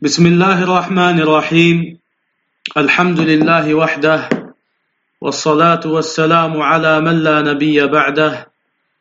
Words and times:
بسم 0.00 0.26
الله 0.26 0.62
الرحمن 0.62 1.20
الرحيم 1.20 1.98
الحمد 2.76 3.20
لله 3.20 3.74
وحده 3.74 4.28
والصلاة 5.20 5.80
والسلام 5.86 6.62
على 6.62 7.00
من 7.00 7.24
لا 7.24 7.40
نبي 7.40 7.86
بعده 7.86 8.48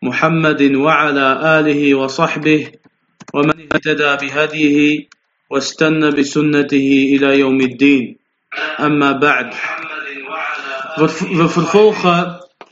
محمد 0.01 0.61
وعلى 0.75 1.27
آله 1.59 1.95
وصحبه 1.95 2.71
ومن 3.33 3.57
اهتدى 3.73 4.11
بهديه 4.21 5.07
واستنى 5.49 6.11
بسنته 6.11 6.89
إلى 7.13 7.39
يوم 7.39 7.61
الدين 7.61 8.17
أما 8.79 9.11
بعد 9.11 9.53
We 10.97 11.47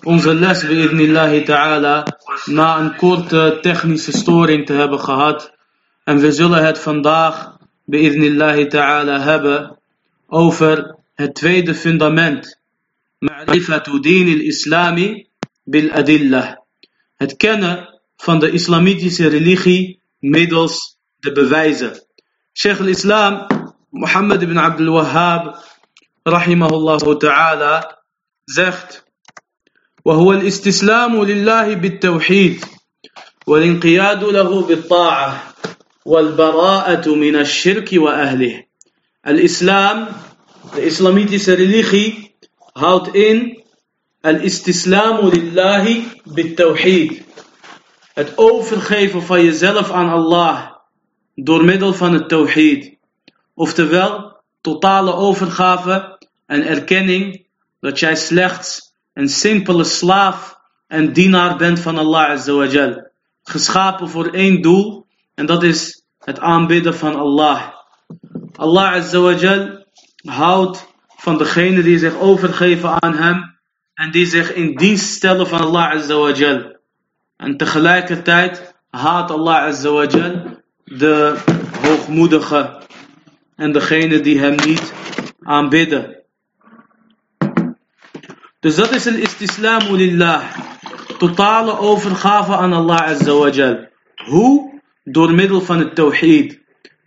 onze 0.05 0.33
les 0.33 0.63
bi'idnillahi 0.65 1.43
ta'ala 1.43 2.03
na 2.45 2.79
een 2.79 2.95
korte 2.95 3.59
technische 3.61 4.11
storing 4.11 4.65
te 4.65 4.73
hebben 4.73 4.99
gehad. 4.99 5.60
En 6.04 6.18
we 6.18 6.32
zullen 6.32 6.64
het 6.64 6.78
vandaag 6.78 7.56
bi'idnillahi 7.84 8.66
ta'ala 8.66 9.20
hebben 9.20 9.78
over 10.26 10.96
het 11.14 11.34
tweede 11.34 11.74
fundament. 11.74 12.60
Ma'rifatu 13.18 14.00
din 14.00 14.28
al-islami 14.28 15.26
bil 15.64 15.90
adillah. 15.90 16.56
Het 17.16 17.36
kennen 17.36 18.00
van 18.16 18.38
de 18.38 18.50
islamitische 18.50 19.28
religie 19.28 20.00
middels 20.18 20.98
de 21.18 21.32
bewijzen. 21.32 22.04
Sheikh 22.52 22.80
al-Islam 22.80 23.46
Muhammad 23.90 24.42
ibn 24.42 24.56
Abdul 24.56 24.92
Wahhab 24.92 25.56
rahimahullah 26.22 27.18
ta'ala 27.18 28.02
zegt 28.44 29.04
وهو 30.06 30.32
الاستسلام 30.32 31.24
لله 31.24 31.74
بالتوحيد 31.74 32.64
والانقياد 33.46 34.24
له 34.24 34.66
Wal-bara'atu 36.05 37.13
الشرك 37.13 37.45
Shirki 37.45 37.99
wa 37.99 38.11
ahlih. 38.11 38.65
Al-islam, 39.23 40.07
de 40.75 40.81
islamitische 40.85 41.53
religie, 41.53 42.35
houdt 42.73 43.15
in 43.15 43.63
al-istislamu 44.21 45.29
lillahi 45.29 46.05
bit-tawhid. 46.25 47.23
Het 48.13 48.37
overgeven 48.37 49.23
van 49.23 49.43
jezelf 49.43 49.91
aan 49.91 50.09
Allah 50.09 50.71
door 51.35 51.63
middel 51.63 51.93
van 51.93 52.13
het 52.13 52.29
tawhid. 52.29 52.97
Oftewel, 53.53 54.41
totale 54.61 55.13
overgave 55.13 56.17
en 56.45 56.67
erkenning 56.67 57.45
dat 57.79 57.99
jij 57.99 58.15
slechts 58.15 58.93
een 59.13 59.29
simpele 59.29 59.83
slaaf 59.83 60.57
en 60.87 61.13
dienaar 61.13 61.57
bent 61.57 61.79
van 61.79 61.97
Allah 61.97 62.29
Azawajal. 62.29 63.09
Geschapen 63.43 64.09
voor 64.09 64.27
één 64.27 64.61
doel 64.61 65.00
en 65.35 65.45
dat 65.45 65.63
is 65.63 66.05
het 66.19 66.39
aanbidden 66.39 66.95
van 66.95 67.15
Allah. 67.15 67.61
Allah 68.55 68.93
Azawajal 68.93 69.85
houdt 70.23 70.87
van 71.07 71.37
degenen 71.37 71.83
die 71.83 71.97
zich 71.97 72.19
overgeven 72.19 73.01
aan 73.01 73.13
hem 73.13 73.59
en 73.93 74.11
die 74.11 74.25
zich 74.25 74.53
in 74.53 74.75
dienst 74.75 75.13
stellen 75.13 75.47
van 75.47 75.61
Allah 75.61 75.91
Azawajal. 75.91 76.79
En 77.37 77.57
tegelijkertijd 77.57 78.75
haat 78.89 79.31
Allah 79.31 79.55
Azawajal 79.55 80.59
de 80.83 81.37
hoogmoedige 81.81 82.81
en 83.55 83.71
degene 83.71 84.19
die 84.19 84.39
hem 84.39 84.55
niet 84.55 84.93
aanbidden. 85.39 86.19
Dus 88.59 88.75
dat 88.75 88.91
is 88.91 89.05
een 89.05 89.21
istislamu 89.21 89.95
lillah. 89.95 90.43
Totale 91.17 91.77
overgave 91.77 92.55
aan 92.55 92.73
Allah 92.73 92.99
Azawajal. 92.99 93.87
Hoe? 94.15 94.70
Door 95.04 95.34
middel 95.34 95.60
van 95.60 95.78
het 95.78 95.94
tawhid. 95.94 96.60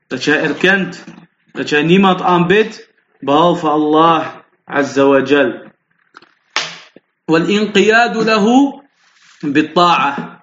Dat 0.08 0.24
jij 0.24 0.42
erkent 0.42 1.04
dat 1.52 1.70
jij 1.70 1.84
niemand 1.84 2.22
aanbidt 2.22 2.90
behalve 3.20 3.68
Allah 3.68 4.36
Azawajal. 4.66 5.68
والانقياد 7.28 8.18
له 8.18 8.46
بالطاعة 9.44 10.40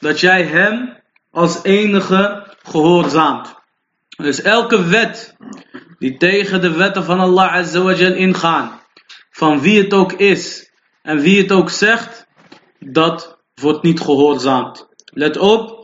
dat 0.00 0.20
jij 0.20 0.42
hem 0.42 0.96
als 1.30 1.62
enige 1.62 2.54
gehoorzaamt. 2.62 3.54
Dus 4.16 4.42
elke 4.42 4.84
wet 4.84 5.36
die 5.98 6.16
tegen 6.16 6.60
de 6.60 6.70
wetten 6.70 7.04
van 7.04 7.20
Allah 7.20 7.54
Azawajal 7.54 8.12
ingaan, 8.12 8.80
van 9.30 9.60
wie 9.60 9.82
het 9.82 9.94
ook 9.94 10.12
is 10.12 10.70
en 11.02 11.20
wie 11.20 11.42
het 11.42 11.52
ook 11.52 11.70
zegt, 11.70 12.26
dat 12.78 13.38
wordt 13.54 13.82
niet 13.82 14.00
gehoorzaamd. 14.00 14.88
Let 15.04 15.38
op, 15.38 15.79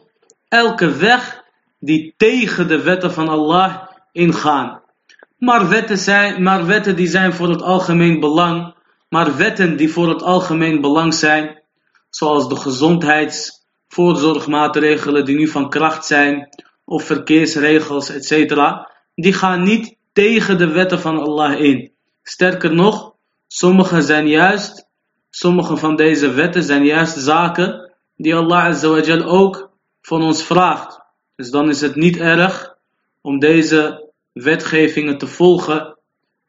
elke 0.48 0.96
weg 0.96 1.44
die 1.80 2.14
tegen 2.18 2.68
de 2.68 2.82
wetten 2.82 3.12
van 3.12 3.28
Allah 3.28 3.88
ingaan. 4.12 4.82
Maar 5.38 5.70
wetten, 5.70 5.98
zijn, 5.98 6.44
maar 6.44 6.66
wetten 6.66 6.96
die 6.96 7.08
zijn 7.08 7.34
voor 7.34 7.50
het 7.50 7.62
algemeen 7.62 8.20
belang, 8.20 8.76
maar 9.10 9.38
wetten 9.38 9.78
die 9.78 9.92
voor 9.92 10.10
het 10.10 10.24
algemeen 10.24 10.82
belang 10.82 11.14
zijn, 11.14 11.62
zoals 12.10 12.50
de 12.50 12.56
gezondheidsvoorzorgmaatregelen 12.56 15.26
die 15.26 15.36
nu 15.36 15.48
van 15.48 15.70
kracht 15.70 16.06
zijn, 16.06 16.50
of 16.86 17.04
verkeersregels, 17.04 18.10
etc., 18.10 18.56
die 19.16 19.34
gaan 19.34 19.64
niet 19.64 19.96
tegen 20.14 20.58
de 20.58 20.68
wetten 20.68 21.00
van 21.00 21.20
Allah 21.20 21.60
in. 21.60 21.92
Sterker 22.24 22.74
nog, 22.74 23.14
sommige 23.48 24.02
zijn 24.02 24.28
juist, 24.28 24.88
sommige 25.30 25.78
van 25.78 25.96
deze 25.96 26.32
wetten 26.32 26.64
zijn 26.64 26.86
juist 26.86 27.18
zaken 27.18 27.92
die 28.16 28.36
Allah 28.36 28.64
Azawajal 28.64 29.24
ook 29.24 29.68
van 30.08 30.24
ons 30.24 30.44
vraagt. 30.44 31.00
Dus 31.36 31.50
dan 31.50 31.70
is 31.70 31.82
het 31.82 31.96
niet 31.96 32.18
erg 32.18 32.76
om 33.22 33.40
deze 33.40 34.12
wetgevingen 34.34 35.18
te 35.18 35.28
volgen 35.28 35.98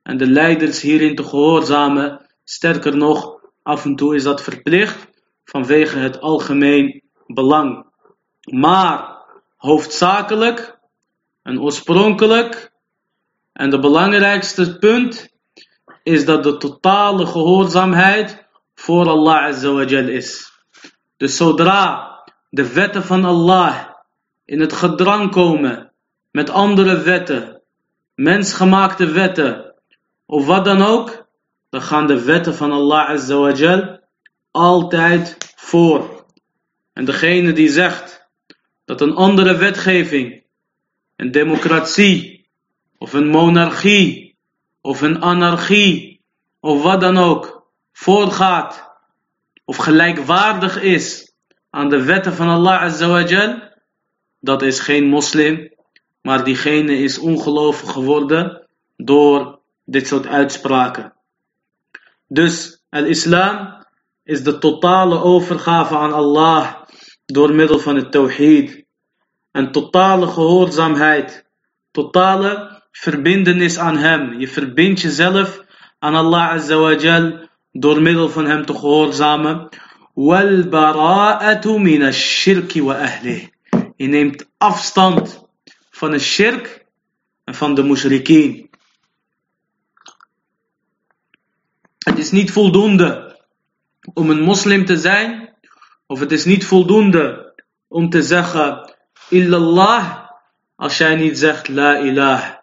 en 0.02 0.16
de 0.16 0.26
leiders 0.26 0.80
hierin 0.80 1.14
te 1.14 1.22
gehoorzamen. 1.22 2.26
Sterker 2.44 2.96
nog, 2.96 3.40
af 3.62 3.84
en 3.84 3.96
toe 3.96 4.14
is 4.14 4.22
dat 4.22 4.42
verplicht 4.42 5.08
vanwege 5.44 5.98
het 5.98 6.20
algemeen 6.20 7.02
belang. 7.26 7.86
Maar 8.44 9.24
hoofdzakelijk 9.56 10.78
en 11.42 11.60
oorspronkelijk 11.60 12.72
en 13.52 13.70
de 13.70 13.78
belangrijkste 13.78 14.78
punt 14.78 15.28
is 16.02 16.24
dat 16.24 16.42
de 16.42 16.56
totale 16.56 17.26
gehoorzaamheid 17.26 18.46
voor 18.74 19.08
Allah 19.08 19.44
Azawajal 19.44 20.08
is. 20.08 20.52
Dus 21.16 21.36
zodra 21.36 22.07
de 22.48 22.72
wetten 22.72 23.02
van 23.02 23.24
Allah 23.24 23.88
in 24.44 24.60
het 24.60 24.72
gedrang 24.72 25.30
komen 25.30 25.92
met 26.30 26.50
andere 26.50 27.02
wetten, 27.02 27.62
mensgemaakte 28.14 29.06
wetten 29.06 29.74
of 30.26 30.46
wat 30.46 30.64
dan 30.64 30.82
ook, 30.82 31.26
dan 31.68 31.82
gaan 31.82 32.06
de 32.06 32.24
wetten 32.24 32.54
van 32.54 32.72
Allah 32.72 33.08
Azawajal 33.08 34.00
altijd 34.50 35.36
voor. 35.56 36.24
En 36.92 37.04
degene 37.04 37.52
die 37.52 37.68
zegt 37.68 38.28
dat 38.84 39.00
een 39.00 39.14
andere 39.14 39.56
wetgeving, 39.56 40.44
een 41.16 41.30
democratie 41.30 42.48
of 42.98 43.12
een 43.12 43.28
monarchie 43.28 44.36
of 44.80 45.00
een 45.00 45.22
anarchie 45.22 46.24
of 46.60 46.82
wat 46.82 47.00
dan 47.00 47.16
ook 47.16 47.70
voortgaat 47.92 48.92
of 49.64 49.76
gelijkwaardig 49.76 50.80
is 50.80 51.27
aan 51.78 51.88
de 51.88 52.04
wetten 52.04 52.34
van 52.34 52.48
Allah 52.48 52.82
Azawajal, 52.82 53.62
dat 54.40 54.62
is 54.62 54.80
geen 54.80 55.04
moslim, 55.04 55.70
maar 56.22 56.44
diegene 56.44 56.98
is 56.98 57.18
ongelovig 57.18 57.92
geworden 57.92 58.68
door 58.96 59.60
dit 59.84 60.06
soort 60.06 60.26
uitspraken. 60.26 61.14
Dus 62.26 62.82
al-islam 62.88 63.84
is 64.22 64.42
de 64.42 64.58
totale 64.58 65.22
overgave 65.22 65.96
aan 65.96 66.12
Allah 66.12 66.74
door 67.24 67.54
middel 67.54 67.78
van 67.78 67.96
het 67.96 68.12
tawhid. 68.12 68.84
En 69.50 69.72
totale 69.72 70.26
gehoorzaamheid, 70.26 71.44
totale 71.90 72.82
verbindenis 72.90 73.78
aan 73.78 73.96
hem. 73.96 74.40
Je 74.40 74.48
verbindt 74.48 75.00
jezelf 75.00 75.64
aan 75.98 76.14
Allah 76.14 76.48
Azawajal 76.48 77.48
door 77.72 78.02
middel 78.02 78.28
van 78.28 78.46
hem 78.46 78.64
te 78.64 78.74
gehoorzamen. 78.74 79.68
Wal 80.18 80.64
min 81.78 82.02
ash-shirki 82.02 82.80
wa 82.82 82.94
ahlih. 82.94 83.48
Je 83.96 84.06
neemt 84.06 84.46
afstand 84.58 85.46
van 85.90 86.10
de 86.10 86.18
shirk 86.18 86.86
en 87.44 87.54
van 87.54 87.74
de 87.74 87.82
mushrikeen. 87.82 88.70
Het 91.98 92.18
is 92.18 92.30
niet 92.30 92.50
voldoende 92.50 93.38
om 94.14 94.30
een 94.30 94.40
moslim 94.40 94.84
te 94.84 94.96
zijn, 94.96 95.54
of 96.06 96.20
het 96.20 96.32
is 96.32 96.44
niet 96.44 96.64
voldoende 96.64 97.54
om 97.88 98.10
te 98.10 98.22
zeggen 98.22 98.94
illallah 99.28 100.28
als 100.76 100.98
jij 100.98 101.16
niet 101.16 101.38
zegt 101.38 101.68
la 101.68 101.98
ilah. 101.98 102.54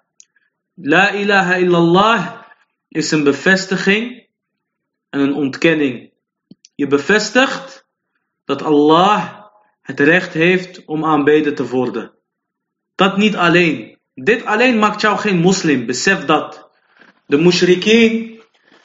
La 0.74 1.12
ilaha 1.12 1.56
illallah 1.56 2.42
is 2.88 3.12
een 3.12 3.24
bevestiging 3.24 4.28
en 5.10 5.20
een 5.20 5.34
ontkenning 5.34 6.05
je 6.76 6.88
bevestigt 6.88 7.88
dat 8.46 8.64
Allah 8.64 9.44
het 9.82 10.00
recht 10.00 10.34
heeft 10.34 10.86
om 10.86 11.06
aanbeden 11.06 11.56
te 11.56 11.68
worden. 11.68 12.12
Dat 12.96 13.18
niet 13.18 13.36
alleen. 13.36 14.00
Dit 14.14 14.46
alleen 14.46 14.80
maakt 14.80 15.02
jou 15.02 15.18
geen 15.18 15.38
moslim. 15.38 15.86
Besef 15.86 16.26
dat. 16.26 16.70
De 17.26 17.38
mushrikeen 17.38 18.42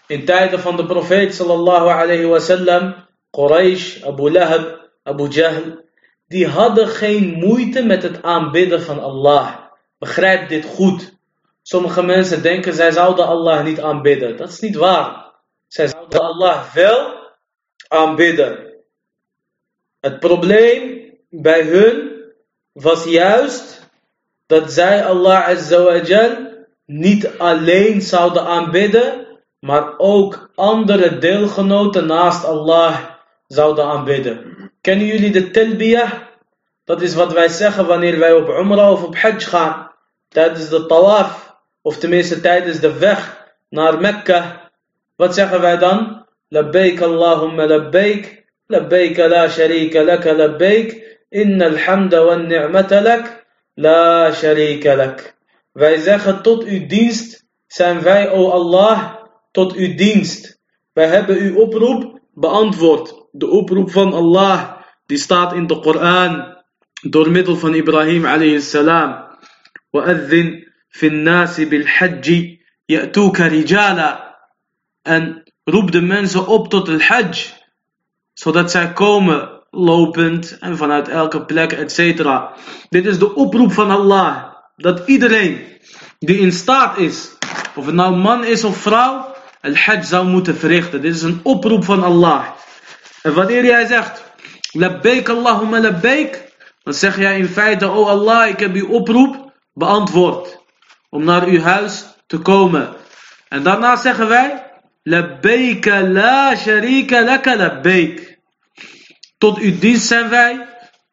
in 0.06 0.24
tijden 0.24 0.60
van 0.60 0.76
de 0.76 0.86
profeet 0.86 1.34
sallallahu 1.34 1.88
alayhi 1.88 2.24
wasallam, 2.24 2.94
Quraysh, 3.30 4.02
Abu 4.02 4.30
Lahab, 4.30 4.90
Abu 5.02 5.28
Jahl, 5.28 5.88
die 6.26 6.46
hadden 6.46 6.88
geen 6.88 7.32
moeite 7.32 7.82
met 7.82 8.02
het 8.02 8.22
aanbidden 8.22 8.82
van 8.82 9.02
Allah. 9.02 9.56
Begrijp 9.98 10.48
dit 10.48 10.64
goed. 10.64 11.18
Sommige 11.62 12.02
mensen 12.02 12.42
denken 12.42 12.74
zij 12.74 12.90
zouden 12.90 13.26
Allah 13.26 13.64
niet 13.64 13.80
aanbidden. 13.80 14.36
Dat 14.36 14.48
is 14.48 14.60
niet 14.60 14.76
waar. 14.76 15.32
Zij 15.68 15.88
zouden 15.88 16.20
Allah 16.20 16.72
wel 16.72 17.19
aanbidden. 17.90 18.72
Het 20.00 20.20
probleem 20.20 21.14
bij 21.30 21.62
hun 21.62 22.10
was 22.72 23.04
juist 23.04 23.90
dat 24.46 24.72
zij 24.72 25.04
Allah 25.04 25.48
azawajal 25.48 26.48
niet 26.86 27.38
alleen 27.38 28.00
zouden 28.02 28.44
aanbidden, 28.46 29.26
maar 29.60 29.98
ook 29.98 30.50
andere 30.54 31.18
deelgenoten 31.18 32.06
naast 32.06 32.44
Allah 32.44 32.98
zouden 33.46 33.84
aanbidden. 33.84 34.70
Kennen 34.80 35.06
jullie 35.06 35.30
de 35.30 35.50
talbiyah? 35.50 36.12
Dat 36.84 37.02
is 37.02 37.14
wat 37.14 37.32
wij 37.32 37.48
zeggen 37.48 37.86
wanneer 37.86 38.18
wij 38.18 38.32
op 38.32 38.48
Umrah 38.48 38.90
of 38.90 39.04
op 39.04 39.16
Hajj 39.16 39.40
gaan. 39.44 39.90
Tijdens 40.28 40.68
de 40.68 40.86
tawaf, 40.86 41.56
of 41.82 41.96
tenminste 41.96 42.40
tijdens 42.40 42.80
de 42.80 42.98
weg 42.98 43.48
naar 43.68 44.00
Mekka. 44.00 44.70
Wat 45.16 45.34
zeggen 45.34 45.60
wij 45.60 45.76
dan? 45.76 46.19
Allahumma 46.52 47.66
labbaik. 47.66 48.44
Labbaik 48.70 49.18
la 49.18 49.48
sharika 49.48 50.04
laka 50.04 50.32
labbaik. 50.32 51.02
Inna 51.30 51.66
alhamda 51.66 52.24
wa 52.26 52.36
ni'mata 52.36 53.00
lak. 53.00 53.46
La 53.76 54.32
sharika 54.32 54.96
lak. 54.96 55.34
Wij 55.72 55.96
zeggen 55.96 56.42
tot 56.42 56.64
uw 56.64 56.86
dienst 56.86 57.46
zijn 57.66 58.02
wij, 58.02 58.30
o 58.30 58.50
Allah, 58.50 59.16
tot 59.50 59.72
uw 59.72 59.94
dienst. 59.94 60.60
Wij 60.92 61.06
hebben 61.06 61.36
uw 61.36 61.56
oproep 61.56 62.20
beantwoord. 62.34 63.28
De 63.32 63.46
oproep 63.46 63.90
van 63.90 64.12
Allah, 64.12 64.70
die 65.06 65.18
staat 65.18 65.52
in 65.52 65.66
de 65.66 65.80
Koran, 65.80 66.56
door 67.10 67.30
middel 67.30 67.56
van 67.56 67.74
Ibrahim 67.74 68.24
alayhi 68.24 68.60
salam. 68.60 69.28
وأذن 69.92 70.62
في 70.90 71.06
الناس 71.06 71.60
بالحج 71.60 72.56
يأتوك 72.88 73.40
رجالا 73.40 74.36
en 75.02 75.42
roep 75.70 75.92
de 75.92 76.00
mensen 76.00 76.46
op 76.46 76.68
tot 76.68 76.86
het 76.86 77.06
hajj 77.06 77.58
zodat 78.32 78.70
zij 78.70 78.92
komen 78.92 79.50
lopend 79.70 80.58
en 80.58 80.76
vanuit 80.76 81.08
elke 81.08 81.44
plek 81.44 81.72
etc. 81.72 82.22
Dit 82.88 83.06
is 83.06 83.18
de 83.18 83.34
oproep 83.34 83.72
van 83.72 83.90
Allah 83.90 84.44
dat 84.76 85.02
iedereen 85.06 85.66
die 86.18 86.38
in 86.38 86.52
staat 86.52 86.98
is 86.98 87.30
of 87.74 87.86
het 87.86 87.94
nou 87.94 88.16
man 88.16 88.44
is 88.44 88.64
of 88.64 88.76
vrouw 88.76 89.30
het 89.60 89.78
hajj 89.78 90.02
zou 90.02 90.26
moeten 90.26 90.56
verrichten. 90.56 91.02
Dit 91.02 91.14
is 91.14 91.22
een 91.22 91.40
oproep 91.42 91.84
van 91.84 92.02
Allah. 92.02 92.46
En 93.22 93.34
wanneer 93.34 93.64
jij 93.64 93.86
zegt, 93.86 94.24
labbaik 94.72 95.28
Allahumma 95.28 95.80
labbaik, 95.80 96.52
dan 96.82 96.94
zeg 96.94 97.18
jij 97.18 97.38
in 97.38 97.48
feite, 97.48 97.88
oh 97.88 98.08
Allah, 98.08 98.48
ik 98.48 98.60
heb 98.60 98.74
uw 98.74 98.88
oproep 98.88 99.52
beantwoord. 99.74 100.58
Om 101.08 101.24
naar 101.24 101.46
uw 101.46 101.60
huis 101.60 102.04
te 102.26 102.38
komen. 102.38 102.94
En 103.48 103.62
daarna 103.62 103.96
zeggen 103.96 104.28
wij, 104.28 104.59
labbaik 105.02 105.86
la 105.86 106.56
sharika 106.56 107.20
laka 107.20 107.56
labbaik. 107.56 108.38
Tot 109.38 109.58
uw 109.58 109.78
dienst 109.78 110.06
zijn 110.06 110.28
wij, 110.28 110.66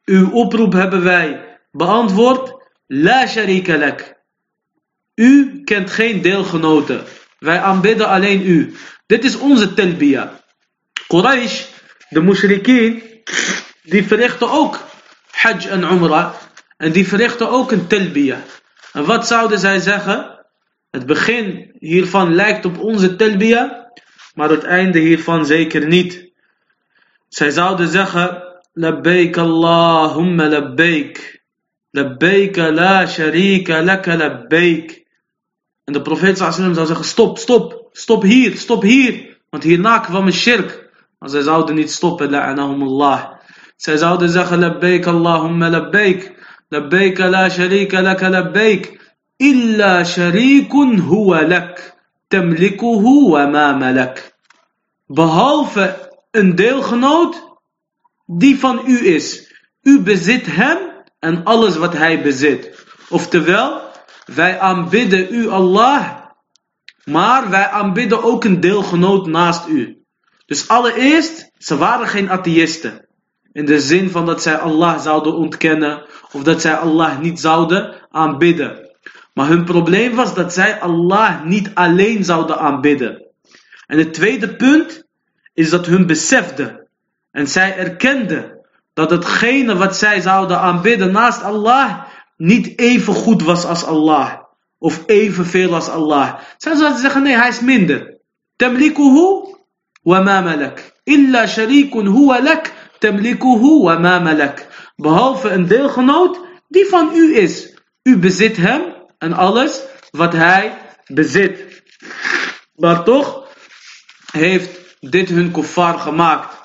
uw 0.06 0.32
oproep 0.32 0.74
hebben 0.74 1.04
wij 1.04 1.60
beantwoord, 1.72 2.54
la 2.88 3.28
sharika 3.28 3.78
lak. 3.78 4.16
U 5.16 5.62
kent 5.64 5.90
geen 5.92 6.22
deelgenoten. 6.22 7.04
Wij 7.40 7.60
aanbidden 7.60 8.08
alleen 8.08 8.42
u. 8.42 8.76
Dit 9.06 9.24
is 9.24 9.38
onze 9.38 9.74
telbia. 9.74 10.42
Quraysh, 11.08 11.66
de 12.10 12.22
mushrikeen, 12.22 13.04
die 13.84 14.04
verrichten 14.08 14.52
ook 14.52 14.80
hajj 15.32 15.68
en 15.68 15.84
umrah. 15.84 16.34
En 16.78 16.92
die 16.92 17.08
verrichten 17.08 17.50
ook 17.50 17.72
een 17.72 17.88
telbia. 17.88 18.44
En 18.94 19.06
wat 19.06 19.28
zouden 19.28 19.60
zij 19.60 19.80
zeggen? 19.80 20.37
Het 20.90 21.06
begin 21.06 21.76
hiervan 21.80 22.36
lijkt 22.36 22.66
op 22.66 22.80
onze 22.80 23.16
telbia, 23.16 23.92
maar 24.34 24.50
het 24.50 24.64
einde 24.64 25.00
hiervan 25.00 25.46
zeker 25.46 25.88
niet. 25.88 26.32
Zij 27.28 27.50
zouden 27.50 27.88
zeggen, 27.88 28.48
Labbaik 28.80 29.38
Allahumma 29.38 30.48
labbaik. 30.48 31.42
Labbaik 31.92 32.58
la 32.58 33.08
sharika 33.08 33.82
laka 33.82 34.16
labbaik. 34.16 35.06
En 35.84 35.94
de 35.94 36.02
profeet 36.02 36.38
sallam 36.38 36.74
zou 36.74 36.88
zeggen, 36.88 37.06
stop, 37.06 37.38
stop, 37.38 37.90
stop 37.92 38.22
hier, 38.22 38.58
stop 38.58 38.82
hier. 38.82 39.38
Want 39.50 39.64
hierna 39.64 40.00
kwam 40.00 40.26
een 40.26 40.34
shirk. 40.34 40.90
Maar 41.20 41.30
zij 41.30 41.42
zouden 41.42 41.76
niet 41.76 41.92
stoppen, 41.92 42.30
la'anahumullah. 42.30 43.34
Zij 43.76 43.98
zouden 43.98 44.30
zeggen, 44.30 44.60
labbaik 44.60 45.06
Allahumma 45.06 45.70
labbaik. 45.70 46.34
Labbaik 46.70 47.18
la 47.18 47.50
sharika 47.50 48.02
laka 48.02 48.30
labbaik. 48.30 48.97
Illa 49.38 50.06
sharikun 50.06 51.00
huwa 51.00 51.48
lak. 51.48 51.96
Tamlikuhu 52.30 53.32
wa 53.32 53.46
ma 53.48 53.74
malak. 53.74 54.36
Behalve 55.08 56.12
een 56.32 56.56
deelgenoot 56.56 57.48
die 58.26 58.60
van 58.60 58.82
u 58.86 59.08
is. 59.08 59.54
U 59.82 60.02
bezit 60.02 60.46
hem 60.46 60.78
en 61.20 61.44
alles 61.44 61.78
wat 61.78 61.94
hij 61.94 62.22
bezit. 62.22 62.86
Oftewel, 63.10 63.82
wij 64.26 64.60
aanbidden 64.60 65.28
u 65.34 65.50
Allah, 65.50 66.16
maar 67.04 67.50
wij 67.50 67.68
aanbidden 67.68 68.24
ook 68.24 68.44
een 68.44 68.60
deelgenoot 68.60 69.28
naast 69.28 69.68
u. 69.68 69.98
Dus 70.46 70.68
allereerst, 70.68 71.52
ze 71.58 71.78
waren 71.78 72.08
geen 72.08 72.30
atheïsten. 72.30 73.08
In 73.52 73.66
de 73.66 73.80
zin 73.80 74.10
van 74.10 74.26
dat 74.26 74.42
zij 74.42 74.58
Allah 74.58 75.00
zouden 75.00 75.36
ontkennen 75.36 76.06
of 76.32 76.44
dat 76.44 76.62
zij 76.62 76.76
Allah 76.76 77.20
niet 77.20 77.40
zouden 77.40 78.08
aanbidden. 78.10 78.87
Maar 79.38 79.48
hun 79.48 79.64
probleem 79.64 80.16
was 80.16 80.34
dat 80.34 80.54
zij 80.54 80.80
Allah 80.80 81.44
niet 81.44 81.72
alleen 81.74 82.24
zouden 82.24 82.60
aanbidden. 82.60 83.26
En 83.88 83.98
het 83.98 84.14
tweede 84.14 84.56
punt 84.56 85.04
is 85.54 85.70
dat 85.70 85.86
hun 85.86 86.06
beseften 86.06 86.88
en 87.32 87.48
zij 87.48 87.78
erkenden 87.78 88.60
dat 88.94 89.10
hetgene 89.10 89.76
wat 89.76 89.98
zij 89.98 90.22
zouden 90.22 90.60
aanbidden 90.60 91.12
naast 91.12 91.44
Allah 91.44 92.04
niet 92.38 92.80
even 92.80 93.14
goed 93.14 93.44
was 93.44 93.66
als 93.66 93.84
Allah. 93.84 94.34
Of 94.78 95.04
evenveel 95.06 95.74
als 95.74 95.90
Allah. 95.90 96.36
Zij 96.58 96.76
zouden 96.76 97.00
zeggen, 97.00 97.24
nee, 97.24 97.36
hij 97.36 97.50
is 97.50 97.60
minder. 97.60 98.18
Tamlikuhu 98.56 99.56
wa 100.04 100.22
ma 100.22 100.42
malak. 100.42 100.94
Illa 101.04 101.48
sharikun 101.48 102.06
huwa 102.06 102.42
lak. 102.42 102.72
Tamlikuhu 103.00 103.84
wa 103.84 103.98
ma 104.00 104.20
malak. 104.20 104.68
Behalve 104.96 105.50
een 105.50 105.68
deelgenoot 105.68 106.40
die 106.68 106.86
van 106.86 107.12
u 107.16 107.36
is. 107.36 107.76
U 108.04 108.18
bezit 108.18 108.58
hem 108.58 108.97
en 109.18 109.34
alles 109.34 109.82
wat 110.12 110.34
hij 110.34 110.78
bezit. 111.08 111.84
Maar 112.76 113.04
toch 113.04 113.48
heeft 114.32 114.80
dit 115.00 115.30
hun 115.30 115.52
kuffar 115.52 116.00
gemaakt. 116.00 116.56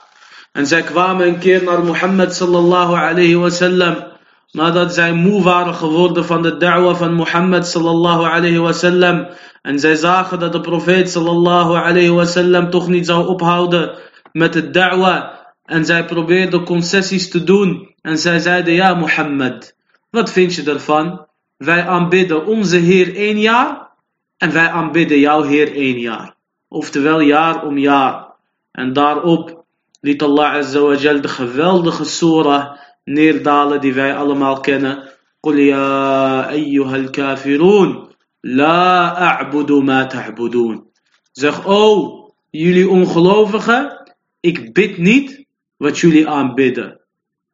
En 0.53 0.67
zij 0.67 0.83
kwamen 0.83 1.27
een 1.27 1.39
keer 1.39 1.63
naar 1.63 1.85
Mohammed 1.85 2.35
sallallahu 2.35 2.95
alayhi 2.95 3.37
wa 3.37 3.49
sallam 3.49 4.13
nadat 4.53 4.95
zij 4.95 5.13
moe 5.13 5.43
waren 5.43 5.75
geworden 5.75 6.25
van 6.25 6.43
de 6.43 6.57
da'wa 6.57 6.95
van 6.95 7.15
Mohammed 7.15 7.67
sallallahu 7.67 8.25
alayhi 8.25 8.59
wasallam. 8.59 9.29
En 9.63 9.79
zij 9.79 9.95
zagen 9.95 10.39
dat 10.39 10.53
de 10.53 10.61
profeet 10.61 11.11
sallallahu 11.11 11.75
alayhi 11.75 12.11
wasallam 12.11 12.71
toch 12.71 12.89
niet 12.89 13.07
zou 13.07 13.27
ophouden 13.27 13.99
met 14.33 14.53
de 14.53 14.71
da'wa. 14.71 15.41
En 15.65 15.85
zij 15.85 16.05
probeerden 16.05 16.65
concessies 16.65 17.31
te 17.31 17.45
doen. 17.45 17.95
En 18.01 18.19
zij 18.19 18.39
zeiden, 18.39 18.75
ja 18.75 18.95
Mohammed, 18.95 19.77
wat 20.11 20.31
vind 20.31 20.55
je 20.55 20.71
ervan? 20.71 21.27
Wij 21.62 21.88
aanbidden 21.88 22.46
onze 22.46 22.78
Heer 22.78 23.16
één 23.16 23.40
jaar 23.40 23.90
en 24.38 24.54
wij 24.54 24.70
aanbidden 24.70 25.20
jouw 25.20 25.44
Heer 25.44 25.74
één 25.76 26.00
jaar. 26.00 26.36
Oftewel 26.68 27.20
jaar 27.20 27.66
om 27.66 27.78
jaar. 27.78 28.26
En 28.72 28.94
daarop 28.94 29.66
liet 30.02 30.22
Allah 30.22 30.54
Azza 30.54 30.80
wa 30.80 30.96
Jal 30.96 31.22
de 31.22 31.28
geweldige 31.28 32.06
surah 32.06 32.78
neerdalen 33.04 33.82
die 33.82 33.94
wij 33.94 34.16
allemaal 34.16 34.60
kennen. 34.60 35.16
قل 35.44 35.60
يا 35.60 36.50
أيها 36.50 36.96
الكافرون 36.96 38.10
لا 38.44 39.22
أعبد 39.24 39.72
ما 39.72 40.04
تعبدون. 40.04 40.86
Zeg, 41.32 41.66
oh, 41.66 42.30
jullie 42.50 42.90
ongelovigen, 42.90 44.14
ik 44.40 44.74
bid 44.74 44.98
niet 44.98 45.46
wat 45.78 46.00
jullie 46.00 46.28
aanbidden. 46.28 47.02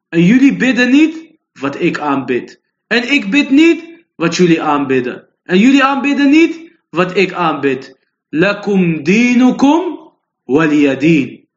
En 0.09 0.23
jullie 0.23 0.55
bidden 0.55 0.91
niet 0.91 1.37
wat 1.59 1.81
ik 1.81 1.99
aanbid. 1.99 2.61
En 2.87 3.11
ik 3.11 3.31
bid 3.31 3.49
niet 3.49 3.86
wat 4.18 4.36
jullie 4.36 4.62
aanbidden. 4.62 5.28
En 5.42 5.58
jullie 5.58 5.84
aanbidden 5.84 6.30
niet 6.30 6.72
wat 6.90 7.16
ik 7.16 7.32
aanbid. 7.32 7.98
Lakum 8.28 9.02
dinukum 9.02 9.98
waliyadin. 10.44 11.48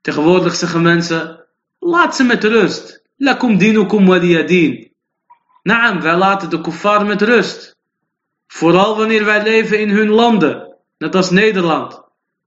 Tegenwoordig 0.00 0.54
zeggen 0.54 0.82
mensen, 0.82 1.46
laat 1.78 2.16
ze 2.16 2.24
met 2.24 2.44
rust. 2.44 3.02
Lakum 3.16 3.58
dinukum 3.58 4.06
waliyadin. 4.06 4.92
Naam, 5.62 6.00
wij 6.00 6.16
laten 6.16 6.50
de 6.50 6.60
kuffar 6.60 7.06
met 7.06 7.22
rust. 7.22 7.76
Vooral 8.46 8.96
wanneer 8.96 9.24
wij 9.24 9.42
leven 9.42 9.80
in 9.80 9.90
hun 9.90 10.08
landen, 10.08 10.76
net 10.98 11.14
als 11.14 11.30
Nederland. 11.30 12.02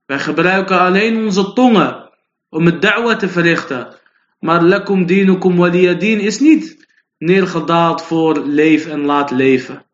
Wij 0.06 0.18
gebruiken 0.18 0.80
alleen 0.80 1.24
onze 1.24 1.52
tongen 1.52 2.10
om 2.48 2.66
het 2.66 2.82
da'wa 2.82 3.16
te 3.16 3.28
verrichten. 3.28 3.94
Maar 4.40 4.62
lakum 4.62 5.06
dinukum 5.06 5.56
waliyadin 5.56 6.20
is 6.20 6.40
niet 6.40 6.88
neergedaald 7.20 8.02
voor 8.02 8.38
leef 8.38 8.86
en 8.86 9.04
laat 9.04 9.30
leven. 9.30 9.84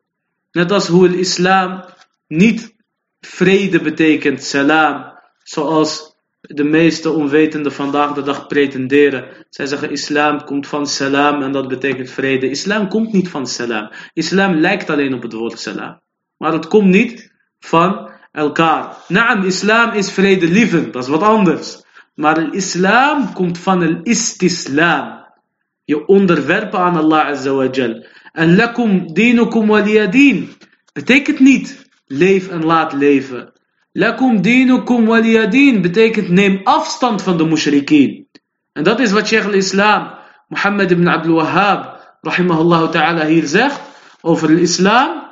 Net 0.53 0.73
als 0.73 0.89
hoe 0.89 1.09
de 1.09 1.19
islam 1.19 1.85
niet 2.29 2.75
vrede 3.21 3.81
betekent, 3.81 4.43
salam, 4.43 5.19
zoals 5.43 6.17
de 6.41 6.65
meeste 6.65 7.11
onwetenden 7.11 7.73
vandaag 7.73 8.13
de 8.13 8.23
dag 8.23 8.47
pretenderen. 8.47 9.47
Zij 9.51 9.67
zeggen 9.67 9.91
islam 9.91 10.45
komt 10.45 10.67
van 10.67 10.87
salam 10.87 11.43
en 11.43 11.53
dat 11.53 11.69
betekent 11.69 12.11
vrede. 12.11 12.51
Islam 12.51 12.89
komt 12.89 13.13
niet 13.13 13.29
van 13.29 13.47
salam. 13.47 13.91
Islam 14.13 14.55
lijkt 14.55 14.91
alleen 14.91 15.15
op 15.15 15.23
het 15.23 15.33
woord 15.33 15.59
salam. 15.59 16.01
Maar 16.37 16.53
het 16.53 16.69
komt 16.69 16.89
niet 16.89 17.33
van 17.59 18.11
elkaar. 18.33 18.97
Naam, 19.09 19.45
islam 19.45 19.93
is 19.93 20.13
vredelievend, 20.13 20.93
dat 20.93 21.03
is 21.03 21.09
wat 21.09 21.23
anders. 21.23 21.83
Maar 22.15 22.55
islam 22.55 23.33
komt 23.33 23.59
van 23.59 23.81
het 23.81 24.07
istislam. 24.07 25.26
Je 25.87 26.07
onderwerpen 26.07 26.79
aan 26.79 26.97
Allah 26.97 27.27
Azza 27.27 27.53
wa 27.53 27.67
Jal. 27.71 28.07
En 28.33 28.57
lakum 28.57 29.15
dinukum 29.15 29.67
waliyadin. 29.67 30.51
Betekent 30.93 31.41
niet 31.41 31.87
leef 32.07 32.49
en 32.49 32.65
laat 32.65 32.93
leven. 32.93 33.53
Lakum 33.93 34.43
dinukum 34.43 35.07
waliyadin 35.07 35.83
betekent 35.83 36.29
neem 36.29 36.61
afstand 36.65 37.23
van 37.23 37.37
de 37.37 37.45
mushrikeen. 37.45 38.29
En 38.73 38.83
dat 38.83 39.01
is 39.01 39.13
wat 39.13 39.27
Sheikh 39.27 39.47
al-Islam, 39.47 40.11
Muhammad 40.49 40.91
ibn 40.91 41.07
Abdul 41.07 41.35
Wahhab, 41.35 42.01
rahimahullah 42.21 42.91
ta'ala 42.91 43.27
hier 43.27 43.47
zegt 43.47 43.81
over 44.21 44.49
de 44.49 44.61
islam. 44.61 45.25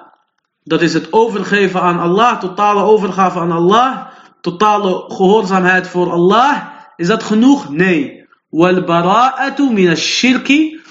Dat 0.63 0.83
is 0.83 0.95
het 0.95 1.13
overgeven 1.13 1.81
aan 1.81 1.99
Allah, 1.99 2.41
totale 2.41 2.83
overgave 2.83 3.39
aan 3.39 3.53
Allah, 3.53 4.07
totale 4.41 5.05
gehoorzaamheid 5.09 5.89
voor 5.89 6.11
Allah. 6.11 6.67
Is 6.97 7.07
dat 7.07 7.23
genoeg? 7.23 7.69
Nee. 7.69 8.24
Wal 8.55 8.85
bara'atu 8.85 9.73
min 9.73 9.97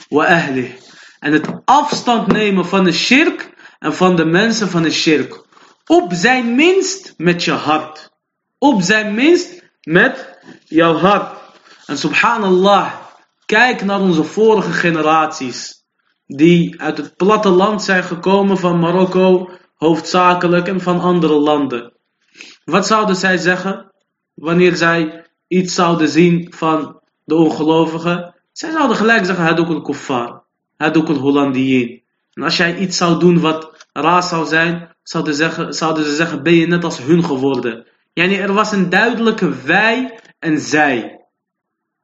wa 0.10 0.26
ahlih. 0.26 0.72
En 1.20 1.34
het 1.34 1.48
afstand 1.66 2.28
nemen 2.28 2.66
van 2.66 2.84
de 2.84 2.92
shirk 2.92 3.54
en 3.80 3.94
van 3.94 4.16
de 4.16 4.26
mensen 4.26 4.70
van 4.70 4.84
de 4.84 4.92
shirk. 4.92 5.46
Op 5.86 6.14
zijn 6.14 6.56
minst 6.56 7.14
met 7.18 7.44
je 7.44 7.52
hart. 7.52 8.12
Op 8.58 8.82
zijn 8.82 9.14
minst 9.14 9.64
met 9.82 10.38
jouw 10.66 10.96
hart. 10.96 11.38
En 11.86 11.98
subhanallah, 11.98 12.94
kijk 13.46 13.84
naar 13.84 14.00
onze 14.02 14.24
vorige 14.24 14.72
generaties. 14.72 15.84
Die 16.26 16.82
uit 16.82 16.98
het 16.98 17.16
platteland 17.16 17.84
zijn 17.84 18.04
gekomen 18.04 18.58
van 18.58 18.80
Marokko, 18.80 19.50
hoofdzakelijk, 19.76 20.68
en 20.68 20.82
van 20.82 21.00
andere 21.00 21.34
landen. 21.34 21.94
Wat 22.64 22.88
zouden 22.88 23.16
zij 23.16 23.38
zeggen 23.38 23.92
wanneer 24.34 24.76
zij 24.76 25.26
iets 25.48 25.76
zouden 25.76 26.10
zien 26.10 26.54
van 26.56 27.02
de 27.26 27.36
ongelovigen? 27.36 28.36
Zij 28.52 28.72
zouden 28.72 28.98
gelijk 28.98 29.26
zeggen, 29.26 29.46
hij 29.46 29.54
doet 29.54 29.70
een 29.70 29.84
kuffar. 29.84 30.44
Hij 30.78 30.92
doet 30.92 31.10
een 31.10 31.16
Hollandiën. 31.16 32.02
En 32.34 32.44
als 32.44 32.58
jij 32.58 32.78
iets 32.78 32.98
zou 32.98 33.20
doen 33.20 33.40
wat 33.40 33.88
raar 33.94 34.24
zou 34.24 34.46
zijn, 34.46 34.96
zouden, 35.04 35.34
zeggen, 35.34 35.74
ze 35.74 36.16
zeggen, 36.16 36.44
ben 36.44 36.56
je 36.56 36.68
net 36.68 36.84
als 36.84 36.98
hun 36.98 37.24
geworden. 37.24 37.86
Yani 38.14 38.36
er 38.36 38.54
was 38.54 38.72
een 38.72 38.90
duidelijke 38.90 39.64
wij 39.66 40.20
en 40.40 40.60
zij. 40.60 41.22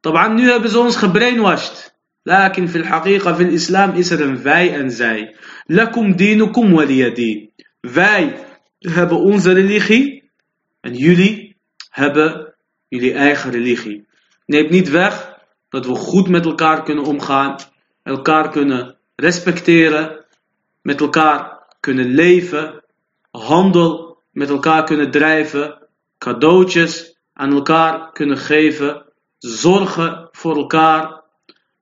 Taban, 0.00 0.34
nu 0.34 0.50
hebben 0.50 0.70
ze 0.70 0.78
ons 0.78 0.96
gebrainwashed. 0.96 1.94
Lakin 2.22 2.68
fil 2.68 2.84
haqiqa 2.84 3.34
fil 3.34 3.48
islam 3.48 3.94
is 3.94 4.10
er 4.10 4.20
een 4.20 4.42
wij 4.42 4.74
en 4.74 4.90
zij. 4.90 5.36
Lakum 5.66 6.16
dinukum 6.16 6.72
waliyadin. 6.72 7.50
Wij 7.80 8.36
hebben 8.78 9.18
onze 9.18 9.52
religie 9.52 10.30
en 10.80 10.94
jullie 10.94 11.56
hebben 11.90 12.54
jullie 12.88 13.12
eigen 13.12 13.50
religie. 13.50 14.06
Neemt 14.50 14.70
niet 14.70 14.88
weg 14.88 15.38
dat 15.68 15.86
we 15.86 15.94
goed 15.94 16.28
met 16.28 16.44
elkaar 16.44 16.82
kunnen 16.82 17.04
omgaan, 17.04 17.56
elkaar 18.02 18.50
kunnen 18.50 18.96
respecteren, 19.14 20.24
met 20.82 21.00
elkaar 21.00 21.66
kunnen 21.80 22.06
leven, 22.06 22.84
handel 23.30 24.22
met 24.30 24.48
elkaar 24.48 24.84
kunnen 24.84 25.10
drijven, 25.10 25.88
cadeautjes 26.18 27.18
aan 27.32 27.52
elkaar 27.52 28.12
kunnen 28.12 28.36
geven, 28.36 29.04
zorgen 29.38 30.28
voor 30.32 30.56
elkaar, 30.56 31.22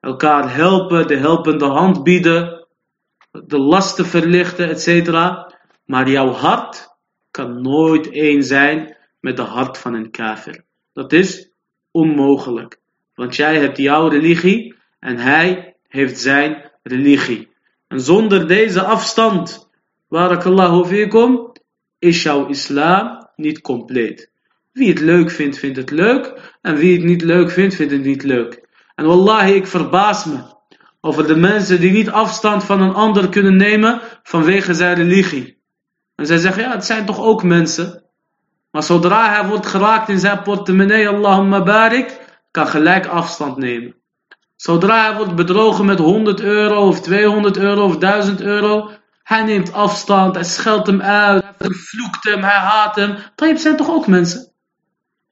elkaar 0.00 0.54
helpen, 0.54 1.06
de 1.06 1.16
helpende 1.16 1.66
hand 1.66 2.02
bieden, 2.02 2.66
de 3.30 3.58
lasten 3.58 4.06
verlichten, 4.06 4.68
etc. 4.68 5.08
Maar 5.84 6.08
jouw 6.08 6.30
hart 6.30 6.88
kan 7.30 7.62
nooit 7.62 8.10
één 8.10 8.42
zijn 8.42 8.96
met 9.20 9.36
de 9.36 9.42
hart 9.42 9.78
van 9.78 9.94
een 9.94 10.10
kafir. 10.10 10.64
Dat 10.92 11.12
is 11.12 11.47
onmogelijk. 11.90 12.80
Want 13.14 13.36
jij 13.36 13.58
hebt 13.58 13.76
jouw 13.76 14.08
religie 14.08 14.74
en 15.00 15.16
hij 15.16 15.76
heeft 15.88 16.18
zijn 16.20 16.70
religie. 16.82 17.48
En 17.88 18.00
zonder 18.00 18.46
deze 18.46 18.82
afstand, 18.82 19.70
barakallahu 20.08 20.84
fikum, 20.84 21.52
is 21.98 22.22
jouw 22.22 22.46
islam 22.46 23.28
niet 23.36 23.60
compleet. 23.60 24.30
Wie 24.72 24.88
het 24.88 25.00
leuk 25.00 25.30
vindt, 25.30 25.58
vindt 25.58 25.76
het 25.76 25.90
leuk. 25.90 26.56
En 26.62 26.76
wie 26.76 26.96
het 26.96 27.04
niet 27.04 27.22
leuk 27.22 27.50
vindt, 27.50 27.74
vindt 27.74 27.92
het 27.92 28.04
niet 28.04 28.22
leuk. 28.22 28.66
En 28.94 29.06
wallahi, 29.06 29.54
ik 29.54 29.66
verbaas 29.66 30.24
me 30.24 30.56
over 31.00 31.26
de 31.26 31.36
mensen 31.36 31.80
die 31.80 31.92
niet 31.92 32.10
afstand 32.10 32.64
van 32.64 32.80
een 32.80 32.94
ander 32.94 33.28
kunnen 33.28 33.56
nemen 33.56 34.00
vanwege 34.22 34.74
zijn 34.74 34.96
religie. 34.96 35.58
En 36.14 36.26
zij 36.26 36.36
zeggen, 36.36 36.62
ja, 36.62 36.70
het 36.70 36.84
zijn 36.84 37.06
toch 37.06 37.20
ook 37.20 37.42
mensen. 37.42 38.02
Maar 38.70 38.82
zodra 38.82 39.30
hij 39.30 39.48
wordt 39.48 39.66
geraakt 39.66 40.08
in 40.08 40.18
zijn 40.18 40.42
portemonnee, 40.42 41.08
Allahumma 41.08 41.62
barik, 41.62 42.20
kan 42.50 42.66
gelijk 42.66 43.06
afstand 43.06 43.56
nemen. 43.56 43.94
Zodra 44.56 45.02
hij 45.02 45.16
wordt 45.16 45.34
bedrogen 45.34 45.84
met 45.84 45.98
100 45.98 46.40
euro 46.40 46.86
of 46.86 47.00
200 47.00 47.56
euro 47.56 47.84
of 47.84 47.96
1000 47.96 48.40
euro, 48.40 48.90
hij 49.22 49.42
neemt 49.44 49.72
afstand, 49.72 50.34
hij 50.34 50.44
scheldt 50.44 50.86
hem 50.86 51.02
uit, 51.02 51.42
hij 51.42 51.54
vervloekt 51.58 52.24
hem, 52.24 52.42
hij 52.42 52.58
haat 52.58 52.96
hem. 52.96 53.16
het 53.36 53.60
zijn 53.60 53.76
toch 53.76 53.90
ook 53.90 54.06
mensen? 54.06 54.52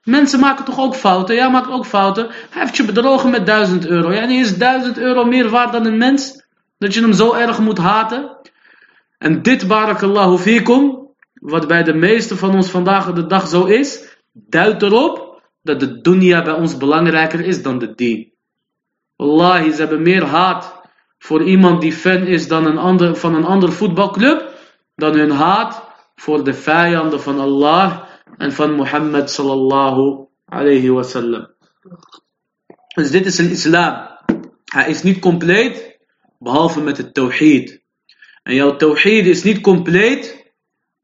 Mensen 0.02 0.40
maken 0.40 0.64
toch 0.64 0.78
ook 0.78 0.94
fouten? 0.94 1.34
Jij 1.34 1.50
maakt 1.50 1.70
ook 1.70 1.86
fouten. 1.86 2.26
Hij 2.50 2.62
heeft 2.62 2.76
je 2.76 2.84
bedrogen 2.84 3.30
met 3.30 3.46
1000 3.46 3.86
euro. 3.86 4.12
Ja, 4.12 4.20
en 4.20 4.30
is 4.30 4.58
1000 4.58 4.98
euro 4.98 5.24
meer 5.24 5.48
waard 5.48 5.72
dan 5.72 5.86
een 5.86 5.98
mens? 5.98 6.44
Dat 6.78 6.94
je 6.94 7.00
hem 7.00 7.12
zo 7.12 7.32
erg 7.32 7.58
moet 7.58 7.78
haten? 7.78 8.36
En 9.18 9.42
dit, 9.42 9.66
barakallahu 9.66 10.38
fikum, 10.38 11.05
wat 11.46 11.66
bij 11.66 11.82
de 11.82 11.94
meesten 11.94 12.36
van 12.36 12.54
ons 12.54 12.70
vandaag 12.70 13.12
de 13.12 13.26
dag 13.26 13.48
zo 13.48 13.64
is, 13.64 14.18
duidt 14.32 14.82
erop 14.82 15.42
dat 15.62 15.80
de 15.80 16.00
dunya 16.00 16.42
bij 16.42 16.52
ons 16.52 16.76
belangrijker 16.76 17.40
is 17.40 17.62
dan 17.62 17.78
de 17.78 17.94
dien. 17.94 18.32
Wallahi, 19.16 19.70
ze 19.70 19.76
hebben 19.76 20.02
meer 20.02 20.24
haat 20.24 20.80
voor 21.18 21.42
iemand 21.42 21.80
die 21.80 21.92
fan 21.92 22.26
is 22.26 22.48
dan 22.48 22.66
een 22.66 22.78
ander, 22.78 23.16
van 23.16 23.34
een 23.34 23.44
andere 23.44 23.72
voetbalclub, 23.72 24.50
dan 24.94 25.14
hun 25.14 25.30
haat 25.30 25.82
voor 26.14 26.44
de 26.44 26.54
vijanden 26.54 27.20
van 27.20 27.40
Allah 27.40 28.02
en 28.36 28.52
van 28.52 28.72
Mohammed 28.72 29.30
sallallahu 29.30 30.26
alayhi 30.44 30.90
wasallam. 30.90 31.46
Dus 32.94 33.10
dit 33.10 33.26
is 33.26 33.38
een 33.38 33.50
islam. 33.50 34.08
Hij 34.64 34.88
is 34.88 35.02
niet 35.02 35.18
compleet, 35.18 35.98
behalve 36.38 36.80
met 36.80 36.96
het 36.96 37.14
tawhid. 37.14 37.82
En 38.42 38.54
jouw 38.54 38.76
tawhid 38.76 39.26
is 39.26 39.42
niet 39.42 39.60
compleet, 39.60 40.35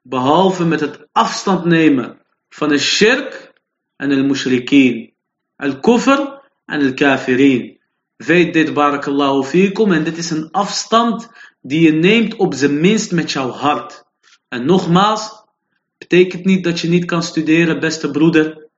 behalve 0.03 0.65
met 0.65 0.81
het 0.81 1.07
afstand 1.13 1.65
nemen 1.65 2.21
van 2.49 2.69
de 2.69 2.79
shirk 2.79 3.53
en 3.97 4.09
de 4.09 4.23
mushrikeen. 4.23 5.15
Al-kufr 5.57 6.41
en 6.65 6.83
al-kafirin. 6.87 7.81
Weet 8.17 8.53
dit, 8.53 8.75
barakallahu 8.75 9.45
fikum, 9.45 9.93
en 9.93 10.05
dit 10.05 10.17
is 10.17 10.31
een 10.31 10.51
afstand 10.51 11.29
die 11.61 11.81
je 11.81 11.93
neemt 11.93 12.37
op 12.37 12.55
zijn 12.55 12.81
minst 12.81 13.13
met 13.13 13.31
jouw 13.31 13.51
hart. 13.51 14.05
En 14.49 14.65
nogmaals, 14.65 15.45
betekent 15.99 16.45
niet 16.45 16.65
dat 16.65 16.81
je 16.81 16.89
niet 16.89 17.05
kan 17.05 17.23
studeren, 17.23 17.81
beste 17.81 18.11
broeder. 18.11 18.69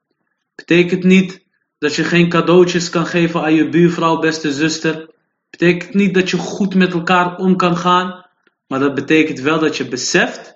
Betekent 0.55 1.05
niet 1.05 1.47
dat 1.79 1.95
je 1.95 2.05
geen 2.05 2.29
cadeautjes 2.29 2.91
kan 2.91 3.07
geven 3.07 3.43
aan 3.43 3.55
je 3.55 3.69
buurvrouw, 3.69 4.19
beste 4.19 4.53
zuster. 4.53 5.11
Betekent 5.51 5.95
niet 5.95 6.15
dat 6.15 6.31
je 6.31 6.37
goed 6.37 6.75
met 6.75 6.93
elkaar 6.93 7.37
om 7.37 7.57
kan 7.57 7.77
gaan. 7.77 8.27
Maar 8.67 8.79
dat 8.79 8.95
betekent 8.95 9.41
wel 9.41 9.59
dat 9.59 9.77
je 9.77 9.89
beseft 9.89 10.55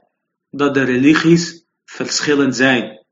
dat 0.50 0.74
de 0.74 0.82
religies 0.82 1.64
verschillend 1.84 2.56
zijn. 2.56 3.06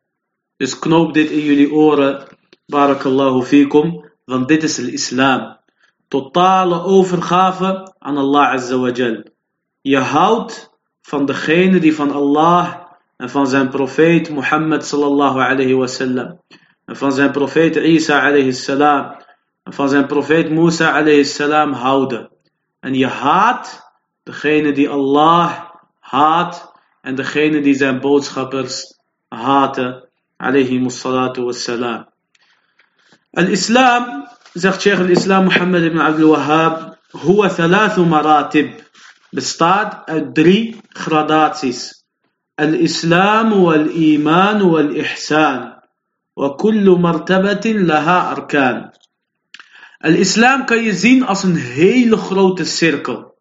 Dus 0.56 0.78
knoop 0.78 1.14
dit 1.14 1.30
in 1.30 1.40
jullie 1.40 1.72
oren, 1.72 2.26
barakallahu 2.66 3.42
fikum, 3.42 4.10
want 4.24 4.48
dit 4.48 4.62
is 4.62 4.74
de 4.74 4.92
islam. 4.92 5.58
Totale 6.08 6.82
overgave 6.82 7.94
aan 7.98 8.16
Allah 8.16 8.52
Azza 8.52 8.76
wa 8.78 8.90
Jal. 8.90 9.22
Je 9.80 9.98
houdt 9.98 10.70
van 11.02 11.26
degene 11.26 11.78
die 11.78 11.94
van 11.94 12.12
Allah 12.12 12.74
en 13.16 13.30
van 13.30 13.46
zijn 13.46 13.68
profeet 13.68 14.30
Mohammed 14.30 14.86
sallallahu 14.86 15.40
alayhi 15.40 15.74
wasallam 15.74 16.40
en 16.84 16.96
van 16.96 17.12
zijn 17.12 17.30
profeet 17.30 17.76
Isa 17.76 18.20
alayhi 18.20 18.52
salam 18.52 19.16
en 19.62 19.72
van 19.72 19.88
zijn 19.88 20.06
profeet 20.06 20.50
Musa 20.50 20.92
alayhi 20.92 21.24
salam 21.24 21.72
houden. 21.72 22.30
En 22.80 22.94
je 22.94 23.06
haat 23.06 23.92
degene 24.22 24.72
die 24.72 24.88
Allah 24.88 25.70
haat 25.98 26.72
en 27.06 27.14
degene 27.14 27.60
die 27.62 27.74
zijn 27.74 28.00
boodschappers 28.00 28.98
haten. 29.28 30.08
Alayhi 30.36 30.90
salatu 30.90 31.44
wassalam. 31.44 32.06
Al-Islam, 33.32 34.26
zegt 34.52 34.80
Sheikh 34.80 34.98
al-Islam 34.98 35.44
Muhammad 35.44 35.82
ibn 35.82 35.98
Abdul 35.98 36.30
Wahhab, 36.34 36.98
huwa 37.10 37.48
thalathu 37.48 38.04
maratib. 38.04 38.82
Bestaat 39.30 40.02
uit 40.08 40.34
drie 40.34 40.80
gradaties. 40.88 42.04
Al-Islam 42.54 43.54
wal-Iman 43.62 44.66
wal-Ihsan. 44.70 45.74
وكل 46.36 46.90
مرتبة 46.90 47.64
لها 47.64 48.30
أركان. 48.32 48.90
Al-Islam 50.04 50.64
kan 50.66 50.82
je 50.82 50.92
zien 50.92 51.22
als 51.22 51.42
een 51.42 51.56
hele 51.56 52.16
grote 52.16 52.64
cirkel. 52.64 53.38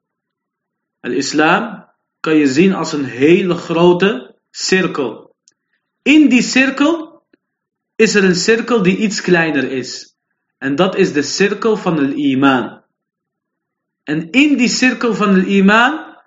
Al-Islam 1.01 1.84
kan 2.25 2.35
je 2.35 2.47
zien 2.47 2.73
als 2.73 2.93
een 2.93 3.05
hele 3.05 3.55
grote 3.55 4.35
cirkel. 4.51 5.35
In 6.01 6.29
die 6.29 6.41
cirkel 6.41 7.23
is 7.95 8.15
er 8.15 8.23
een 8.23 8.35
cirkel 8.35 8.81
die 8.81 8.97
iets 8.97 9.21
kleiner 9.21 9.71
is. 9.71 10.15
En 10.57 10.75
dat 10.75 10.95
is 10.95 11.13
de 11.13 11.21
cirkel 11.21 11.77
van 11.77 11.97
het 11.97 12.13
iman. 12.13 12.81
En 14.03 14.31
in 14.31 14.57
die 14.57 14.67
cirkel 14.67 15.13
van 15.13 15.35
het 15.35 15.45
iman 15.45 16.17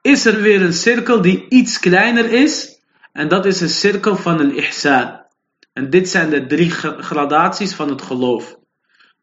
is 0.00 0.24
er 0.24 0.40
weer 0.40 0.62
een 0.62 0.72
cirkel 0.72 1.22
die 1.22 1.46
iets 1.48 1.78
kleiner 1.78 2.32
is. 2.32 2.82
En 3.12 3.28
dat 3.28 3.46
is 3.46 3.60
een 3.60 3.68
cirkel 3.68 4.16
van 4.16 4.38
het 4.38 4.52
ihsan. 4.52 5.20
En 5.72 5.90
dit 5.90 6.08
zijn 6.08 6.30
de 6.30 6.46
drie 6.46 6.70
gradaties 6.70 7.74
van 7.74 7.88
het 7.88 8.02
geloof. 8.02 8.58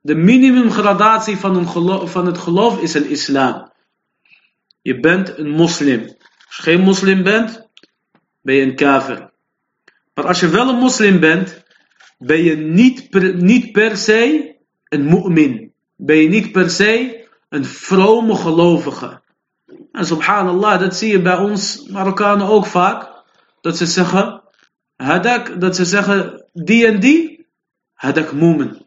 De 0.01 0.15
minimumgradatie 0.15 1.38
van, 1.38 1.68
van 2.08 2.25
het 2.25 2.38
geloof 2.38 2.82
is 2.82 2.94
het 2.94 3.06
islam. 3.06 3.72
Je 4.84 5.00
bent 5.00 5.38
een 5.38 5.50
moslim. 5.50 6.00
Als 6.46 6.56
je 6.56 6.62
geen 6.62 6.82
moslim 6.82 7.24
bent, 7.24 7.68
ben 8.42 8.56
je 8.56 8.62
een 8.62 8.75
kafir. 8.75 9.32
Maar 10.13 10.25
als 10.25 10.40
je 10.40 10.50
wel 10.50 10.70
een 10.70 10.80
moslim 10.80 11.20
bent, 11.20 11.63
ben 12.18 12.44
je 12.44 12.56
niet 12.56 13.10
per, 13.10 13.36
niet 13.36 13.98
se 13.98 14.56
een 14.84 15.06
mu'min. 15.06 15.74
Ben 15.96 16.18
je 16.18 16.30
niet 16.30 16.52
per 16.52 16.70
se 16.70 17.24
een 17.50 17.66
vrome 17.66 18.36
gelovige. 18.36 19.22
En 19.92 20.06
subhanallah, 20.06 20.80
dat 20.80 20.96
zie 20.96 21.12
je 21.12 21.22
bij 21.22 21.38
ons 21.38 21.88
Marokkanen 21.88 22.48
ook 22.48 22.66
vaak. 22.66 23.24
Dat 23.62 23.78
ze 23.78 23.86
zeggen, 23.86 24.42
hadak, 24.96 25.62
dat 25.62 25.75
ze 25.75 25.86
zeggen, 25.86 26.46
die 26.54 26.86
en 26.86 27.00
die, 27.00 27.48
hadak 27.94 28.34
mu'min. 28.34 28.86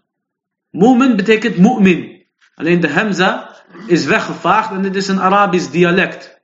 Mu'min 0.70 1.16
betekent 1.16 1.56
mu'min. 1.56 2.26
Alleen 2.54 2.80
de 2.80 2.88
hamza 2.88 3.45
is 3.86 4.04
weggevaagd 4.04 4.70
en 4.70 4.82
dit 4.82 4.96
is 4.96 5.08
een 5.08 5.20
Arabisch 5.20 5.70
dialect. 5.70 6.40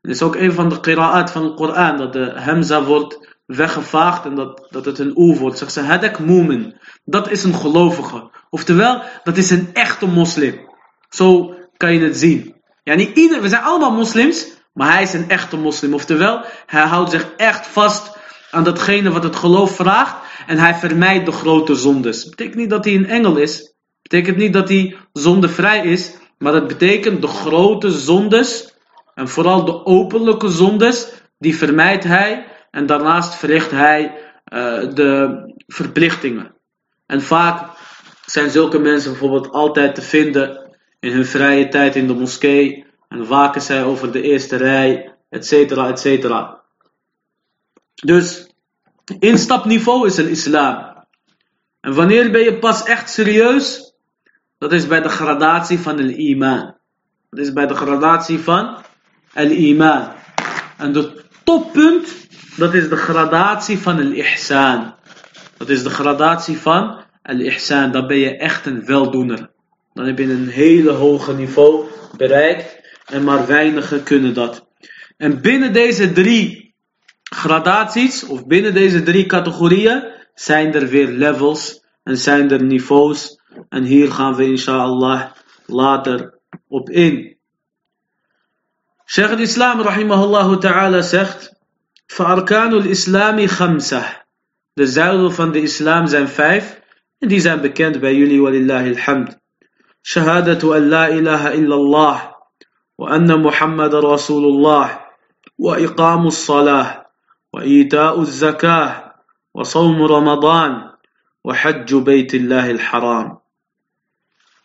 Het 0.00 0.10
is 0.10 0.22
ook 0.22 0.36
een 0.36 0.52
van 0.52 0.68
de 0.68 0.80
qira'at 0.80 1.30
van 1.30 1.42
de 1.42 1.54
Koran, 1.54 1.96
dat 1.96 2.12
de 2.12 2.32
hamza 2.36 2.82
wordt 2.82 3.36
weggevaagd 3.46 4.24
en 4.24 4.34
dat, 4.34 4.66
dat 4.70 4.84
het 4.84 4.98
een 4.98 5.16
oe 5.16 5.38
wordt. 5.38 5.58
Zeg 5.58 5.70
ze, 5.70 5.80
hadak 5.80 6.18
mu'min. 6.18 6.76
Dat 7.04 7.30
is 7.30 7.44
een 7.44 7.54
gelovige. 7.54 8.30
Oftewel, 8.50 9.02
dat 9.24 9.36
is 9.36 9.50
een 9.50 9.70
echte 9.72 10.06
moslim. 10.06 10.60
Zo 11.08 11.54
kan 11.76 11.92
je 11.92 12.00
het 12.00 12.16
zien. 12.16 12.54
Ja, 12.82 12.94
niet 12.94 13.16
ieder, 13.16 13.42
we 13.42 13.48
zijn 13.48 13.62
allemaal 13.62 13.92
moslims, 13.92 14.46
maar 14.72 14.92
hij 14.92 15.02
is 15.02 15.12
een 15.12 15.28
echte 15.28 15.56
moslim. 15.56 15.94
Oftewel, 15.94 16.44
hij 16.66 16.82
houdt 16.82 17.10
zich 17.10 17.32
echt 17.36 17.66
vast 17.66 18.16
aan 18.50 18.64
datgene 18.64 19.10
wat 19.10 19.22
het 19.22 19.36
geloof 19.36 19.76
vraagt. 19.76 20.16
En 20.46 20.58
hij 20.58 20.74
vermijdt 20.74 21.26
de 21.26 21.32
grote 21.32 21.74
zondes. 21.74 22.28
Betekent 22.28 22.56
niet 22.56 22.70
dat 22.70 22.84
hij 22.84 22.94
een 22.94 23.08
engel 23.08 23.36
is. 23.36 23.74
Betekent 24.02 24.36
niet 24.36 24.52
dat 24.52 24.68
hij 24.68 24.96
zondevrij 25.12 25.84
is. 25.84 26.12
Maar 26.38 26.52
dat 26.52 26.68
betekent 26.68 27.20
de 27.20 27.28
grote 27.28 27.90
zondes. 27.90 28.74
En 29.14 29.28
vooral 29.28 29.64
de 29.64 29.84
openlijke 29.84 30.48
zondes. 30.48 31.12
Die 31.38 31.56
vermijdt 31.56 32.04
hij. 32.04 32.46
En 32.70 32.86
daarnaast 32.86 33.34
verricht 33.34 33.70
hij 33.70 34.04
uh, 34.04 34.94
de 34.94 35.40
verplichtingen. 35.66 36.54
En 37.06 37.22
vaak 37.22 37.68
zijn 38.26 38.50
zulke 38.50 38.78
mensen 38.78 39.10
bijvoorbeeld 39.10 39.50
altijd 39.50 39.94
te 39.94 40.02
vinden 40.02 40.76
in 41.00 41.12
hun 41.12 41.26
vrije 41.26 41.68
tijd 41.68 41.96
in 41.96 42.06
de 42.06 42.14
moskee. 42.14 42.86
En 43.08 43.26
waken 43.26 43.62
zij 43.62 43.84
over 43.84 44.12
de 44.12 44.22
eerste 44.22 44.56
rij, 44.56 45.14
et 45.28 45.46
cetera, 45.46 45.88
et 45.88 45.98
cetera. 45.98 46.62
Dus 47.94 48.50
instapniveau 49.18 50.06
is 50.06 50.16
het 50.16 50.26
islam. 50.26 51.04
En 51.80 51.94
wanneer 51.94 52.30
ben 52.30 52.42
je 52.42 52.58
pas 52.58 52.84
echt 52.84 53.10
serieus? 53.10 53.85
Dat 54.66 54.74
is 54.74 54.86
bij 54.86 55.00
de 55.00 55.08
gradatie 55.08 55.78
van 55.78 55.98
het 55.98 56.16
iman. 56.16 56.74
Dat 57.30 57.40
is 57.40 57.52
bij 57.52 57.66
de 57.66 57.74
gradatie 57.74 58.38
van 58.38 58.76
het 59.32 59.50
iman. 59.50 60.08
En 60.76 60.92
de 60.92 61.22
toppunt, 61.44 62.28
dat 62.56 62.74
is 62.74 62.88
de 62.88 62.96
gradatie 62.96 63.78
van 63.78 63.96
het 63.96 64.12
ihsan. 64.12 64.94
Dat 65.56 65.68
is 65.68 65.82
de 65.82 65.90
gradatie 65.90 66.58
van 66.58 67.00
het 67.22 67.40
ihsan. 67.40 67.92
Dan 67.92 68.06
ben 68.06 68.16
je 68.16 68.36
echt 68.36 68.66
een 68.66 68.84
weldoener. 68.84 69.50
Dan 69.94 70.06
heb 70.06 70.18
je 70.18 70.24
een 70.24 70.48
hele 70.48 70.90
hoge 70.90 71.34
niveau 71.34 71.84
bereikt. 72.16 72.80
En 73.06 73.24
maar 73.24 73.46
weinigen 73.46 74.02
kunnen 74.02 74.34
dat. 74.34 74.66
En 75.16 75.40
binnen 75.40 75.72
deze 75.72 76.12
drie 76.12 76.74
gradaties, 77.22 78.24
of 78.24 78.46
binnen 78.46 78.74
deze 78.74 79.02
drie 79.02 79.26
categorieën, 79.26 80.04
zijn 80.34 80.74
er 80.74 80.88
weer 80.88 81.08
levels 81.08 81.84
en 82.02 82.16
zijn 82.16 82.50
er 82.50 82.62
niveaus. 82.62 83.35
En 83.68 83.84
hier 83.84 84.12
gaan 84.12 84.34
we 84.34 84.44
inshallah 84.44 85.32
later 85.66 86.38
op 86.68 86.90
in. 86.90 87.36
Sheikh 89.04 89.30
al-Islam 89.30 89.80
rahimahullah 89.80 90.58
ta'ala 90.58 91.02
zegt, 91.02 91.54
فَأَرْكَانُ 92.06 92.72
الْإِسْلَامِ 92.72 93.46
خَمْسَةً 93.46 94.24
De 94.72 94.86
zuilen 94.86 95.32
van 95.32 95.52
de 95.52 95.60
islam 95.60 96.06
zijn 96.06 96.28
vijf, 96.28 96.80
en 97.18 97.28
die 97.28 97.40
zijn 97.40 97.60
bekend 97.60 98.00
bij 98.00 98.14
jullie, 98.14 98.42
walillahi 98.42 98.88
alhamd. 98.88 99.38
Shahadatu 100.02 100.72
an 100.74 100.88
la 100.88 101.08
ilaha 101.08 101.50
illallah, 101.50 102.32
wa 102.94 103.08
anna 103.08 103.36
Muhammad 103.36 103.92
rasulullah, 103.92 104.90
wa 105.56 105.76
iqamu 105.76 106.30
salah, 106.30 107.06
وإيتاء 107.56 108.20
الزكاة 108.20 109.14
وصوم 109.54 110.02
رمضان 110.02 110.90
وحج 111.44 111.94
بيت 111.94 112.34
الله 112.34 112.70
الحرام 112.70 113.38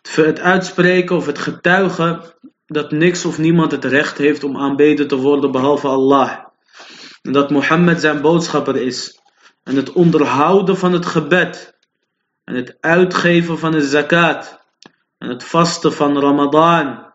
Het 0.08 0.40
uitspreken 0.40 1.16
of 1.16 1.26
het 1.26 1.38
getuigen 1.38 2.34
dat 2.66 2.90
niks 2.90 3.24
of 3.24 3.38
niemand 3.38 3.72
het 3.72 3.84
recht 3.84 4.18
heeft 4.18 4.44
om 4.44 4.56
aanbeden 4.56 5.08
te 5.08 5.16
worden 5.16 5.52
behalve 5.52 5.88
Allah. 5.88 6.38
En 7.22 7.32
dat 7.32 7.50
Mohammed 7.50 8.00
zijn 8.00 8.20
boodschapper 8.20 8.76
is. 8.76 9.20
En 9.64 9.76
het 9.76 9.92
onderhouden 9.92 10.76
van 10.76 10.92
het 10.92 11.06
gebed. 11.06 11.76
En 12.44 12.54
het 12.54 12.76
uitgeven 12.80 13.58
van 13.58 13.72
de 13.72 13.86
zakat. 13.86 14.60
En 15.18 15.28
het 15.28 15.44
vasten 15.44 15.92
van 15.92 16.18
Ramadan. 16.18 17.12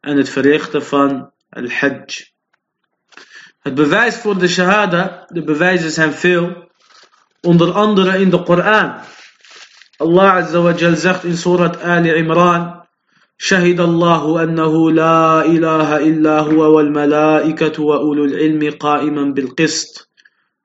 En 0.00 0.16
het 0.16 0.28
verrichten 0.28 0.84
van 0.84 1.32
al-Hajj. 1.48 2.34
Het 3.66 3.74
bewijs 3.74 4.16
voor 4.16 4.38
de 4.38 4.48
shahada, 4.48 5.24
de 5.28 5.42
bewijzen 5.42 5.90
zijn 5.90 6.12
veel, 6.12 6.70
onder 7.40 7.72
andere 7.72 8.18
in 8.18 8.30
de 8.30 8.42
Koran. 8.42 9.00
Allah 9.98 10.32
Azza 10.32 10.62
wa 10.62 10.72
Jal 10.72 10.96
zegt 10.96 11.24
in 11.24 11.36
Surat 11.36 11.82
Ali 11.82 12.10
Imran, 12.10 12.86
شهد 13.38 13.80
الله 13.80 14.42
أنه 14.42 14.90
لا 14.90 15.44
إله 15.44 15.96
إلا 15.96 16.40
هو 16.40 16.76
والملائكة 16.76 17.82
وأولو 17.82 18.24
العلم 18.24 18.70
قائما 18.80 19.24
بالقسط 19.24 20.10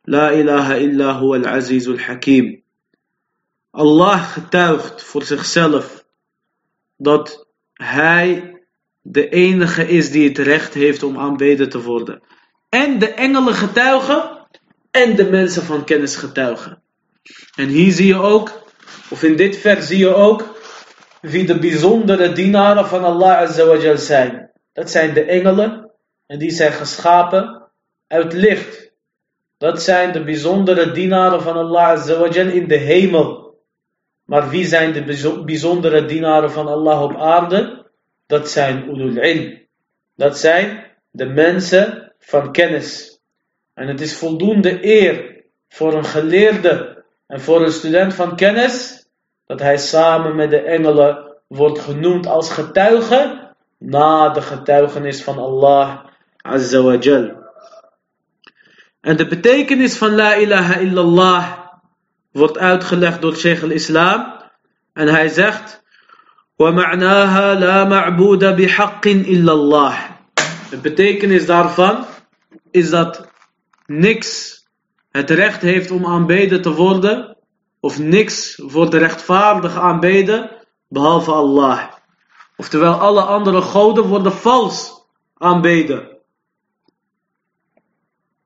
لا 0.07 0.33
إله 0.33 0.77
إلا 0.77 1.11
هو 1.11 1.35
العزيز 1.35 1.89
الحكيم 1.89 2.61
Allah 3.73 4.19
getuigt 4.23 5.03
voor 5.03 5.23
zichzelf 5.23 6.05
dat 6.97 7.47
Hij 7.73 8.59
de 9.01 9.29
enige 9.29 9.87
is 9.87 10.11
die 10.11 10.27
het 10.27 10.37
recht 10.37 10.73
heeft 10.73 11.03
om 11.03 11.17
aanbeden 11.17 11.69
te 11.69 11.81
worden 11.81 12.21
en 12.69 12.99
de 12.99 13.09
engelen 13.09 13.53
getuigen 13.53 14.47
en 14.91 15.15
de 15.15 15.29
mensen 15.29 15.63
van 15.63 15.83
kennis 15.83 16.15
getuigen. 16.15 16.81
En 17.55 17.67
hier 17.67 17.91
zie 17.91 18.07
je 18.07 18.15
ook, 18.15 18.60
of 19.09 19.23
in 19.23 19.35
dit 19.35 19.57
vers 19.57 19.87
zie 19.87 19.97
je 19.97 20.13
ook, 20.13 20.59
wie 21.21 21.45
de 21.45 21.59
bijzondere 21.59 22.31
dienaren 22.31 22.87
van 22.87 23.03
Allah 23.03 23.37
Azza 23.37 23.95
zijn. 23.95 24.51
Dat 24.73 24.89
zijn 24.89 25.13
de 25.13 25.23
engelen 25.23 25.91
en 26.27 26.39
die 26.39 26.51
zijn 26.51 26.71
geschapen 26.71 27.69
uit 28.07 28.33
licht. 28.33 28.91
Dat 29.57 29.81
zijn 29.83 30.11
de 30.11 30.23
bijzondere 30.23 30.91
dienaren 30.91 31.41
van 31.41 31.55
Allah 31.55 31.87
Azza 31.87 32.25
in 32.25 32.67
de 32.67 32.77
hemel. 32.77 33.59
Maar 34.25 34.49
wie 34.49 34.65
zijn 34.65 34.93
de 34.93 35.03
bijzondere 35.45 36.05
dienaren 36.05 36.51
van 36.51 36.67
Allah 36.67 37.01
op 37.01 37.15
aarde? 37.15 37.85
Dat 38.25 38.49
zijn 38.49 38.89
ulul 38.89 39.23
ilm. 39.23 39.59
Dat 40.15 40.37
zijn 40.37 40.85
de 41.09 41.25
mensen 41.25 42.13
van 42.19 42.51
kennis. 42.51 43.19
En 43.73 43.87
het 43.87 44.01
is 44.01 44.17
voldoende 44.17 44.85
eer 44.85 45.43
voor 45.69 45.93
een 45.93 46.05
geleerde 46.05 47.00
en 47.30 47.40
voor 47.40 47.62
een 47.62 47.72
student 47.72 48.14
van 48.14 48.36
kennis 48.36 49.06
dat 49.46 49.60
hij 49.60 49.78
samen 49.78 50.36
met 50.36 50.50
de 50.50 50.60
engelen 50.60 51.36
wordt 51.46 51.78
genoemd 51.78 52.26
als 52.26 52.50
getuige 52.50 53.54
na 53.78 54.28
de 54.28 54.42
getuigenis 54.42 55.22
van 55.22 55.38
Allah 55.38 56.04
Azza 56.36 56.82
wa 56.82 56.94
Jal. 56.94 57.44
En 59.00 59.16
de 59.16 59.26
betekenis 59.26 59.96
van 59.96 60.14
La 60.14 60.36
ilaha 60.36 60.76
illallah 60.76 61.58
wordt 62.32 62.58
uitgelegd 62.58 63.20
door 63.20 63.36
Sheikh 63.36 63.62
al-Islam. 63.62 64.34
En 64.92 65.08
hij 65.08 65.28
zegt: 65.28 65.82
وَمَعْنَاهَا 66.56 67.54
لَا 67.54 67.84
مَعْبُودَ 67.84 68.44
بِحَقٍّ 68.56 69.06
إِلَّا 69.06 69.52
اللَّهِ 69.52 69.94
De 70.70 70.76
betekenis 70.76 71.46
daarvan 71.46 72.06
is 72.70 72.90
dat 72.90 73.28
niks 73.86 74.59
het 75.11 75.29
recht 75.29 75.61
heeft 75.61 75.91
om 75.91 76.05
aanbeden 76.05 76.61
te 76.61 76.73
worden, 76.73 77.37
of 77.79 77.99
niks 77.99 78.55
wordt 78.55 78.93
rechtvaardig 78.93 79.75
aanbeden, 79.75 80.51
behalve 80.87 81.31
Allah. 81.31 81.93
Oftewel, 82.57 82.93
alle 82.93 83.21
andere 83.21 83.61
goden 83.61 84.03
worden 84.03 84.31
vals 84.31 85.05
aanbeden. 85.33 86.09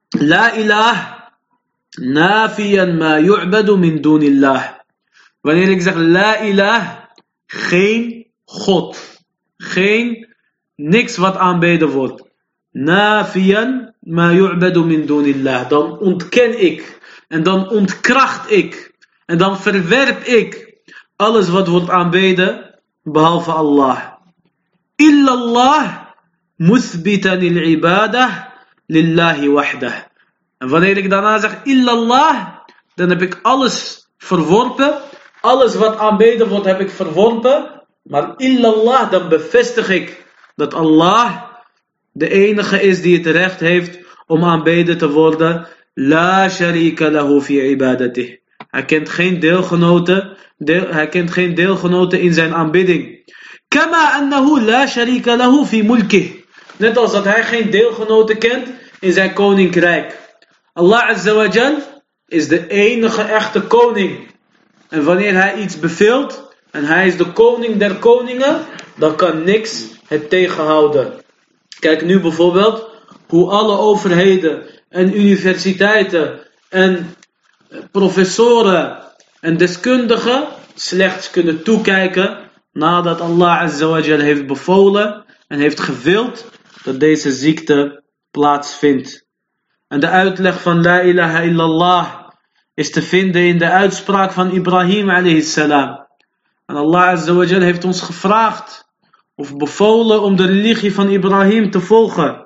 La 0.09 0.53
ilah 0.53 1.11
nafiyan 1.99 2.97
ma 2.97 3.19
yu'badu 3.19 3.77
min 3.77 4.01
dunillah. 4.01 4.63
Wanneer 5.41 5.69
ik 5.69 5.81
zeg 5.81 5.95
la 5.95 6.39
ilah, 6.39 6.87
geen 7.45 8.27
God. 8.45 9.23
Geen, 9.57 10.35
niks 10.75 11.17
wat 11.17 11.35
aanbeden 11.35 11.89
wordt. 11.89 12.23
Nafiyan 12.71 13.94
ma 14.05 14.31
yu'badu 14.31 14.85
min 14.85 15.05
dunillah. 15.05 15.69
Dan 15.69 15.99
ontken 15.99 16.61
ik. 16.61 16.99
En 17.27 17.43
dan 17.43 17.69
ontkracht 17.69 18.51
ik. 18.51 18.93
En 19.25 19.37
dan 19.37 19.59
verwerp 19.59 20.23
ik 20.23 20.77
alles 21.15 21.49
wat 21.49 21.67
wordt 21.67 21.89
aanbeden 21.89 22.79
behalve 23.03 23.51
Allah. 23.51 23.97
Illallah 24.95 26.05
muthbitan 26.55 27.41
il-ibadah 27.41 28.31
lillahi 28.87 29.49
wahdah. 29.49 29.95
En 30.57 30.69
wanneer 30.69 30.97
ik 30.97 31.09
daarna 31.09 31.39
zeg 31.39 31.63
illallah, 31.63 32.47
dan 32.95 33.09
heb 33.09 33.21
ik 33.21 33.39
alles 33.41 34.07
verworpen. 34.17 35.01
Alles 35.41 35.75
wat 35.75 35.97
aanbeden 35.97 36.47
wordt 36.47 36.65
heb 36.65 36.79
ik 36.79 36.89
verworpen. 36.89 37.83
Maar 38.01 38.33
illallah, 38.37 39.11
dan 39.11 39.29
bevestig 39.29 39.89
ik 39.89 40.25
dat 40.55 40.73
Allah 40.73 41.43
de 42.17 42.29
enige 42.29 42.81
is 42.81 43.01
die 43.01 43.17
het 43.17 43.25
recht 43.25 43.59
heeft 43.59 43.99
om 44.27 44.43
aanbeden 44.43 44.97
te 44.97 45.09
worden. 45.09 45.67
La 45.93 46.49
sharika 46.49 47.11
lahu 47.11 47.41
fi 47.41 47.69
ibadatih. 47.69 48.37
Hij 48.69 48.85
kent 48.85 49.09
geen 49.09 49.39
deelgenoten, 49.39 50.37
deel, 50.57 50.87
hij 50.87 51.09
kent 51.09 51.31
geen 51.31 51.55
deelgenoten 51.55 52.21
in 52.21 52.33
zijn 52.33 52.53
aanbidding. 52.53 53.31
Kama 53.67 54.11
annahu 54.11 54.61
la 54.61 54.87
sharika 54.87 55.35
lahu 55.35 55.65
fi 55.65 55.83
mulkih. 55.83 56.31
Net 56.77 56.97
als 56.97 57.11
dat 57.11 57.23
hij 57.23 57.43
geen 57.43 57.69
deelgenoten 57.69 58.37
kent 58.37 58.67
in 58.99 59.13
zijn 59.13 59.33
koninkrijk. 59.33 60.19
Allah 60.73 61.09
Azza 61.09 61.33
wa 61.33 61.47
Jal 61.47 61.75
is 62.27 62.47
de 62.47 62.67
enige 62.67 63.21
echte 63.21 63.61
koning. 63.61 64.27
En 64.89 65.03
wanneer 65.03 65.33
hij 65.33 65.55
iets 65.55 65.79
beveelt, 65.79 66.53
en 66.71 66.83
hij 66.83 67.07
is 67.07 67.17
de 67.17 67.31
koning 67.31 67.77
der 67.77 67.95
koningen, 67.95 68.59
dan 68.95 69.15
kan 69.15 69.43
niks 69.43 69.85
het 70.07 70.29
tegenhouden. 70.29 71.23
Kijk 71.79 72.05
nu 72.05 72.19
bijvoorbeeld 72.19 72.89
hoe 73.27 73.49
alle 73.49 73.77
overheden 73.77 74.63
en 74.89 75.19
universiteiten 75.19 76.39
en 76.69 77.15
professoren 77.91 79.03
en 79.39 79.57
deskundigen 79.57 80.47
slechts 80.75 81.29
kunnen 81.29 81.63
toekijken 81.63 82.37
nadat 82.71 83.21
Allah 83.21 83.61
Azawajal 83.61 84.19
heeft 84.19 84.47
bevolen 84.47 85.25
en 85.47 85.59
heeft 85.59 85.79
gewild 85.79 86.45
dat 86.83 86.99
deze 86.99 87.31
ziekte 87.31 88.03
plaatsvindt. 88.31 89.25
En 89.87 89.99
de 89.99 90.07
uitleg 90.07 90.61
van 90.61 90.81
La 90.81 91.01
ilaha 91.01 91.39
illallah 91.39 92.25
is 92.73 92.91
te 92.91 93.01
vinden 93.01 93.41
in 93.41 93.57
de 93.57 93.69
uitspraak 93.69 94.31
van 94.31 94.51
Ibrahim 94.51 95.09
alayhi 95.09 95.41
salam. 95.41 96.07
En 96.65 96.75
Allah 96.75 97.03
Azawajal 97.03 97.61
heeft 97.61 97.83
ons 97.83 98.01
gevraagd 98.01 98.84
of 99.35 99.57
bevolen 99.57 100.21
om 100.21 100.35
de 100.35 100.45
religie 100.45 100.93
van 100.93 101.09
Ibrahim 101.09 101.71
te 101.71 101.79
volgen. 101.79 102.43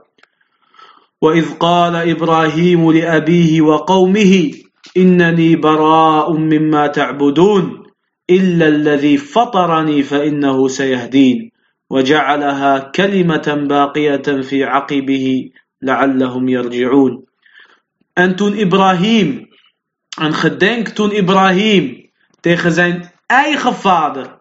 وإذ 1.21 1.54
قال 1.60 1.95
إبراهيم 1.95 2.91
لأبيه 2.91 3.62
وقومه 3.62 4.52
إنني 4.97 5.56
براء 5.56 6.34
مما 6.34 6.88
تعبدون 6.88 7.84
إلا 8.30 8.67
الذي 8.67 9.17
فطرني 9.17 10.04
فإنه 10.04 10.67
سيهدين 10.67 11.52
وجعلها 11.89 12.80
كلمة 12.80 13.65
باقية 13.69 14.41
في 14.41 14.63
عقبه 14.63 15.49
لعلهم 15.82 16.49
يرجعون 16.49 17.25
En 18.19 18.36
toen 18.36 18.54
Ibrahim, 18.58 19.47
en 20.19 20.34
gedenk 20.34 20.88
toen 20.88 21.12
Ibrahim 21.12 22.10
tegen 22.41 22.71
zijn 22.71 23.12
eigen 23.25 23.73
vader 23.73 24.38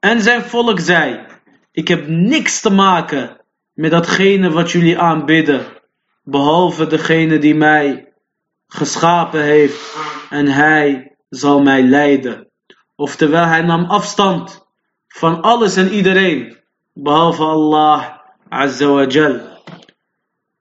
en 0.00 0.20
zijn 0.20 0.42
volk 0.42 0.80
zei, 0.80 1.25
ik 1.75 1.87
heb 1.87 2.07
niks 2.07 2.61
te 2.61 2.69
maken 2.69 3.41
met 3.73 3.91
datgene 3.91 4.49
wat 4.49 4.71
jullie 4.71 4.99
aanbidden, 4.99 5.65
behalve 6.23 6.87
degene 6.87 7.37
die 7.37 7.55
mij 7.55 8.13
geschapen 8.67 9.41
heeft 9.41 9.95
en 10.29 10.47
hij 10.47 11.15
zal 11.29 11.61
mij 11.61 11.83
leiden. 11.83 12.47
Oftewel, 12.95 13.45
hij 13.45 13.61
nam 13.61 13.85
afstand 13.85 14.65
van 15.07 15.41
alles 15.41 15.75
en 15.75 15.89
iedereen, 15.89 16.57
behalve 16.93 17.43
Allah 17.43 18.09
Azza 18.49 18.87
wa 18.87 19.05
Jal. 19.05 19.39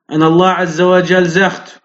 En 0.06 0.22
Allah 0.22 0.58
Azza 0.58 0.84
wa 0.84 1.00
Jal 1.00 1.24
zegt, 1.24 1.80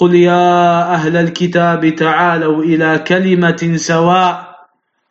قل 0.00 0.14
يا 0.14 0.94
أهل 0.94 1.16
الكتاب 1.16 1.94
تعالوا 1.94 2.62
إلى 2.64 2.98
كلمة 2.98 3.72
سواء 3.76 4.53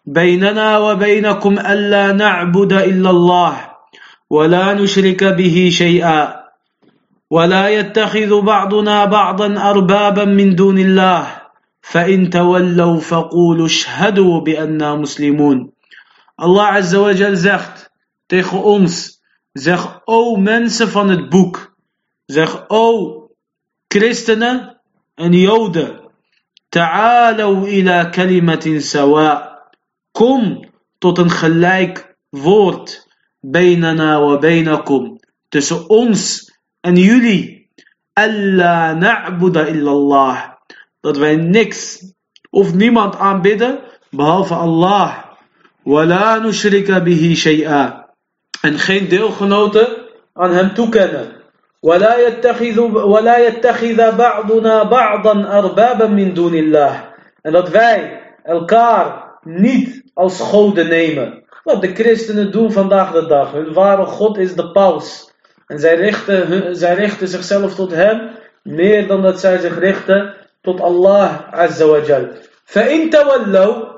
بيننا 0.07 0.79
وبينكم 0.79 1.59
ألا 1.59 2.13
نعبد 2.13 2.73
إلا 2.73 3.11
الله 3.11 3.71
ولا 4.31 4.75
نشرك 4.75 5.25
به 5.25 5.69
شيئا 5.73 6.45
ولا 7.31 7.69
يتخذ 7.69 8.41
بعضنا 8.41 9.05
بعضا 9.05 9.71
أربابا 9.71 10.25
من 10.25 10.55
دون 10.55 10.79
الله 10.79 11.27
فإن 11.81 12.31
تولوا 12.31 13.01
فقولوا 13.01 13.67
اشهدوا 13.67 14.41
بأننا 14.41 14.95
مسلمون. 14.95 15.71
Allah 16.37 16.75
Azza 16.75 17.01
wa 17.01 17.13
Jal 17.13 17.37
zegt 17.37 17.91
tegen 18.27 18.63
ons, 18.63 19.23
zeg 19.53 20.01
o 20.05 20.37
mensen 20.37 20.89
van 20.89 21.09
het 21.09 21.29
boek, 21.29 21.77
zeg 22.27 22.65
o 22.69 23.23
christenen 23.89 24.81
en 25.15 25.33
joden, 25.33 26.01
ta'alaw 26.69 27.69
ila 27.69 28.11
kom 30.14 30.70
tot 30.98 31.18
een 31.18 31.30
gelijk 31.32 32.16
woord, 32.30 33.08
bainana 33.40 34.22
wa 34.22 34.38
bainakum, 34.38 35.20
tussen 35.50 35.90
ons 35.90 36.52
en 36.82 36.96
jullie. 36.96 37.70
Alla 38.14 38.94
na'buda 38.94 39.66
illallah. 39.66 40.44
Dat 41.00 41.18
wij 41.18 41.36
niks 41.36 42.04
of 42.50 42.74
niemand 42.74 43.16
aanbidden 43.16 43.80
behalve 44.10 44.54
Allah. 44.54 45.18
Wala 45.84 46.38
nushrika 46.40 47.02
bihi 47.02 47.36
shay'a. 47.36 48.10
En 48.62 48.80
geen 48.80 49.08
deelgenoten 49.08 49.88
aan 50.34 50.54
hem 50.54 50.74
toekennen. 50.74 51.38
ولا 51.82 52.18
يتخذ 52.28 52.80
ولا 53.08 53.38
يتخذ 53.38 54.18
بعضنا 54.18 54.84
بعضا 54.84 55.34
أربابا 55.60 56.08
من 56.08 56.34
دون 56.34 56.54
الله. 56.54 57.14
En 57.42 57.52
dat 57.52 57.70
wij 57.70 58.22
elkaar 58.44 59.38
niet 59.44 60.03
als 60.14 60.40
goden 60.40 60.88
nemen. 60.88 61.44
Wat 61.64 61.82
de 61.82 61.94
christenen 61.94 62.52
doen 62.52 62.72
vandaag 62.72 63.12
de 63.12 63.26
dag. 63.26 63.52
Hun 63.52 63.74
ware 63.74 64.06
God 64.06 64.38
is 64.38 64.56
de 64.56 64.72
paus. 64.72 65.32
En 65.68 65.80
zij 65.80 65.96
richten, 65.96 66.76
zij 66.76 66.96
richten 66.96 67.28
zichzelf 67.28 67.76
tot 67.76 67.92
hem 67.92 68.30
meer 68.64 69.08
dan 69.08 69.22
dat 69.22 69.40
zij 69.40 69.60
zich 69.60 69.80
richten 69.80 70.36
tot 70.62 70.82
Allah 70.82 71.54
Azza 71.54 71.86
wa 71.86 72.00
Jal. 72.00 72.28
فَإِن 72.66 73.10
تَوَلَّوْا 73.10 73.98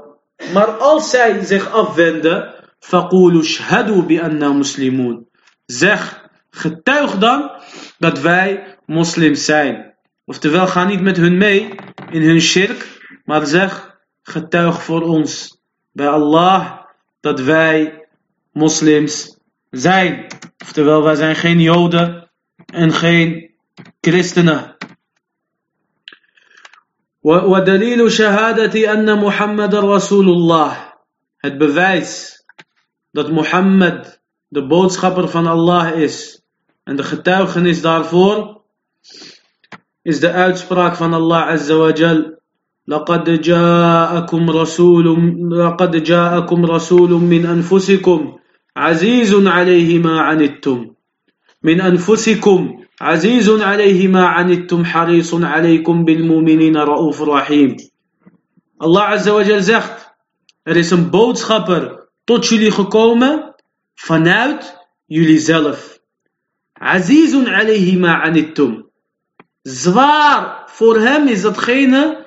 Maar 0.54 0.68
als 0.68 1.10
zij 1.10 1.44
zich 1.44 1.72
afwenden, 1.72 2.54
فَقُولُوا 2.80 3.44
شْهَدُوا 3.44 4.02
بِأَنَّا 4.06 4.50
مُسْلِمُونَ 4.50 5.30
Zeg, 5.66 6.30
getuig 6.50 7.18
dan 7.18 7.52
dat 7.98 8.20
wij 8.20 8.78
moslims 8.86 9.46
zijn. 9.46 9.96
Oftewel, 10.26 10.68
ga 10.68 10.84
niet 10.84 11.02
met 11.02 11.18
hun 11.18 11.38
mee 11.38 11.76
in 12.10 12.22
hun 12.22 12.42
shirk, 12.42 13.08
maar 13.26 13.46
zeg, 13.46 13.98
getuig 14.24 14.84
voor 14.84 15.02
ons 15.02 15.55
bij 15.96 16.08
Allah 16.08 16.80
dat 17.20 17.40
wij 17.40 18.08
moslims 18.52 19.38
zijn. 19.70 20.28
Oftewel, 20.64 21.04
wij 21.04 21.16
zijn 21.16 21.36
geen 21.36 21.60
Joden 21.60 22.32
en 22.66 22.92
geen 22.92 23.56
christenen. 24.02 24.76
ودليل 27.24 28.12
شهادة 28.12 28.94
أن 28.94 29.20
محمد 29.20 29.76
رسول 29.76 30.30
الله 30.30 30.92
het 31.38 31.58
bewijs 31.58 32.44
dat 33.12 33.32
Mohammed 33.32 34.22
de 34.48 34.68
boodschapper 34.68 35.28
van 35.28 35.48
Allah 35.48 35.96
is. 35.96 36.42
En 36.84 36.96
de 36.96 37.04
getuigenis 37.04 37.82
daarvoor 37.82 38.62
is 40.02 40.20
de 40.20 40.32
uitspraak 40.32 40.96
van 40.96 41.14
Allah 41.14 41.48
Azza 41.48 41.76
wa 41.76 41.94
Jal. 41.94 42.35
لقد 42.89 43.41
جاءكم 43.41 44.51
رسول 44.51 45.07
لقد 45.51 46.03
جاءكم 46.03 46.67
رسول 46.67 47.11
من 47.11 47.47
أنفسكم 47.47 48.37
عزيز 48.77 49.35
عليه 49.47 49.99
ما 49.99 50.21
عنتم. 50.21 50.91
من 51.63 51.81
أنفسكم 51.81 52.85
عزيز 53.01 53.51
عليه 53.51 54.09
ما 54.09 54.27
عنتم 54.27 54.85
حريص 54.85 55.35
عليكم 55.35 56.05
بالمؤمنين 56.05 56.77
رؤوف 56.77 57.23
رحيم. 57.23 57.77
الله 58.83 59.03
عز 59.03 59.29
وجل 59.29 59.63
زخت. 59.63 60.07
Er 60.63 60.77
is 60.77 60.91
een 60.91 61.11
boodschapper 61.11 62.09
tot 62.25 62.47
jullie 62.47 62.71
gekomen 62.71 63.55
vanuit 63.95 64.77
jullie 65.07 65.39
zelf. 65.39 66.01
عزيز 66.79 67.35
عليه 67.49 67.97
ما 67.99 68.13
عنتم 68.13 68.87
zwaar 69.67 70.63
voor 70.67 70.99
hem 70.99 71.29
is 71.29 71.43
datgene 71.43 72.26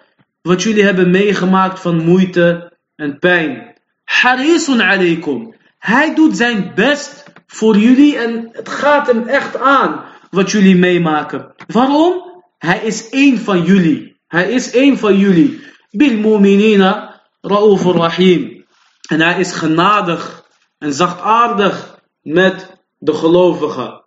wat 0.49 0.63
jullie 0.63 0.83
hebben 0.83 1.11
meegemaakt 1.11 1.79
van 1.79 2.03
moeite 2.03 2.77
en 2.95 3.19
pijn. 3.19 3.75
Harisun 4.03 4.81
alaykum. 4.81 5.55
Hij 5.77 6.15
doet 6.15 6.37
zijn 6.37 6.71
best 6.75 7.23
voor 7.47 7.77
jullie 7.77 8.17
en 8.17 8.49
het 8.51 8.69
gaat 8.69 9.07
hem 9.07 9.27
echt 9.27 9.57
aan 9.57 10.03
wat 10.29 10.51
jullie 10.51 10.75
meemaken. 10.75 11.53
Waarom? 11.67 12.43
Hij 12.57 12.79
is 12.79 13.09
één 13.09 13.37
van 13.37 13.63
jullie. 13.63 14.19
Hij 14.27 14.51
is 14.51 14.71
één 14.71 14.97
van 14.97 15.17
jullie. 15.17 15.61
Bil 15.89 16.17
mu'minina 16.17 17.21
ra'ufur 17.41 17.95
rahim. 17.95 18.65
En 19.09 19.21
hij 19.21 19.39
is 19.39 19.51
genadig 19.51 20.45
en 20.77 20.93
zachtaardig 20.93 22.01
met 22.21 22.77
de 22.97 23.13
gelovigen. 23.13 24.05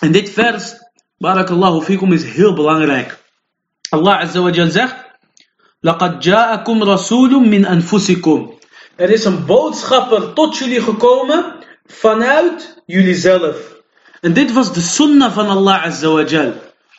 En 0.00 0.12
dit 0.12 0.30
vers, 0.30 0.74
barakallahu 1.16 1.80
fikum, 1.80 2.12
is 2.12 2.24
heel 2.24 2.54
belangrijk. 2.54 3.26
Allah 3.90 4.20
Azza 4.20 4.40
wa 4.40 4.50
Jal 4.50 4.70
zegt: 4.70 4.96
Laqad 5.80 6.22
ja'akum 6.22 6.82
rasulun 6.82 7.48
min 7.48 7.64
anfusikum. 7.64 8.58
Er 8.96 9.10
is 9.10 9.24
een 9.24 9.46
boodschapper 9.46 10.32
tot 10.32 10.56
jullie 10.56 10.80
gekomen 10.80 11.54
vanuit 11.86 12.82
jullie 12.86 13.14
zelf. 13.14 13.56
En 14.20 14.32
dit 14.32 14.52
was 14.52 14.72
de 14.72 14.80
sunnah 14.80 15.32
van 15.32 15.48
Allah 15.48 15.84
Azza 15.84 16.08
wa 16.08 16.24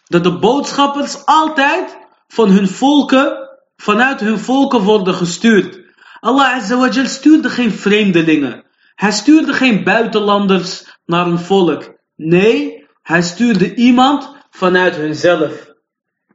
Dat 0.08 0.24
de 0.24 0.40
boodschappers 0.40 1.26
altijd 1.26 1.98
van 2.28 2.50
hun 2.50 2.68
volken, 2.68 3.50
vanuit 3.78 4.20
hun 4.20 4.40
volken 4.40 4.82
worden 4.82 5.14
gestuurd. 5.14 5.80
Allah 6.20 6.56
Azza 6.56 6.78
wa 6.78 7.06
stuurde 7.06 7.50
geen 7.50 7.72
vreemdelingen. 7.72 8.64
Hij 8.96 9.12
stuurde 9.12 9.54
geen 9.54 9.84
buitenlanders 9.84 10.86
naar 11.06 11.28
een 11.28 11.40
volk. 11.40 11.84
Nee, 12.16 12.88
hij 13.02 13.22
stuurde 13.22 13.76
iemand 13.76 14.36
vanuit 14.50 14.96
hunzelf. 14.96 15.69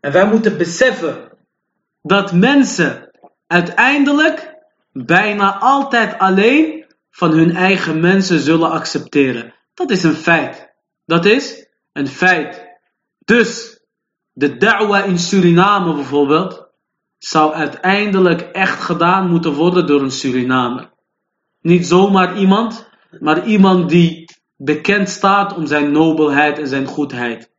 En 0.04 0.12
wij 0.12 0.26
moeten 0.26 0.58
beseffen 0.58 1.28
dat 2.02 2.32
mensen 2.32 3.10
uiteindelijk 3.46 4.54
bijna 4.92 5.58
altijd 5.58 6.18
alleen 6.18 6.84
van 7.10 7.30
hun 7.30 7.56
eigen 7.56 8.00
mensen 8.00 8.38
zullen 8.38 8.70
accepteren. 8.70 9.54
Dat 9.74 9.90
is 9.90 10.02
een 10.02 10.14
feit. 10.14 10.74
Dat 11.04 11.24
is 11.24 11.68
een 11.92 12.08
feit. 12.08 12.78
Dus 13.24 13.80
de 14.32 14.56
da'wa 14.56 15.04
in 15.04 15.18
Suriname 15.18 15.94
bijvoorbeeld 15.94 16.68
zou 17.18 17.52
uiteindelijk 17.52 18.40
echt 18.40 18.80
gedaan 18.80 19.30
moeten 19.30 19.52
worden 19.52 19.86
door 19.86 20.02
een 20.02 20.10
Surinamer. 20.10 20.90
Niet 21.60 21.86
zomaar 21.86 22.36
iemand, 22.36 22.88
maar 23.20 23.46
iemand 23.46 23.88
die 23.88 24.24
bekend 24.56 25.08
staat 25.08 25.54
om 25.54 25.66
zijn 25.66 25.92
nobelheid 25.92 26.58
en 26.58 26.68
zijn 26.68 26.86
goedheid. 26.86 27.53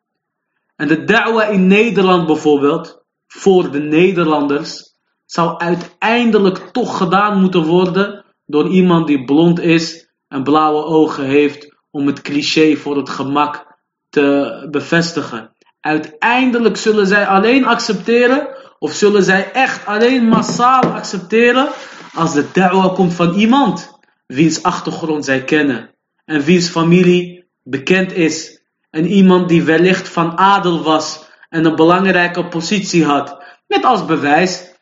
En 0.76 0.88
de 0.88 1.04
da'wa 1.04 1.46
in 1.48 1.68
Nederland 1.68 2.26
bijvoorbeeld, 2.26 3.04
voor 3.28 3.72
de 3.72 3.80
Nederlanders, 3.80 4.96
zou 5.26 5.58
uiteindelijk 5.58 6.58
toch 6.58 6.98
gedaan 6.98 7.40
moeten 7.42 7.64
worden 7.64 8.26
door 8.46 8.70
iemand 8.70 9.08
die 9.08 9.24
blond 9.24 9.60
is 9.60 10.10
en 10.28 10.44
blauwe 10.44 10.84
ogen 10.84 11.26
heeft, 11.26 11.76
om 11.92 12.08
het 12.08 12.22
cliché 12.22 12.76
voor 12.76 12.98
het 12.98 13.10
gemak 13.10 13.80
te 14.10 14.68
bevestigen. 14.72 15.56
Uiteindelijk 15.80 16.78
zullen 16.78 17.08
zij 17.08 17.28
alleen 17.28 17.66
accepteren, 17.66 18.48
of 18.80 18.94
zullen 18.94 19.24
zij 19.24 19.52
echt 19.52 19.86
alleen 19.86 20.28
massaal 20.28 20.84
accepteren, 20.84 21.70
als 22.14 22.34
de 22.34 22.46
da'wa 22.54 22.88
komt 22.88 23.14
van 23.14 23.34
iemand 23.34 24.00
wiens 24.28 24.64
achtergrond 24.64 25.26
zij 25.26 25.44
kennen 25.44 25.96
en 26.26 26.42
wiens 26.42 26.68
familie 26.68 27.46
bekend 27.64 28.14
is 28.14 28.55
en 28.96 29.08
iemand 29.08 29.50
die 29.50 29.64
wellicht 29.64 30.10
van 30.10 30.38
adel 30.38 30.84
was 30.84 31.26
en 31.50 31.66
een 31.66 31.76
belangrijke 31.76 32.46
positie 32.46 33.06
had. 33.06 33.38
Met 33.68 33.84
als 33.84 34.06
bewijs 34.06 34.74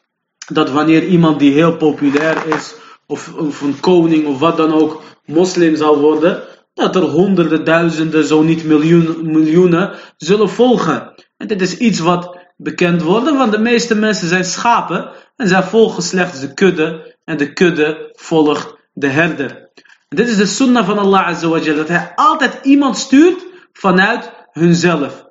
dat 0.47 0.71
wanneer 0.71 1.06
iemand 1.06 1.39
die 1.39 1.54
heel 1.54 1.78
populair 1.78 2.47
is, 2.47 2.73
of, 3.08 3.34
of 3.34 3.62
een 3.62 3.80
koning 3.80 4.26
of 4.26 4.39
wat 4.39 4.58
dan 4.58 4.73
ook, 4.73 5.02
moslim 5.26 5.76
zal 5.76 5.99
worden, 5.99 6.43
dat 6.73 6.95
er 6.95 7.02
honderden, 7.02 7.63
duizenden, 7.63 8.26
zo 8.26 8.41
niet 8.41 8.63
miljoen, 8.63 9.32
miljoenen 9.32 9.93
zullen 10.17 10.49
volgen. 10.49 11.13
En 11.38 11.47
dit 11.47 11.62
is 11.62 11.78
iets 11.78 11.99
wat 11.99 12.38
bekend 12.58 13.02
wordt, 13.02 13.38
want 13.38 13.52
de 13.52 13.60
meeste 13.60 13.95
mensen 13.95 14.28
zijn 14.28 14.45
schapen 14.45 15.10
en 15.36 15.47
zij 15.47 15.63
volgen 15.63 16.04
slechts 16.04 16.39
de 16.39 16.54
kudde 16.54 17.15
en 17.26 17.38
de 17.38 17.54
kudde 17.54 18.10
volgt 18.13 18.76
de 18.93 19.08
herder. 19.08 19.69
En 20.10 20.17
dit 20.17 20.28
is 20.28 20.38
de 20.38 20.45
sunnah 20.45 20.86
van 20.86 20.97
Allah 20.97 21.28
Azza 21.28 21.47
wa 21.47 21.60
dat 21.60 21.88
hij 21.88 22.12
altijd 22.15 22.60
iemand 22.63 22.97
stuurt 22.97 23.52
vanuit 23.73 24.31
hunzelf. 24.51 25.25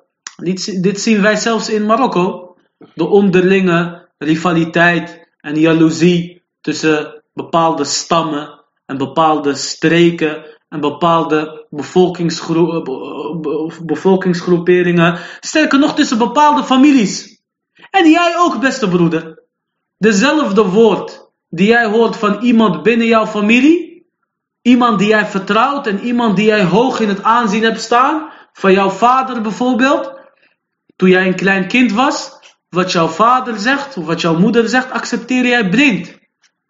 Dit, 0.81 1.01
zien 1.01 1.21
wij 1.21 1.35
zelfs 1.35 1.69
in 1.69 1.85
Marokko. 1.85 2.55
De 2.93 3.07
onderlinge 3.07 4.09
rivaliteit 4.17 5.27
en 5.39 5.55
jaloezie 5.59 6.43
tussen 6.61 7.23
bepaalde 7.33 7.83
stammen 7.83 8.61
en 8.85 8.97
bepaalde 8.97 9.55
streken 9.55 10.45
en 10.69 10.79
bepaalde 10.79 11.67
bevolkingsgro 11.69 12.81
bevolkingsgroeperingen. 13.85 15.19
Sterker 15.39 15.79
nog 15.79 15.95
tussen 15.95 16.17
bepaalde 16.17 16.63
families. 16.63 17.41
En 17.89 18.09
jij 18.09 18.33
ook, 18.37 18.59
beste 18.59 18.87
broeder. 18.89 19.43
Dezelfde 19.97 20.63
woord 20.63 21.31
die 21.49 21.67
jij 21.67 21.85
hoort 21.85 22.17
van 22.17 22.41
iemand 22.41 22.83
binnen 22.83 23.07
jouw 23.07 23.25
familie. 23.25 24.07
Iemand 24.61 24.99
die 24.99 25.07
jij 25.07 25.25
vertrouwt 25.25 25.87
en 25.87 25.99
iemand 25.99 26.35
die 26.35 26.45
jij 26.45 26.63
hoog 26.63 26.99
in 26.99 27.09
het 27.09 27.23
aanzien 27.23 27.63
hebt 27.63 27.81
staan 27.81 28.32
van 28.53 28.71
jouw 28.71 28.89
vader 28.89 29.41
bijvoorbeeld, 29.41 30.19
toen 30.95 31.09
jij 31.09 31.27
een 31.27 31.35
klein 31.35 31.67
kind 31.67 31.91
was, 31.91 32.31
wat 32.69 32.91
jouw 32.91 33.07
vader 33.07 33.57
zegt 33.59 33.97
of 33.97 34.05
wat 34.05 34.21
jouw 34.21 34.39
moeder 34.39 34.69
zegt, 34.69 34.91
accepteer 34.91 35.45
jij 35.45 35.69
blind. 35.69 36.17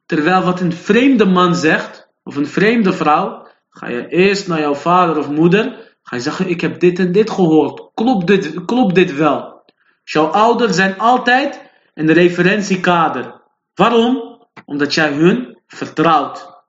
Terwijl 0.05 0.41
wat 0.41 0.59
een 0.59 0.73
vreemde 0.73 1.25
man 1.25 1.55
zegt, 1.55 2.09
of 2.23 2.35
een 2.35 2.47
vreemde 2.47 2.93
vrouw, 2.93 3.47
ga 3.69 3.87
je 3.87 4.07
eerst 4.07 4.47
naar 4.47 4.59
jouw 4.59 4.75
vader 4.75 5.17
of 5.17 5.29
moeder, 5.29 5.95
ga 6.03 6.15
je 6.15 6.21
zeggen, 6.21 6.49
ik 6.49 6.61
heb 6.61 6.79
dit 6.79 6.99
en 6.99 7.11
dit 7.11 7.29
gehoord. 7.29 7.91
Klopt 7.93 8.27
dit, 8.27 8.65
klopt 8.65 8.95
dit 8.95 9.15
wel? 9.15 9.63
Jouw 10.03 10.27
ouders 10.27 10.75
zijn 10.75 10.99
altijd 10.99 11.71
een 11.93 12.13
referentiekader. 12.13 13.41
Waarom? 13.73 14.41
Omdat 14.65 14.93
jij 14.93 15.11
hun 15.11 15.61
vertrouwt. 15.67 16.63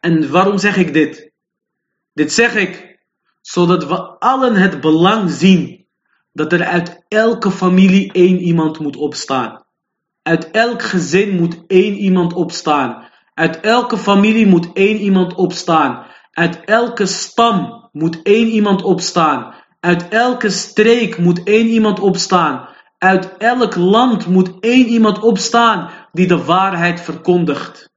En 0.00 0.30
waarom 0.30 0.58
zeg 0.58 0.76
ik 0.76 0.92
dit? 0.92 1.32
Dit 2.12 2.32
zeg 2.32 2.54
ik 2.54 2.98
zodat 3.40 3.86
we 3.86 4.07
allen 4.18 4.54
het 4.54 4.80
belang 4.80 5.30
zien 5.30 5.86
dat 6.32 6.52
er 6.52 6.64
uit 6.64 7.04
elke 7.08 7.50
familie 7.50 8.12
één 8.12 8.38
iemand 8.38 8.78
moet 8.78 8.96
opstaan. 8.96 9.64
Uit 10.22 10.50
elk 10.50 10.82
gezin 10.82 11.36
moet 11.36 11.58
één 11.66 11.94
iemand 11.94 12.32
opstaan. 12.32 13.06
Uit 13.34 13.60
elke 13.60 13.96
familie 13.96 14.46
moet 14.46 14.72
één 14.72 14.96
iemand 14.96 15.34
opstaan. 15.34 16.06
Uit 16.32 16.64
elke 16.64 17.06
stam 17.06 17.88
moet 17.92 18.22
één 18.22 18.46
iemand 18.46 18.82
opstaan. 18.82 19.54
Uit 19.80 20.08
elke 20.08 20.50
streek 20.50 21.18
moet 21.18 21.42
één 21.42 21.66
iemand 21.66 22.00
opstaan. 22.00 22.68
Uit 22.98 23.36
elk 23.36 23.76
land 23.76 24.26
moet 24.26 24.50
één 24.60 24.86
iemand 24.86 25.18
opstaan 25.18 25.90
die 26.12 26.26
de 26.26 26.44
waarheid 26.44 27.00
verkondigt. 27.00 27.90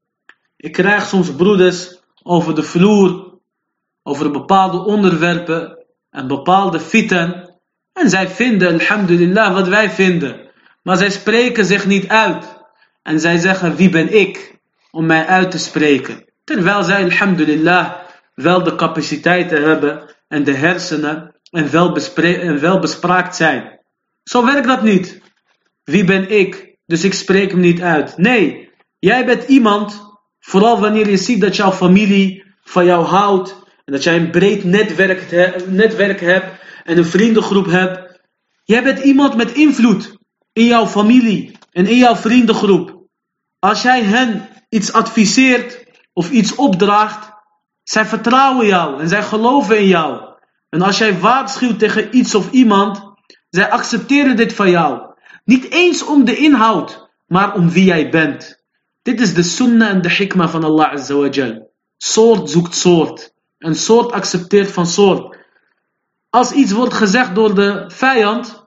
Ik 0.57 0.71
krijg 0.71 1.05
soms 1.05 1.35
broeders 1.35 1.99
over 2.23 2.55
de 2.55 2.63
vloer 2.63 3.39
over 4.03 4.31
bepaalde 4.31 4.85
onderwerpen 4.85 5.80
en 6.11 6.27
bepaalde 6.27 6.79
fitten. 6.79 7.49
En 7.93 8.09
zij 8.09 8.27
vinden, 8.27 8.73
alhamdulillah, 8.73 9.53
wat 9.53 9.67
wij 9.67 9.89
vinden. 9.89 10.49
Maar 10.83 10.97
zij 10.97 11.09
spreken 11.09 11.65
zich 11.65 11.85
niet 11.85 12.07
uit. 12.07 12.59
En 13.03 13.19
zij 13.19 13.37
zeggen, 13.37 13.75
wie 13.75 13.89
ben 13.89 14.19
ik 14.19 14.59
om 14.91 15.05
mij 15.05 15.25
uit 15.25 15.51
te 15.51 15.57
spreken? 15.57 16.25
Terwijl 16.43 16.83
zij, 16.83 17.03
alhamdulillah, 17.03 17.93
wel 18.35 18.63
de 18.63 18.75
capaciteiten 18.75 19.63
hebben 19.63 20.15
en 20.27 20.43
de 20.43 20.53
hersenen 20.53 21.35
en 21.51 21.71
wel, 21.71 21.97
en 22.23 22.59
wel 22.59 22.79
bespraakt 22.79 23.35
zijn. 23.35 23.79
Zo 24.23 24.45
werkt 24.45 24.67
dat 24.67 24.83
niet. 24.83 25.21
Wie 25.83 26.03
ben 26.03 26.29
ik? 26.29 26.75
Dus 26.85 27.03
ik 27.03 27.13
spreek 27.13 27.51
hem 27.51 27.59
niet 27.59 27.81
uit. 27.81 28.17
Nee, 28.17 28.69
jij 28.99 29.25
bent 29.25 29.43
iemand, 29.43 30.01
vooral 30.39 30.79
wanneer 30.79 31.09
je 31.09 31.17
ziet 31.17 31.41
dat 31.41 31.55
jouw 31.55 31.71
familie 31.71 32.43
van 32.63 32.85
jou 32.85 33.05
houdt. 33.05 33.60
En 33.85 33.93
dat 33.93 34.03
jij 34.03 34.15
een 34.15 34.31
breed 34.31 34.63
netwerk, 34.63 35.31
netwerk 35.67 36.19
hebt 36.19 36.61
en 36.83 36.97
een 36.97 37.05
vriendengroep 37.05 37.65
hebt. 37.65 38.19
Jij 38.63 38.83
bent 38.83 38.99
iemand 38.99 39.35
met 39.35 39.51
invloed 39.51 40.17
in 40.53 40.65
jouw 40.65 40.85
familie 40.85 41.57
en 41.71 41.87
in 41.87 41.97
jouw 41.97 42.15
vriendengroep. 42.15 43.07
Als 43.59 43.81
jij 43.81 44.03
hen 44.03 44.49
iets 44.69 44.93
adviseert 44.93 45.85
of 46.13 46.31
iets 46.31 46.55
opdraagt, 46.55 47.29
zij 47.83 48.05
vertrouwen 48.05 48.65
jou 48.65 49.01
en 49.01 49.07
zij 49.07 49.23
geloven 49.23 49.77
in 49.77 49.87
jou. 49.87 50.29
En 50.69 50.81
als 50.81 50.97
jij 50.97 51.19
waarschuwt 51.19 51.79
tegen 51.79 52.17
iets 52.17 52.35
of 52.35 52.51
iemand, 52.51 53.13
zij 53.49 53.69
accepteren 53.69 54.35
dit 54.35 54.53
van 54.53 54.69
jou. 54.69 55.15
Niet 55.45 55.71
eens 55.71 56.05
om 56.05 56.25
de 56.25 56.35
inhoud, 56.35 57.09
maar 57.27 57.53
om 57.53 57.69
wie 57.69 57.83
jij 57.83 58.09
bent. 58.09 58.63
Dit 59.01 59.21
is 59.21 59.33
de 59.33 59.43
sunnah 59.43 59.89
en 59.89 60.01
de 60.01 60.11
hikmah 60.11 60.49
van 60.49 60.63
Allah 60.63 60.91
Azza 60.91 61.15
wa. 61.15 61.29
Soort 61.97 62.49
zoekt 62.49 62.75
soort. 62.75 63.30
En 63.61 63.75
soort 63.75 64.11
accepteert 64.11 64.71
van 64.71 64.87
soort. 64.87 65.37
Als 66.29 66.51
iets 66.51 66.71
wordt 66.71 66.93
gezegd 66.93 67.35
door 67.35 67.55
de 67.55 67.83
vijand, 67.87 68.65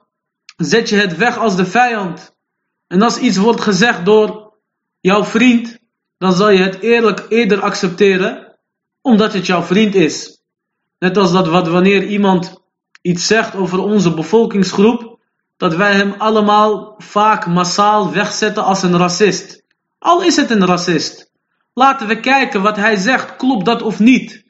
zet 0.57 0.89
je 0.89 0.95
het 0.95 1.17
weg 1.17 1.37
als 1.37 1.55
de 1.55 1.65
vijand. 1.65 2.35
En 2.87 3.01
als 3.01 3.17
iets 3.17 3.37
wordt 3.37 3.61
gezegd 3.61 4.05
door 4.05 4.53
jouw 4.99 5.23
vriend, 5.23 5.79
dan 6.17 6.33
zal 6.33 6.49
je 6.49 6.63
het 6.63 6.79
eerlijk 6.79 7.25
eerder 7.29 7.61
accepteren, 7.61 8.57
omdat 9.01 9.33
het 9.33 9.45
jouw 9.45 9.61
vriend 9.61 9.95
is. 9.95 10.41
Net 10.99 11.17
als 11.17 11.31
dat 11.31 11.47
wat 11.47 11.67
wanneer 11.67 12.03
iemand 12.03 12.61
iets 13.01 13.27
zegt 13.27 13.55
over 13.55 13.79
onze 13.79 14.13
bevolkingsgroep, 14.13 15.19
dat 15.57 15.75
wij 15.75 15.93
hem 15.93 16.13
allemaal 16.17 16.95
vaak 16.97 17.47
massaal 17.47 18.11
wegzetten 18.11 18.63
als 18.63 18.83
een 18.83 18.97
racist. 18.97 19.63
Al 19.99 20.23
is 20.23 20.35
het 20.35 20.49
een 20.49 20.65
racist. 20.65 21.31
Laten 21.73 22.07
we 22.07 22.19
kijken 22.19 22.61
wat 22.61 22.75
hij 22.75 22.95
zegt, 22.95 23.35
klopt 23.35 23.65
dat 23.65 23.81
of 23.81 23.99
niet? 23.99 24.44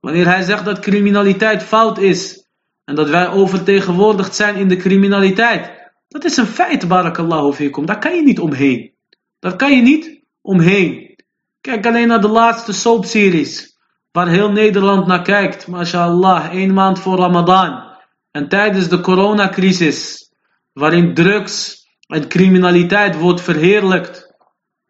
Wanneer 0.00 0.26
hij 0.26 0.42
zegt 0.42 0.64
dat 0.64 0.78
criminaliteit 0.78 1.62
fout 1.62 1.98
is 1.98 2.48
en 2.84 2.94
dat 2.94 3.08
wij 3.08 3.28
overtegenwoordigd 3.28 4.34
zijn 4.34 4.56
in 4.56 4.68
de 4.68 4.76
criminaliteit, 4.76 5.92
dat 6.08 6.24
is 6.24 6.36
een 6.36 6.46
feit, 6.46 6.88
barakallahu 6.88 7.52
fikum. 7.52 7.86
Daar 7.86 7.98
kan 7.98 8.16
je 8.16 8.22
niet 8.22 8.40
omheen. 8.40 8.94
Daar 9.38 9.56
kan 9.56 9.76
je 9.76 9.82
niet 9.82 10.24
omheen. 10.40 11.16
Kijk 11.60 11.86
alleen 11.86 12.08
naar 12.08 12.20
de 12.20 12.28
laatste 12.28 12.72
soapseries, 12.72 13.78
waar 14.12 14.28
heel 14.28 14.50
Nederland 14.52 15.06
naar 15.06 15.22
kijkt. 15.22 15.66
MashaAllah, 15.66 16.52
één 16.52 16.74
maand 16.74 16.98
voor 16.98 17.16
Ramadan. 17.16 17.88
En 18.30 18.48
tijdens 18.48 18.88
de 18.88 19.00
coronacrisis, 19.00 20.30
waarin 20.72 21.14
drugs 21.14 21.86
en 22.06 22.28
criminaliteit 22.28 23.18
wordt 23.18 23.40
verheerlijkt. 23.40 24.34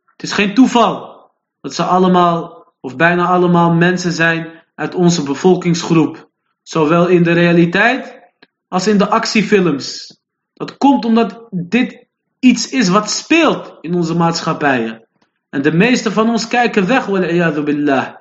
Het 0.05 0.23
is 0.23 0.33
geen 0.33 0.55
toeval 0.55 1.31
dat 1.61 1.75
ze 1.75 1.83
allemaal, 1.83 2.75
of 2.81 2.96
bijna 2.96 3.27
allemaal 3.27 3.73
mensen 3.73 4.12
zijn 4.12 4.60
uit 4.81 4.95
onze 4.95 5.23
bevolkingsgroep. 5.23 6.31
Zowel 6.62 7.07
in 7.07 7.23
de 7.23 7.33
realiteit 7.33 8.21
als 8.69 8.87
in 8.87 8.99
de 8.99 9.09
actiefilms. 9.09 10.19
Dat 10.55 10.77
komt 10.77 11.05
omdat 11.05 11.47
dit 11.51 12.07
iets 12.38 12.69
is 12.69 12.88
wat 12.88 13.11
speelt 13.11 13.79
in 13.81 13.95
onze 13.95 14.14
maatschappijen. 14.14 15.07
En 15.51 15.62
de 15.62 15.73
meeste 15.73 16.12
van 16.12 16.29
ons 16.29 16.49
kijken 16.49 16.87
weg, 16.87 17.07
billah. 17.64 18.14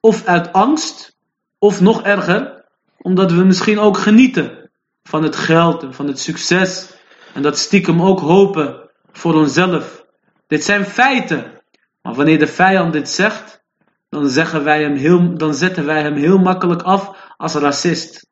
Of 0.00 0.24
uit 0.24 0.52
angst, 0.52 1.16
of 1.58 1.80
nog 1.80 2.02
erger, 2.02 2.64
omdat 2.98 3.32
we 3.32 3.44
misschien 3.44 3.78
ook 3.78 3.96
genieten 3.98 4.70
van 5.02 5.22
het 5.22 5.36
geld 5.36 5.82
en 5.82 5.94
van 5.94 6.06
het 6.06 6.20
succes. 6.20 6.94
En 7.34 7.42
dat 7.42 7.58
stiekem 7.58 8.02
ook 8.02 8.20
hopen 8.20 8.90
voor 9.12 9.34
onszelf. 9.34 10.04
Dit 10.46 10.64
zijn 10.64 10.84
feiten. 10.84 11.62
Maar 12.02 12.14
wanneer 12.14 12.38
de 12.38 12.46
vijand 12.46 12.92
dit 12.92 13.08
zegt, 13.08 13.64
dan, 14.08 14.28
zeggen 14.28 14.64
wij 14.64 14.82
hem 14.82 14.94
heel, 14.94 15.36
dan 15.36 15.54
zetten 15.54 15.86
wij 15.86 16.02
hem 16.02 16.14
heel 16.14 16.38
makkelijk 16.38 16.82
af 16.82 17.32
als 17.36 17.54
racist. 17.54 18.26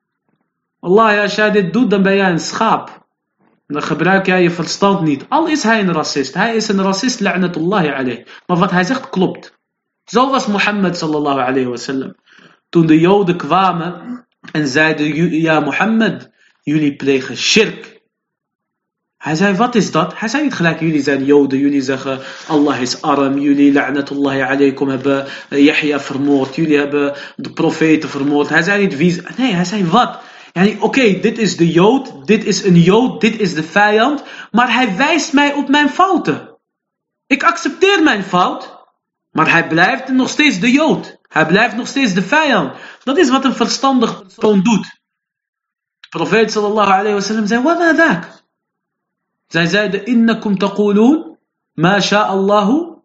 Allah, 0.81 1.21
als 1.21 1.35
jij 1.35 1.51
dit 1.51 1.73
doet, 1.73 1.91
dan 1.91 2.03
ben 2.03 2.17
jij 2.17 2.31
een 2.31 2.39
schaap. 2.39 3.07
Dan 3.67 3.83
gebruik 3.83 4.27
jij 4.27 4.43
je 4.43 4.51
verstand 4.51 5.01
niet. 5.01 5.27
Al 5.29 5.49
is 5.49 5.63
hij 5.63 5.81
een 5.81 5.93
racist. 5.93 6.35
Hij 6.35 6.57
is 6.57 6.69
een 6.69 6.83
racist, 6.83 7.21
la'natullahi 7.21 7.89
alayh. 7.89 8.27
Maar 8.47 8.57
wat 8.57 8.71
hij 8.71 8.85
zegt 8.85 9.09
klopt. 9.09 9.59
Zo 10.05 10.31
was 10.31 10.47
Mohammed 10.47 10.97
sallallahu 10.97 11.41
alayhi 11.41 11.67
wasallam. 11.67 12.15
Toen 12.69 12.87
de 12.87 13.01
joden 13.01 13.37
kwamen 13.37 14.27
en 14.53 14.67
zeiden, 14.67 15.31
ja 15.41 15.61
Mohammed, 15.61 16.31
jullie 16.63 16.97
plegen 16.97 17.37
shirk. 17.37 17.94
Hij 19.25 19.35
zei, 19.35 19.57
wat 19.57 19.75
is 19.75 19.91
dat? 19.91 20.19
Hij 20.19 20.29
zei 20.29 20.43
niet 20.43 20.55
gelijk, 20.55 20.81
jullie 20.81 21.03
zijn 21.03 21.25
joden, 21.25 21.59
jullie 21.59 21.83
zeggen, 21.83 22.21
Allah 22.47 22.81
is 22.81 23.03
arm, 23.03 23.39
jullie, 23.39 23.73
la'natullahi 23.73 24.41
alaykum, 24.41 24.89
hebben 24.89 25.27
eh, 25.49 25.65
Yahya 25.65 26.01
vermoord, 26.01 26.55
jullie 26.55 26.77
hebben 26.77 27.17
de 27.37 27.53
profeten 27.53 28.09
vermoord. 28.09 28.49
Hij 28.49 28.63
zei 28.63 28.83
niet 28.83 28.97
wie, 28.97 29.23
nee, 29.37 29.53
hij 29.53 29.65
zei 29.65 29.85
wat? 29.85 30.19
Oké, 30.79 31.21
dit 31.21 31.39
is 31.39 31.57
de 31.57 31.71
jood, 31.71 32.27
dit 32.27 32.45
is 32.45 32.65
een 32.65 32.81
jood, 32.81 33.21
dit 33.21 33.41
is 33.41 33.55
de 33.55 33.63
vijand, 33.63 34.23
maar 34.51 34.75
hij 34.75 34.97
wijst 34.97 35.33
mij 35.33 35.53
op 35.53 35.69
mijn 35.69 35.89
fouten. 35.89 36.59
Ik 37.27 37.43
accepteer 37.43 38.03
mijn 38.03 38.25
fout, 38.25 38.87
maar 39.31 39.51
hij 39.51 39.67
blijft 39.67 40.09
nog 40.09 40.29
steeds 40.29 40.61
de 40.61 40.71
jood. 40.71 41.19
Hij 41.29 41.47
blijft 41.47 41.77
nog 41.77 41.87
steeds 41.87 42.15
de 42.15 42.23
vijand. 42.23 42.73
Dat 43.05 43.19
is 43.19 43.31
wat 43.31 43.45
een 43.45 43.55
verstandig 43.55 44.23
persoon 44.23 44.63
doet. 44.63 45.01
De 46.01 46.09
profeet 46.09 46.53
sallallahu 46.53 46.91
alayhi 46.91 47.13
wa 47.13 47.21
sallam 47.21 47.47
zei, 47.47 47.63
wat? 47.63 48.34
Zij 49.55 49.67
zeiden, 49.67 50.05
innakum 50.05 50.59
taqulun, 50.59 51.39
ma 51.73 51.99
Allahu 52.11 53.03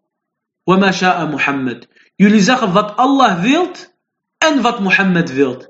wa 0.64 0.76
ma 0.76 1.26
Muhammad. 1.26 1.86
Jullie 2.16 2.40
zeggen 2.40 2.72
wat 2.72 2.96
Allah 2.96 3.40
wilt 3.40 3.94
en 4.38 4.62
wat 4.62 4.80
Mohammed 4.80 5.32
wilt. 5.32 5.68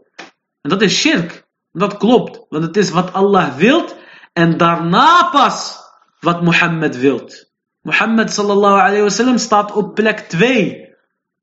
En 0.60 0.70
dat 0.70 0.82
is 0.82 0.98
shirk. 1.00 1.48
Dat 1.72 1.96
klopt, 1.96 2.46
want 2.48 2.64
het 2.64 2.76
is 2.76 2.90
wat 2.90 3.12
Allah 3.12 3.56
wilt 3.56 3.96
en 4.32 4.56
daarna 4.56 5.28
pas 5.30 5.78
wat 6.20 6.42
Mohammed 6.42 6.96
wilt. 6.96 7.52
Mohammed 7.80 8.32
sallallahu 8.32 8.80
alayhi 8.80 9.02
wasallam 9.02 9.38
staat 9.38 9.72
op 9.72 9.94
plek 9.94 10.18
2. 10.18 10.88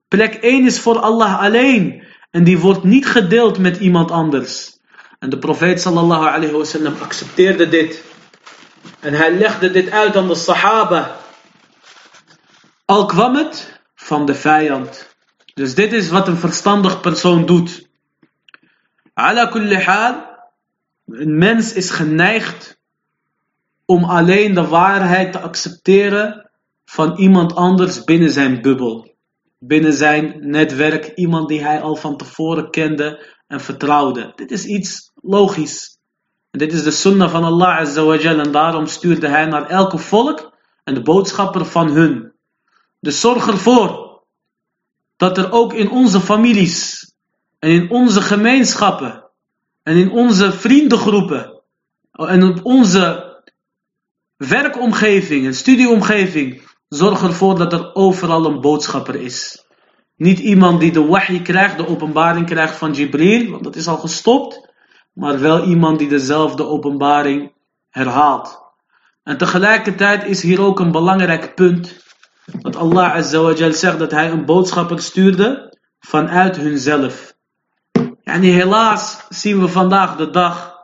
Plek 0.07 0.33
1 0.33 0.65
is 0.65 0.79
voor 0.79 0.99
Allah 0.99 1.39
alleen 1.39 2.03
en 2.31 2.43
die 2.43 2.57
wordt 2.57 2.83
niet 2.83 3.05
gedeeld 3.05 3.57
met 3.59 3.77
iemand 3.77 4.11
anders. 4.11 4.79
En 5.19 5.29
de 5.29 5.37
profeet 5.37 5.81
sallallahu 5.81 6.27
alayhi 6.27 6.53
wasallam 6.53 6.93
accepteerde 7.01 7.69
dit. 7.69 8.06
En 8.99 9.13
hij 9.13 9.31
legde 9.31 9.71
dit 9.71 9.91
uit 9.91 10.15
aan 10.15 10.27
de 10.27 10.35
Sahaba. 10.35 11.15
Al 12.85 13.05
kwam 13.05 13.35
het 13.35 13.81
van 13.95 14.25
de 14.25 14.35
vijand. 14.35 15.15
Dus 15.53 15.75
dit 15.75 15.93
is 15.93 16.09
wat 16.09 16.27
een 16.27 16.37
verstandig 16.37 17.01
persoon 17.01 17.45
doet. 17.45 17.87
Ala 19.13 19.45
kulli 19.45 19.85
een 21.05 21.37
mens 21.37 21.73
is 21.73 21.89
geneigd 21.89 22.79
om 23.85 24.03
alleen 24.03 24.53
de 24.53 24.67
waarheid 24.67 25.31
te 25.31 25.39
accepteren 25.39 26.49
van 26.85 27.17
iemand 27.17 27.55
anders 27.55 28.03
binnen 28.03 28.31
zijn 28.31 28.61
bubbel. 28.61 29.15
Binnen 29.59 29.93
zijn 29.93 30.49
netwerk, 30.49 31.11
iemand 31.15 31.47
die 31.47 31.63
hij 31.63 31.81
al 31.81 31.95
van 31.95 32.17
tevoren 32.17 32.69
kende 32.69 33.35
en 33.47 33.61
vertrouwde. 33.61 34.31
Dit 34.35 34.51
is 34.51 34.65
iets 34.65 35.11
logisch. 35.15 35.96
Dit 36.51 36.73
is 36.73 36.83
de 36.83 36.91
sunnah 36.91 37.31
van 37.31 37.43
Allah 37.43 37.77
Azza 37.77 38.17
en 38.17 38.51
daarom 38.51 38.85
stuurde 38.85 39.27
hij 39.27 39.45
naar 39.45 39.69
elke 39.69 39.97
volk 39.97 40.51
en 40.83 40.93
de 40.93 41.01
boodschapper 41.01 41.65
van 41.65 41.89
hun. 41.89 42.33
Dus 42.99 43.19
zorg 43.19 43.47
ervoor 43.47 44.21
dat 45.15 45.37
er 45.37 45.51
ook 45.51 45.73
in 45.73 45.89
onze 45.89 46.19
families 46.19 47.13
en 47.59 47.69
in 47.69 47.89
onze 47.89 48.21
gemeenschappen 48.21 49.29
en 49.83 49.95
in 49.95 50.11
onze 50.11 50.51
vriendengroepen 50.51 51.61
en 52.11 52.43
op 52.43 52.65
onze 52.65 53.25
werkomgeving 54.37 55.45
en 55.45 55.53
studieomgeving 55.53 56.61
zorg 56.87 57.23
ervoor 57.23 57.57
dat 57.57 57.73
er 57.73 57.95
overal 57.95 58.45
een 58.45 58.61
boodschapper 58.61 59.15
is. 59.15 59.65
Niet 60.15 60.39
iemand 60.39 60.79
die 60.79 60.91
de 60.91 61.05
wahi 61.05 61.41
krijgt, 61.41 61.77
de 61.77 61.87
openbaring 61.87 62.45
krijgt 62.45 62.75
van 62.75 62.93
Jibril, 62.93 63.51
want 63.51 63.63
dat 63.63 63.75
is 63.75 63.87
al 63.87 63.97
gestopt 63.97 64.66
maar 65.17 65.39
wel 65.39 65.63
iemand 65.63 65.99
die 65.99 66.07
dezelfde 66.07 66.65
openbaring 66.65 67.51
herhaalt. 67.89 68.59
En 69.23 69.37
tegelijkertijd 69.37 70.23
is 70.23 70.41
hier 70.41 70.61
ook 70.61 70.79
een 70.79 70.91
belangrijk 70.91 71.55
punt. 71.55 72.05
Dat 72.61 72.75
Allah 72.75 73.13
Azza 73.13 73.71
zegt 73.71 73.99
dat 73.99 74.11
hij 74.11 74.29
een 74.29 74.45
boodschapper 74.45 74.99
stuurde 75.01 75.77
vanuit 75.99 76.55
hunzelf. 76.55 77.35
En 78.23 78.41
helaas 78.41 79.25
zien 79.29 79.59
we 79.59 79.67
vandaag 79.67 80.15
de 80.15 80.29
dag 80.29 80.75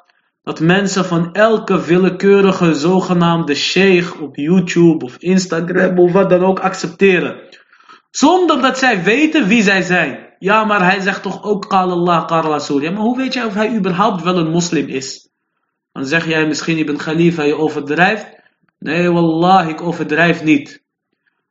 dat 0.44 0.60
mensen 0.60 1.06
van 1.06 1.34
elke 1.34 1.82
willekeurige 1.82 2.74
zogenaamde 2.74 3.56
sheikh 3.56 4.22
op 4.22 4.36
YouTube 4.36 5.06
of 5.06 5.18
Instagram 5.18 6.00
of 6.00 6.12
wat 6.12 6.30
dan 6.30 6.44
ook 6.44 6.60
accepteren. 6.60 7.42
Zonder 8.12 8.62
dat 8.62 8.78
zij 8.78 9.04
weten 9.04 9.48
wie 9.48 9.64
zij 9.64 9.82
zijn. 9.82 10.33
Ja, 10.44 10.64
maar 10.64 10.84
hij 10.84 11.00
zegt 11.00 11.22
toch 11.22 11.44
ook 11.44 11.70
Qal 11.70 11.91
Allah, 11.91 12.26
Qal 12.28 12.41
Rasul. 12.41 12.82
Ja, 12.82 12.91
maar 12.91 13.02
hoe 13.02 13.18
weet 13.18 13.34
jij 13.34 13.46
of 13.46 13.54
hij 13.54 13.76
überhaupt 13.76 14.24
wel 14.24 14.38
een 14.38 14.50
moslim 14.50 14.88
is? 14.88 15.30
Dan 15.91 16.06
zeg 16.06 16.28
jij 16.28 16.48
misschien, 16.48 16.78
je 16.78 16.84
bent 16.84 17.02
khalifa, 17.02 17.44
je 17.44 17.58
overdrijft. 17.58 18.28
Nee, 18.80 19.10
wallah, 19.10 19.70
ik 19.70 19.82
overdrijf 19.82 20.44
niet. 20.44 20.84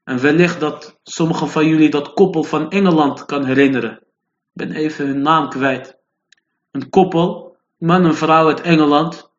En 0.05 0.21
wellicht 0.21 0.61
dat 0.61 0.99
sommigen 1.03 1.49
van 1.49 1.67
jullie 1.67 1.89
dat 1.89 2.13
koppel 2.13 2.43
van 2.43 2.71
Engeland 2.71 3.25
kan 3.25 3.45
herinneren. 3.45 3.93
Ik 3.93 4.53
ben 4.53 4.73
even 4.73 5.07
hun 5.07 5.23
naam 5.23 5.49
kwijt. 5.49 5.97
Een 6.71 6.89
koppel, 6.89 7.57
man 7.79 8.05
en 8.05 8.17
vrouw 8.17 8.47
uit 8.47 8.61
Engeland. 8.61 9.31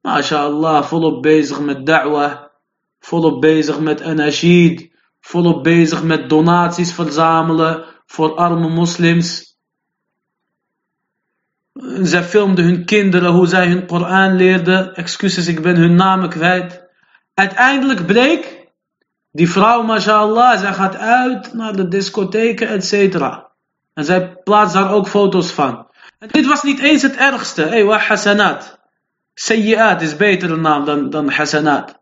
MashaAllah, 0.00 0.84
volop 0.84 1.22
bezig 1.22 1.60
met 1.60 1.86
da'wah. 1.86 2.42
Volop 3.00 3.40
bezig 3.40 3.80
met 3.80 4.02
anashid. 4.02 4.90
Volop 5.20 5.62
bezig 5.62 6.02
met 6.02 6.28
donaties 6.28 6.92
verzamelen 6.92 7.91
voor 8.12 8.34
arme 8.34 8.68
moslims. 8.68 9.56
Zij 12.02 12.22
filmden 12.22 12.64
hun 12.64 12.84
kinderen 12.84 13.32
hoe 13.32 13.46
zij 13.46 13.66
hun 13.66 13.86
Koran 13.86 14.36
leerden. 14.36 14.94
Excuses, 14.94 15.46
ik 15.46 15.62
ben 15.62 15.76
hun 15.76 15.94
namen 15.94 16.28
kwijt. 16.28 16.84
Uiteindelijk 17.34 18.06
bleek, 18.06 18.68
die 19.30 19.50
vrouw, 19.50 19.82
mashallah, 19.82 20.58
zij 20.58 20.72
gaat 20.72 20.96
uit 20.96 21.52
naar 21.54 21.76
de 21.76 21.88
discotheken, 21.88 22.68
etc. 22.68 22.92
En 23.94 24.04
zij 24.04 24.36
plaatst 24.44 24.74
daar 24.74 24.92
ook 24.92 25.08
foto's 25.08 25.50
van. 25.50 25.86
En 26.18 26.28
dit 26.28 26.46
was 26.46 26.62
niet 26.62 26.80
eens 26.80 27.02
het 27.02 27.16
ergste. 27.16 27.62
Hey, 27.62 27.84
wa 27.84 27.98
hasanat. 27.98 28.78
Sayyi'at 29.34 30.02
is 30.02 30.16
betere 30.16 30.56
naam 30.56 30.84
dan, 30.84 31.10
dan 31.10 31.30
hasanat. 31.30 32.01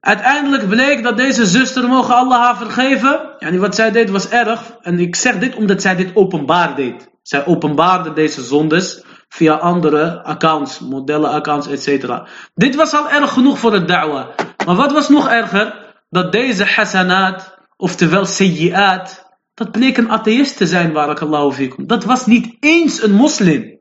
Uiteindelijk 0.00 0.68
bleek 0.68 1.02
dat 1.02 1.16
deze 1.16 1.46
zuster, 1.46 1.88
mogen 1.88 2.14
Allah 2.14 2.40
haar 2.40 2.56
vergeven. 2.56 3.38
En 3.38 3.58
wat 3.58 3.74
zij 3.74 3.90
deed 3.90 4.10
was 4.10 4.28
erg. 4.28 4.76
En 4.82 4.98
ik 4.98 5.16
zeg 5.16 5.38
dit 5.38 5.54
omdat 5.54 5.82
zij 5.82 5.96
dit 5.96 6.16
openbaar 6.16 6.74
deed. 6.76 7.10
Zij 7.22 7.46
openbaarde 7.46 8.12
deze 8.12 8.42
zondes 8.42 9.04
via 9.28 9.54
andere 9.54 10.22
accounts, 10.22 10.78
modellen 10.78 11.30
accounts, 11.30 11.66
etc. 11.68 12.12
Dit 12.54 12.74
was 12.74 12.92
al 12.92 13.10
erg 13.10 13.32
genoeg 13.32 13.58
voor 13.58 13.72
het 13.72 13.88
da'wah. 13.88 14.26
Maar 14.66 14.76
wat 14.76 14.92
was 14.92 15.08
nog 15.08 15.28
erger? 15.28 15.94
Dat 16.10 16.32
deze 16.32 16.64
hasanat, 16.64 17.58
oftewel 17.76 18.24
sayyi'at, 18.24 19.28
dat 19.54 19.70
bleek 19.70 19.96
een 19.96 20.10
atheïst 20.10 20.56
te 20.56 20.66
zijn, 20.66 20.92
barakallahu 20.92 21.52
fikum. 21.52 21.86
Dat 21.86 22.04
was 22.04 22.26
niet 22.26 22.56
eens 22.60 23.02
een 23.02 23.12
moslim. 23.12 23.78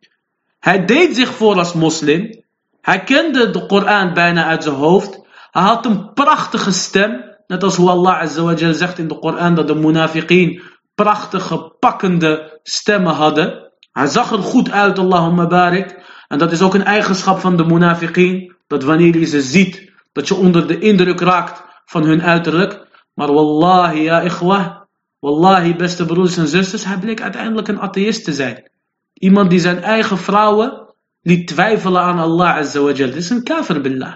Hij 0.59 0.85
deed 0.85 1.15
zich 1.15 1.33
voor 1.33 1.55
als 1.57 1.73
moslim. 1.73 2.43
Hij 2.81 3.03
kende 3.03 3.49
de 3.49 3.65
Koran 3.65 4.13
bijna 4.13 4.45
uit 4.45 4.63
zijn 4.63 4.75
hoofd. 4.75 5.18
Hij 5.51 5.61
had 5.61 5.85
een 5.85 6.13
prachtige 6.13 6.71
stem. 6.71 7.37
Net 7.47 7.63
als 7.63 7.75
hoe 7.75 7.89
Allah 7.89 8.19
azawajal 8.19 8.73
zegt 8.73 8.97
in 8.97 9.07
de 9.07 9.19
Koran 9.19 9.55
dat 9.55 9.67
de 9.67 9.75
munafiqeen 9.75 10.61
prachtige, 10.95 11.75
pakkende 11.79 12.59
stemmen 12.63 13.13
hadden. 13.13 13.71
Hij 13.91 14.07
zag 14.07 14.31
er 14.31 14.43
goed 14.43 14.71
uit, 14.71 14.99
Allahumma 14.99 15.47
barik. 15.47 15.97
En 16.27 16.37
dat 16.37 16.51
is 16.51 16.61
ook 16.61 16.73
een 16.73 16.83
eigenschap 16.83 17.39
van 17.39 17.57
de 17.57 17.65
munafiqeen. 17.65 18.55
Dat 18.67 18.83
wanneer 18.83 19.17
je 19.17 19.25
ze 19.25 19.41
ziet, 19.41 19.91
dat 20.11 20.27
je 20.27 20.35
onder 20.35 20.67
de 20.67 20.79
indruk 20.79 21.19
raakt 21.19 21.63
van 21.85 22.03
hun 22.03 22.23
uiterlijk. 22.23 22.87
Maar 23.13 23.33
wallahi 23.33 24.03
ya 24.03 24.21
ikhwah, 24.21 24.75
wallahi 25.19 25.75
beste 25.75 26.05
broers 26.05 26.37
en 26.37 26.47
zusters, 26.47 26.85
hij 26.85 26.97
bleek 26.97 27.21
uiteindelijk 27.21 27.67
een 27.67 27.79
atheïst 27.79 28.23
te 28.23 28.33
zijn. 28.33 28.71
Iemand 29.13 29.49
die 29.49 29.59
zijn 29.59 29.83
eigen 29.83 30.17
vrouwen 30.17 30.95
liet 31.21 31.47
twijfelen 31.47 32.01
aan 32.01 32.19
Allah 32.19 32.55
azawajal. 32.55 33.07
Dit 33.07 33.15
is 33.15 33.29
een 33.29 33.43
kafir 33.43 33.81
billah. 33.81 34.13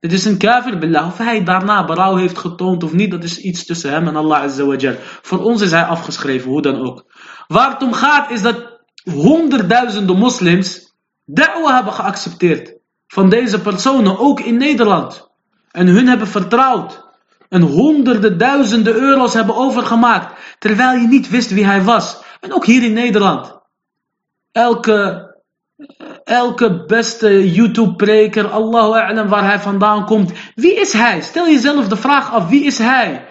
Dit 0.00 0.12
is 0.12 0.24
een 0.24 0.38
kafir. 0.38 1.04
Of 1.04 1.18
hij 1.18 1.44
daarna 1.44 1.84
berouw 1.84 2.16
heeft 2.16 2.38
getoond 2.38 2.84
of 2.84 2.92
niet, 2.92 3.10
dat 3.10 3.24
is 3.24 3.38
iets 3.38 3.64
tussen 3.64 3.90
hem 3.90 4.08
en 4.08 4.16
Allah 4.16 4.42
azawajal. 4.42 4.94
Voor 5.22 5.42
ons 5.42 5.60
is 5.60 5.70
hij 5.70 5.84
afgeschreven, 5.84 6.50
hoe 6.50 6.62
dan 6.62 6.86
ook. 6.86 7.04
Waar 7.46 7.70
het 7.70 7.82
om 7.82 7.92
gaat 7.92 8.30
is 8.30 8.42
dat 8.42 8.80
honderdduizenden 9.04 10.16
moslims 10.16 10.94
da'wah 11.24 11.74
hebben 11.74 11.92
geaccepteerd. 11.92 12.78
Van 13.06 13.28
deze 13.28 13.60
personen, 13.60 14.18
ook 14.18 14.40
in 14.40 14.56
Nederland. 14.56 15.30
En 15.70 15.86
hun 15.86 16.08
hebben 16.08 16.28
vertrouwd. 16.28 17.04
En 17.48 17.62
honderden 17.62 18.38
duizenden 18.38 18.94
euro's 18.94 19.34
hebben 19.34 19.56
overgemaakt. 19.56 20.56
Terwijl 20.58 20.98
je 20.98 21.06
niet 21.06 21.28
wist 21.28 21.50
wie 21.50 21.66
hij 21.66 21.82
was. 21.82 22.22
En 22.40 22.52
ook 22.52 22.66
hier 22.66 22.82
in 22.82 22.92
Nederland. 22.92 23.60
Elke 24.52 25.24
elke 26.26 26.84
beste 26.86 27.52
YouTube-preker, 27.52 28.48
Allahu 28.50 28.98
a'lam, 28.98 29.28
waar 29.28 29.44
hij 29.44 29.58
vandaan 29.58 30.04
komt. 30.04 30.32
Wie 30.54 30.74
is 30.74 30.92
hij? 30.92 31.20
Stel 31.20 31.46
jezelf 31.46 31.88
de 31.88 31.96
vraag 31.96 32.32
af, 32.32 32.48
wie 32.48 32.64
is 32.64 32.78
hij? 32.78 33.24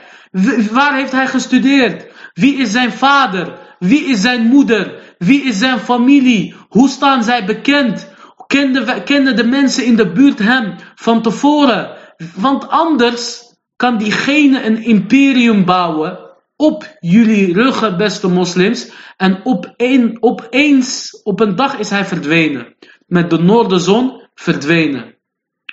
waar 0.72 0.96
heeft 0.96 1.12
hij 1.12 1.28
gestudeerd? 1.28 2.06
Wie 2.34 2.56
is 2.58 2.72
zijn 2.72 2.92
vader? 2.92 3.60
Wie 3.80 4.06
is 4.06 4.22
zijn 4.22 4.48
moeder? 4.48 5.16
Wie 5.18 5.44
is 5.44 5.58
zijn 5.58 5.80
familie? 5.80 6.56
Hoe 6.70 6.90
staan 6.90 7.24
zij 7.24 7.46
bekend? 7.46 8.14
Kenden, 8.48 9.04
kenden 9.04 9.36
de 9.36 9.46
mensen 9.46 9.86
in 9.86 9.96
de 9.96 10.12
buurt 10.12 10.40
hem 10.40 10.76
van 10.96 11.22
tevoren? 11.22 11.98
Want 12.36 12.70
anders 12.70 13.44
kan 13.76 13.98
diegene 13.98 14.64
een 14.64 14.84
imperium 14.84 15.66
bouwen 15.66 16.25
op 16.56 16.98
jullie 17.00 17.54
ruggen, 17.54 17.98
beste 17.98 18.28
moslims. 18.28 18.92
En 19.18 19.46
op 19.46 19.74
een, 19.78 20.18
opeens, 20.20 21.22
op 21.24 21.40
een 21.40 21.56
dag 21.56 21.78
is 21.78 21.90
hij 21.90 22.06
verdwenen. 22.06 22.76
Met 23.08 23.30
de 23.30 23.38
noordenzon 23.38 24.28
verdwenen. 24.36 25.16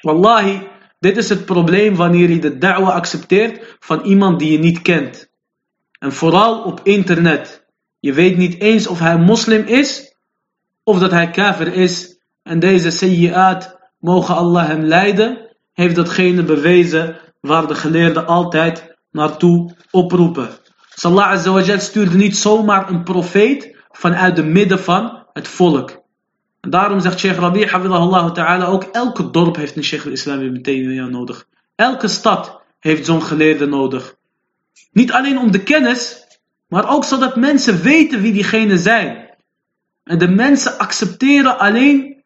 Wallahi, 0.00 0.68
dit 0.98 1.16
is 1.16 1.28
het 1.28 1.44
probleem 1.44 1.94
wanneer 1.94 2.30
je 2.30 2.38
de 2.38 2.58
da'wa 2.58 2.90
accepteert 2.90 3.76
van 3.78 4.04
iemand 4.04 4.38
die 4.38 4.52
je 4.52 4.58
niet 4.58 4.82
kent. 4.82 5.30
En 5.98 6.12
vooral 6.12 6.62
op 6.62 6.80
internet. 6.82 7.64
Je 8.00 8.12
weet 8.12 8.36
niet 8.36 8.60
eens 8.60 8.86
of 8.86 8.98
hij 8.98 9.18
moslim 9.18 9.66
is 9.66 10.14
of 10.84 10.98
dat 10.98 11.10
hij 11.10 11.30
kafir 11.30 11.74
is. 11.74 12.18
En 12.42 12.58
deze 12.58 12.90
sayyi'at, 12.90 13.78
mogen 13.98 14.34
Allah 14.34 14.66
hem 14.66 14.82
leiden, 14.82 15.56
heeft 15.72 15.96
datgene 15.96 16.42
bewezen 16.42 17.16
waar 17.40 17.66
de 17.66 17.74
geleerden 17.74 18.26
altijd 18.26 18.96
naartoe 19.10 19.74
oproepen. 19.90 20.48
Allah 21.00 21.30
Azza 21.30 21.78
stuurde 21.78 22.16
niet 22.16 22.36
zomaar 22.36 22.88
een 22.88 23.02
profeet 23.02 23.76
vanuit 23.90 24.36
de 24.36 24.44
midden 24.44 24.80
van 24.80 25.26
het 25.32 25.48
volk. 25.48 26.02
En 26.60 26.70
daarom 26.70 27.00
zegt 27.00 27.18
Sheikh 27.18 27.38
Rabi, 27.38 27.66
Allah 27.66 28.32
ta'ala, 28.32 28.66
ook 28.66 28.82
elke 28.82 29.30
dorp 29.30 29.56
heeft 29.56 29.76
een 29.76 29.84
Sheikh 29.84 30.04
al-Islam 30.04 30.40
ibn 30.40 30.62
Taymiyyah 30.62 31.08
nodig. 31.08 31.46
Elke 31.74 32.08
stad 32.08 32.60
heeft 32.78 33.06
zo'n 33.06 33.22
geleerde 33.22 33.66
nodig. 33.66 34.14
Niet 34.92 35.12
alleen 35.12 35.38
om 35.38 35.50
de 35.50 35.62
kennis, 35.62 36.26
maar 36.68 36.90
ook 36.90 37.04
zodat 37.04 37.36
mensen 37.36 37.82
weten 37.82 38.20
wie 38.20 38.32
diegenen 38.32 38.78
zijn. 38.78 39.30
En 40.04 40.18
de 40.18 40.28
mensen 40.28 40.78
accepteren 40.78 41.58
alleen 41.58 42.22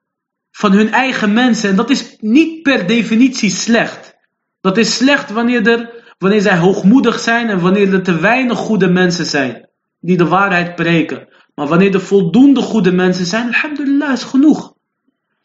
van 0.50 0.72
hun 0.72 0.92
eigen 0.92 1.32
mensen. 1.32 1.70
En 1.70 1.76
dat 1.76 1.90
is 1.90 2.16
niet 2.20 2.62
per 2.62 2.86
definitie 2.86 3.50
slecht. 3.50 4.14
Dat 4.60 4.76
is 4.76 4.96
slecht 4.96 5.30
wanneer 5.30 5.68
er 5.68 5.95
wanneer 6.18 6.40
zij 6.40 6.56
hoogmoedig 6.56 7.18
zijn 7.20 7.48
en 7.48 7.60
wanneer 7.60 7.92
er 7.92 8.02
te 8.02 8.18
weinig 8.18 8.58
goede 8.58 8.88
mensen 8.88 9.26
zijn 9.26 9.68
die 10.00 10.16
de 10.16 10.26
waarheid 10.26 10.74
preken. 10.74 11.28
Maar 11.54 11.66
wanneer 11.66 11.94
er 11.94 12.00
voldoende 12.00 12.60
goede 12.60 12.92
mensen 12.92 13.26
zijn, 13.26 13.46
alhamdulillah 13.46 14.12
is 14.12 14.22
genoeg. 14.22 14.74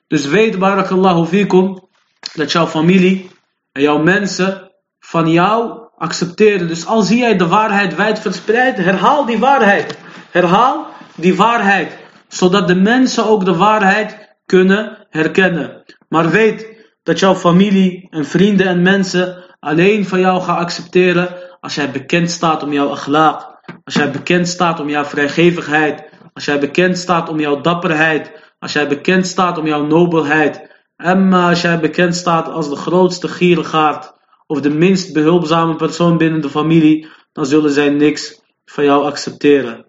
Dus 0.07 0.26
weet, 0.26 0.59
barakallahu 0.59 1.26
fikum, 1.26 1.88
dat 2.34 2.51
jouw 2.51 2.67
familie 2.67 3.30
en 3.72 3.82
jouw 3.82 3.97
mensen 3.97 4.72
van 4.99 5.30
jou 5.30 5.80
accepteren. 5.97 6.67
Dus 6.67 6.86
al 6.86 7.01
zie 7.01 7.19
jij 7.19 7.38
de 7.38 7.47
waarheid 7.47 7.95
wijd 7.95 8.19
verspreid, 8.19 8.78
herhaal 8.78 9.26
die 9.26 9.39
waarheid. 9.39 9.97
Herhaal 10.32 10.88
die 11.15 11.36
waarheid. 11.36 11.97
Zodat 12.28 12.67
de 12.67 12.76
mensen 12.76 13.26
ook 13.26 13.45
de 13.45 13.55
waarheid 13.55 14.36
kunnen 14.45 15.07
herkennen. 15.09 15.84
Maar 16.09 16.30
weet 16.30 16.67
dat 17.03 17.19
jouw 17.19 17.36
familie 17.36 18.07
en 18.09 18.26
vrienden 18.26 18.67
en 18.67 18.82
mensen 18.82 19.51
alleen 19.62 20.05
van 20.05 20.20
jou 20.20 20.41
gaan 20.41 20.57
accepteren 20.57 21.36
als 21.59 21.76
jij 21.76 21.91
bekend 21.91 22.32
staat 22.32 22.64
om 22.64 22.74
jouw 22.74 22.97
akhlaaq. 22.97 23.51
Als 23.84 23.93
jij 23.93 24.12
bekend 24.12 24.47
staat 24.47 24.80
om 24.80 24.89
jouw 24.89 25.03
vrijgevigheid. 25.03 26.09
Als 26.34 26.45
jij 26.45 26.59
bekend 26.59 26.97
staat 26.97 27.30
om 27.30 27.39
jouw 27.39 27.62
dapperheid. 27.62 28.53
Als 28.59 28.74
jij 28.74 28.88
bekend 28.88 29.28
staat 29.28 29.57
om 29.57 29.68
jouw 29.68 29.86
nobelheid. 29.86 30.70
En 30.95 31.34
als 31.34 31.62
jij 31.62 31.80
bekend 31.80 32.16
staat 32.16 32.47
als 32.47 32.70
de 32.70 32.76
grootste 32.76 33.28
gierigaard. 33.28 34.14
Of 34.47 34.62
de 34.62 34.70
minst 34.70 35.14
behulpzame 35.14 35.76
persoon 35.76 36.18
binnen 36.18 36.41
de 36.41 36.49
familie. 36.49 37.07
Dan 37.32 37.45
zullen 37.45 37.72
zij 37.72 37.89
niks 37.89 38.41
van 38.66 38.84
jou 38.84 39.05
accepteren. 39.05 39.86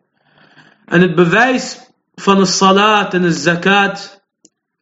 En 0.85 1.01
het 1.01 1.15
bewijs 1.15 1.93
van 2.15 2.37
de 2.37 2.45
salat 2.45 3.15
en 3.15 3.23
de 3.23 3.33
zakat. 3.33 4.25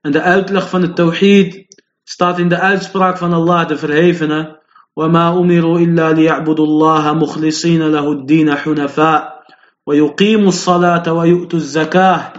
En 0.01 0.13
de 0.13 0.21
uitleg 0.21 0.69
van 0.69 0.81
de 0.81 0.93
tawhid. 0.93 1.83
Staat 2.05 2.39
in 2.39 2.49
de 2.49 2.59
uitspraak 2.59 3.19
van 3.19 3.33
Allah 3.33 3.69
de 3.69 3.79
Verhevene. 3.79 4.60
وما 4.97 5.29
أمروا 5.29 5.79
إلا 5.79 6.13
ليعبدوا 6.13 6.67
الله 6.67 7.13
مخلصين 7.13 7.93
له 7.93 8.13
الدين 8.13 8.55
حنفاء 8.55 9.43
ويقيموا 9.87 10.49
الصلاة 10.49 11.13
ويؤتوا 11.13 11.59
الزكاة 11.59 12.33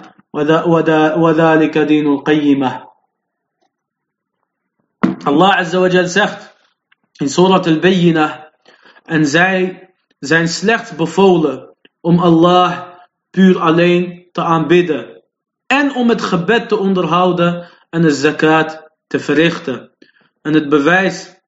وذلك 1.17 1.77
دين 1.77 2.07
القيمة 2.07 2.91
Allah 5.23 5.57
Azza 5.61 5.79
wa 5.79 5.87
Jal 5.87 6.07
zegt 6.07 6.55
in 7.19 7.29
Surat 7.29 7.67
al-Bayyinah 7.67 8.31
en 9.05 9.25
zij 9.25 9.89
zijn 10.19 10.47
slechts 10.47 10.95
bevolen 10.95 11.75
om 12.01 12.19
Allah 12.19 12.83
puur 13.29 13.59
alleen 13.59 14.27
te 14.31 14.41
aanbidden 14.41 15.23
en 15.67 15.95
om 15.95 16.09
het 16.09 16.21
gebed 16.21 16.69
te 16.69 16.77
onderhouden 16.77 17.69
en 17.89 18.01
de 18.01 18.09
zakat 18.09 18.91
te 19.07 19.19
verrichten. 19.19 19.91
En 20.41 20.53
het 20.53 20.69
bewijs 20.69 21.40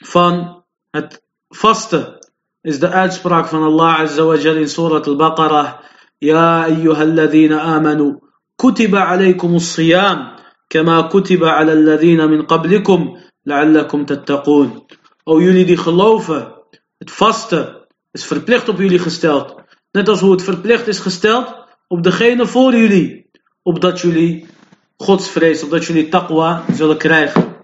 van 0.00 0.64
het 0.90 1.22
vasten 1.48 2.18
is 2.60 2.78
de 2.78 2.88
uitspraak 2.88 3.46
van 3.46 3.62
Allah 3.62 4.00
Azza 4.00 4.24
wa 4.24 4.36
Jal 4.36 4.56
in 4.56 4.68
Surat 4.68 5.06
al-Baqarah. 5.06 5.88
أيها 6.22 7.02
الذين 7.02 7.52
آمنوا 7.52 8.12
كتب 8.58 8.96
عليكم 8.96 9.54
الصيام 9.54 10.36
كما 10.68 11.00
كتب 11.00 11.44
على 11.44 11.72
الذين 11.72 12.30
من 12.30 12.42
قبلكم 12.42 13.16
لعلكم 13.46 14.04
تتقون 14.04 14.86
O 15.24 15.40
jullie 15.40 15.64
die 15.64 15.76
geloven, 15.76 16.52
het 16.98 17.10
vasten 17.10 17.86
is 18.10 18.24
verplicht 18.24 18.68
op 18.68 18.78
jullie 18.78 18.98
gesteld. 18.98 19.54
Net 19.92 20.08
als 20.08 20.20
hoe 20.20 20.30
het 20.30 20.42
verplicht 20.42 20.86
is 20.86 20.98
gesteld 20.98 21.54
op 21.88 22.02
degene 22.02 22.46
voor 22.46 22.76
jullie. 22.76 23.30
Opdat 23.62 24.00
jullie 24.00 24.46
godsvrees, 24.96 25.62
opdat 25.62 25.84
jullie 25.84 26.08
taqwa 26.08 26.64
zullen 26.72 26.96
krijgen. 26.96 27.56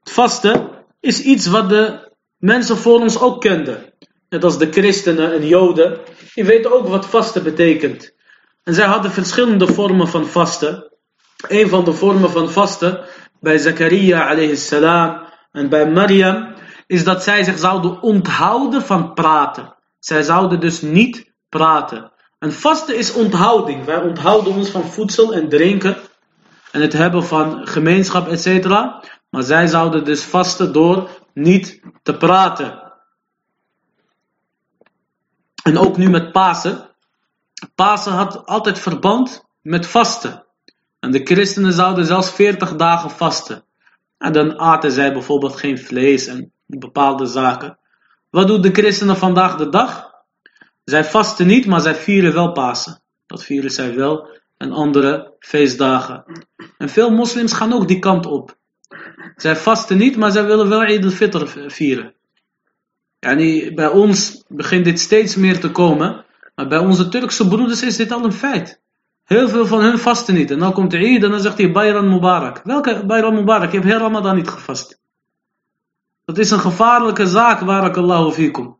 Het 0.00 0.10
vasten 0.10 0.67
is 1.00 1.20
iets 1.20 1.46
wat 1.46 1.68
de 1.68 2.12
mensen 2.36 2.76
voor 2.76 3.00
ons 3.00 3.20
ook 3.20 3.40
kenden. 3.40 3.92
Net 4.28 4.44
als 4.44 4.58
de 4.58 4.72
christenen 4.72 5.32
en 5.32 5.46
joden. 5.46 5.98
Die 6.34 6.44
weten 6.44 6.72
ook 6.72 6.88
wat 6.88 7.06
vasten 7.06 7.42
betekent. 7.42 8.14
En 8.62 8.74
zij 8.74 8.86
hadden 8.86 9.10
verschillende 9.10 9.66
vormen 9.66 10.08
van 10.08 10.26
vasten. 10.26 10.92
Een 11.48 11.68
van 11.68 11.84
de 11.84 11.92
vormen 11.92 12.30
van 12.30 12.50
vasten 12.50 13.04
bij 13.40 13.58
Zakaria 13.58 14.28
alayhi 14.28 14.56
salam 14.56 15.26
en 15.52 15.68
bij 15.68 15.90
Maryam 15.90 16.54
is 16.86 17.04
dat 17.04 17.22
zij 17.22 17.44
zich 17.44 17.58
zouden 17.58 18.02
onthouden 18.02 18.82
van 18.82 19.14
praten. 19.14 19.76
Zij 19.98 20.22
zouden 20.22 20.60
dus 20.60 20.80
niet 20.80 21.32
praten. 21.48 22.12
En 22.38 22.52
vasten 22.52 22.96
is 22.96 23.12
onthouding. 23.12 23.84
Wij 23.84 24.02
onthouden 24.02 24.52
ons 24.52 24.70
van 24.70 24.84
voedsel 24.84 25.34
en 25.34 25.48
drinken 25.48 25.96
en 26.72 26.80
het 26.80 26.92
hebben 26.92 27.24
van 27.24 27.66
gemeenschap, 27.66 28.28
etc. 28.28 28.68
Maar 29.30 29.42
zij 29.42 29.66
zouden 29.66 30.04
dus 30.04 30.24
vasten 30.24 30.72
door 30.72 31.10
niet 31.34 31.80
te 32.02 32.16
praten. 32.16 32.92
En 35.62 35.78
ook 35.78 35.96
nu 35.96 36.10
met 36.10 36.32
Pasen. 36.32 36.88
Pasen 37.74 38.12
had 38.12 38.46
altijd 38.46 38.78
verband 38.78 39.44
met 39.62 39.86
vasten. 39.86 40.44
En 41.00 41.10
de 41.10 41.20
christenen 41.24 41.72
zouden 41.72 42.06
zelfs 42.06 42.30
40 42.30 42.76
dagen 42.76 43.10
vasten. 43.10 43.64
En 44.18 44.32
dan 44.32 44.58
aten 44.58 44.90
zij 44.90 45.12
bijvoorbeeld 45.12 45.56
geen 45.56 45.78
vlees 45.78 46.26
en 46.26 46.52
bepaalde 46.66 47.26
zaken. 47.26 47.78
Wat 48.30 48.46
doen 48.46 48.60
de 48.60 48.72
christenen 48.72 49.16
vandaag 49.16 49.56
de 49.56 49.68
dag? 49.68 50.10
Zij 50.84 51.04
vasten 51.04 51.46
niet, 51.46 51.66
maar 51.66 51.80
zij 51.80 51.94
vieren 51.94 52.32
wel 52.32 52.52
Pasen. 52.52 53.02
Dat 53.26 53.44
vieren 53.44 53.70
zij 53.70 53.94
wel 53.94 54.28
en 54.56 54.72
andere 54.72 55.34
feestdagen. 55.38 56.24
En 56.78 56.88
veel 56.88 57.10
moslims 57.10 57.52
gaan 57.52 57.72
ook 57.72 57.88
die 57.88 57.98
kant 57.98 58.26
op. 58.26 58.56
Zij 59.36 59.56
vasten 59.56 59.98
niet, 59.98 60.16
maar 60.16 60.30
zij 60.30 60.44
willen 60.44 60.68
wel 60.68 60.82
Eid 60.82 61.04
al-Fitr 61.04 61.46
vieren. 61.66 62.14
Yani, 63.18 63.74
bij 63.74 63.88
ons 63.88 64.44
begint 64.48 64.84
dit 64.84 65.00
steeds 65.00 65.36
meer 65.36 65.60
te 65.60 65.70
komen. 65.70 66.24
Maar 66.54 66.68
bij 66.68 66.78
onze 66.78 67.08
Turkse 67.08 67.48
broeders 67.48 67.82
is 67.82 67.96
dit 67.96 68.12
al 68.12 68.24
een 68.24 68.32
feit. 68.32 68.80
Heel 69.24 69.48
veel 69.48 69.66
van 69.66 69.80
hun 69.80 69.98
vasten 69.98 70.34
niet. 70.34 70.50
En 70.50 70.58
dan 70.58 70.72
komt 70.72 70.90
de 70.90 70.98
Eid 70.98 71.22
en 71.22 71.30
dan 71.30 71.40
zegt 71.40 71.58
hij 71.58 71.72
Bayram 71.72 72.08
Mubarak. 72.08 72.60
Welke 72.64 73.06
Bayram 73.06 73.34
Mubarak? 73.34 73.70
Je 73.70 73.76
hebt 73.76 73.90
heel 73.90 73.98
Ramadan 73.98 74.36
niet 74.36 74.48
gevast. 74.48 75.00
Dat 76.24 76.38
is 76.38 76.50
een 76.50 76.60
gevaarlijke 76.60 77.26
zaak, 77.26 77.64
barakallahu 77.64 78.32
fikum. 78.32 78.78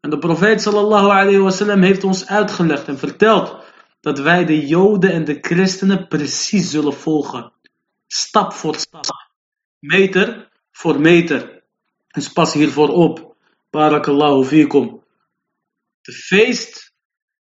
En 0.00 0.10
de 0.10 0.18
profeet 0.18 0.62
sallallahu 0.62 1.10
alayhi 1.10 1.38
wasallam 1.38 1.82
heeft 1.82 2.04
ons 2.04 2.26
uitgelegd 2.26 2.88
en 2.88 2.98
verteld 2.98 3.56
dat 4.00 4.18
wij 4.18 4.44
de 4.44 4.66
joden 4.66 5.12
en 5.12 5.24
de 5.24 5.38
christenen 5.40 6.08
precies 6.08 6.70
zullen 6.70 6.94
volgen. 6.94 7.52
Stap 8.06 8.52
voor 8.52 8.74
stap. 8.74 9.30
Meter 9.82 10.48
voor 10.72 11.00
meter. 11.00 11.62
Dus 12.08 12.32
pas 12.32 12.52
hiervoor 12.52 12.88
op. 12.88 13.36
Barakallahu 13.70 14.44
fikum. 14.44 15.02
De 16.00 16.12
feest, 16.12 16.92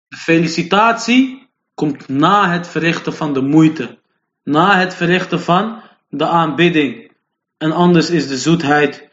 de 0.08 0.18
felicitatie 0.18 1.50
komt 1.74 2.08
na 2.08 2.52
het 2.52 2.68
verrichten 2.68 3.14
van 3.14 3.34
de 3.34 3.42
moeite. 3.42 4.00
Na 4.44 4.78
het 4.78 4.94
verrichten 4.94 5.42
van 5.42 5.84
de 6.10 6.26
aanbidding. 6.26 7.12
En 7.58 7.72
anders 7.72 8.10
is 8.10 8.28
de 8.28 8.38
zoetheid 8.38 9.10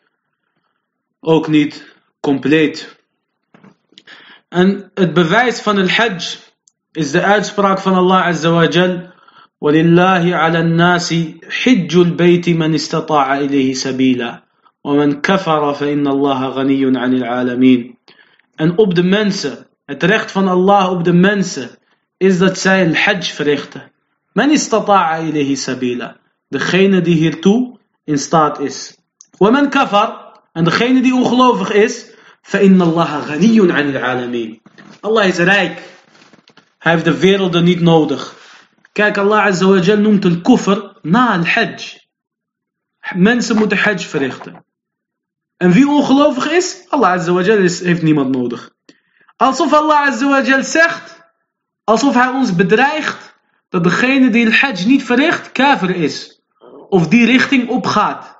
ook 1.20 1.48
niet 1.48 1.96
compleet. 2.20 3.04
En 4.48 4.90
het 4.94 5.14
bewijs 5.14 5.60
van 5.60 5.76
het 5.76 5.90
hajj 5.90 6.38
is 6.92 7.10
de 7.10 7.22
uitspraak 7.22 7.78
van 7.78 7.94
Allah 7.94 8.26
Azza 8.26 8.50
wa. 8.50 9.14
ولله 9.60 10.36
على 10.36 10.60
الناس 10.60 11.14
حج 11.50 11.96
البيت 11.96 12.48
من 12.48 12.74
استطاع 12.74 13.38
إليه 13.38 13.74
سبيلا 13.74 14.42
ومن 14.84 15.20
كفر 15.20 15.74
فإن 15.74 16.06
الله 16.06 16.46
غني 16.46 16.98
عن 16.98 17.14
العالمين 17.14 17.96
En 18.56 18.78
op 18.78 18.94
de 18.94 19.02
mensen, 19.02 19.66
het 19.84 20.02
recht 20.02 20.32
van 20.32 20.48
Allah 20.48 20.90
op 20.90 21.04
de 21.04 21.12
mensen, 21.12 21.70
is 22.16 22.38
dat 22.38 22.58
zij 22.58 22.84
een 22.84 22.96
hajj 22.96 23.32
verrichten. 23.32 23.92
Men 24.32 24.50
istata'a 24.50 25.18
ilayhi 25.18 25.56
sabila. 25.56 26.16
Degene 26.48 27.00
die 27.00 27.14
hiertoe 27.14 27.78
in 28.04 28.18
staat 28.18 28.60
is. 28.60 28.98
ومن 29.38 29.68
kafar, 29.68 30.40
en 30.52 30.64
degene 30.64 31.00
die 31.02 31.14
ongelovig 31.14 31.72
is, 31.72 32.06
فإن 32.42 32.82
الله 32.82 33.18
غني 33.18 33.72
عن 33.72 33.88
العالمين. 33.90 34.60
Allah 35.00 35.24
is 35.26 35.36
rijk. 35.36 35.82
Hij 36.78 36.92
heeft 36.92 37.04
de 37.04 37.18
werelden 37.18 37.64
niet 37.64 37.80
nodig. 37.80 38.35
Kijk, 38.96 39.18
Allah 39.18 39.82
Jal 39.84 39.98
noemt 39.98 40.24
een 40.24 40.42
kufr 40.42 40.78
na 41.02 41.34
een 41.34 41.46
hajj. 41.46 42.00
Mensen 43.14 43.56
moeten 43.56 43.78
hajj 43.78 43.98
verrichten. 43.98 44.64
En 45.56 45.70
wie 45.70 45.88
ongelovig 45.88 46.50
is, 46.50 46.84
Allah 46.88 47.26
heeft 47.80 48.02
niemand 48.02 48.34
nodig. 48.34 48.70
Alsof 49.36 49.72
Allah 49.72 50.62
zegt, 50.62 51.20
alsof 51.84 52.14
hij 52.14 52.28
ons 52.28 52.54
bedreigt, 52.54 53.34
dat 53.68 53.84
degene 53.84 54.30
die 54.30 54.44
de 54.44 54.56
hajj 54.56 54.84
niet 54.86 55.04
verricht, 55.04 55.52
kafir 55.52 55.94
is. 55.96 56.42
Of 56.88 57.08
die 57.08 57.26
richting 57.26 57.68
opgaat. 57.68 58.36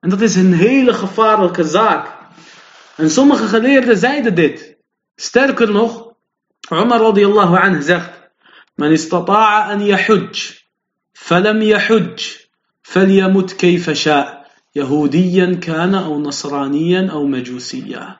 En 0.00 0.08
dat 0.08 0.20
is 0.20 0.34
een 0.34 0.52
hele 0.52 0.94
gevaarlijke 0.94 1.64
zaak. 1.64 2.08
En 2.96 3.10
sommige 3.10 3.46
geleerden 3.46 3.96
zeiden 3.96 4.34
dit. 4.34 4.76
Sterker 5.14 5.70
nog, 5.70 6.12
Umar 6.70 7.00
radiallahu 7.00 7.56
anhu 7.56 7.82
zegt, 7.82 8.13
من 8.77 8.93
استطاع 8.93 9.73
أن 9.73 9.81
يحج 9.81 10.39
فلم 11.13 11.61
يحج 11.61 12.19
فليمت 12.83 13.51
كيف 13.51 13.89
شاء 13.89 14.45
يهوديا 14.75 15.55
كان 15.61 15.95
أو 15.95 16.19
نصرانيا 16.19 17.09
أو 17.11 17.25
مجوسيا 17.25 18.19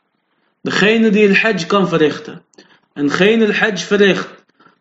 Degene 0.61 1.09
die 1.09 1.27
het 1.27 1.37
hajj 1.37 1.65
kan 1.65 1.87
verrichten. 1.87 2.41
En 2.93 3.07
degene 3.07 3.45
het 3.45 3.57
hajj 3.57 3.77
verricht, 3.77 4.29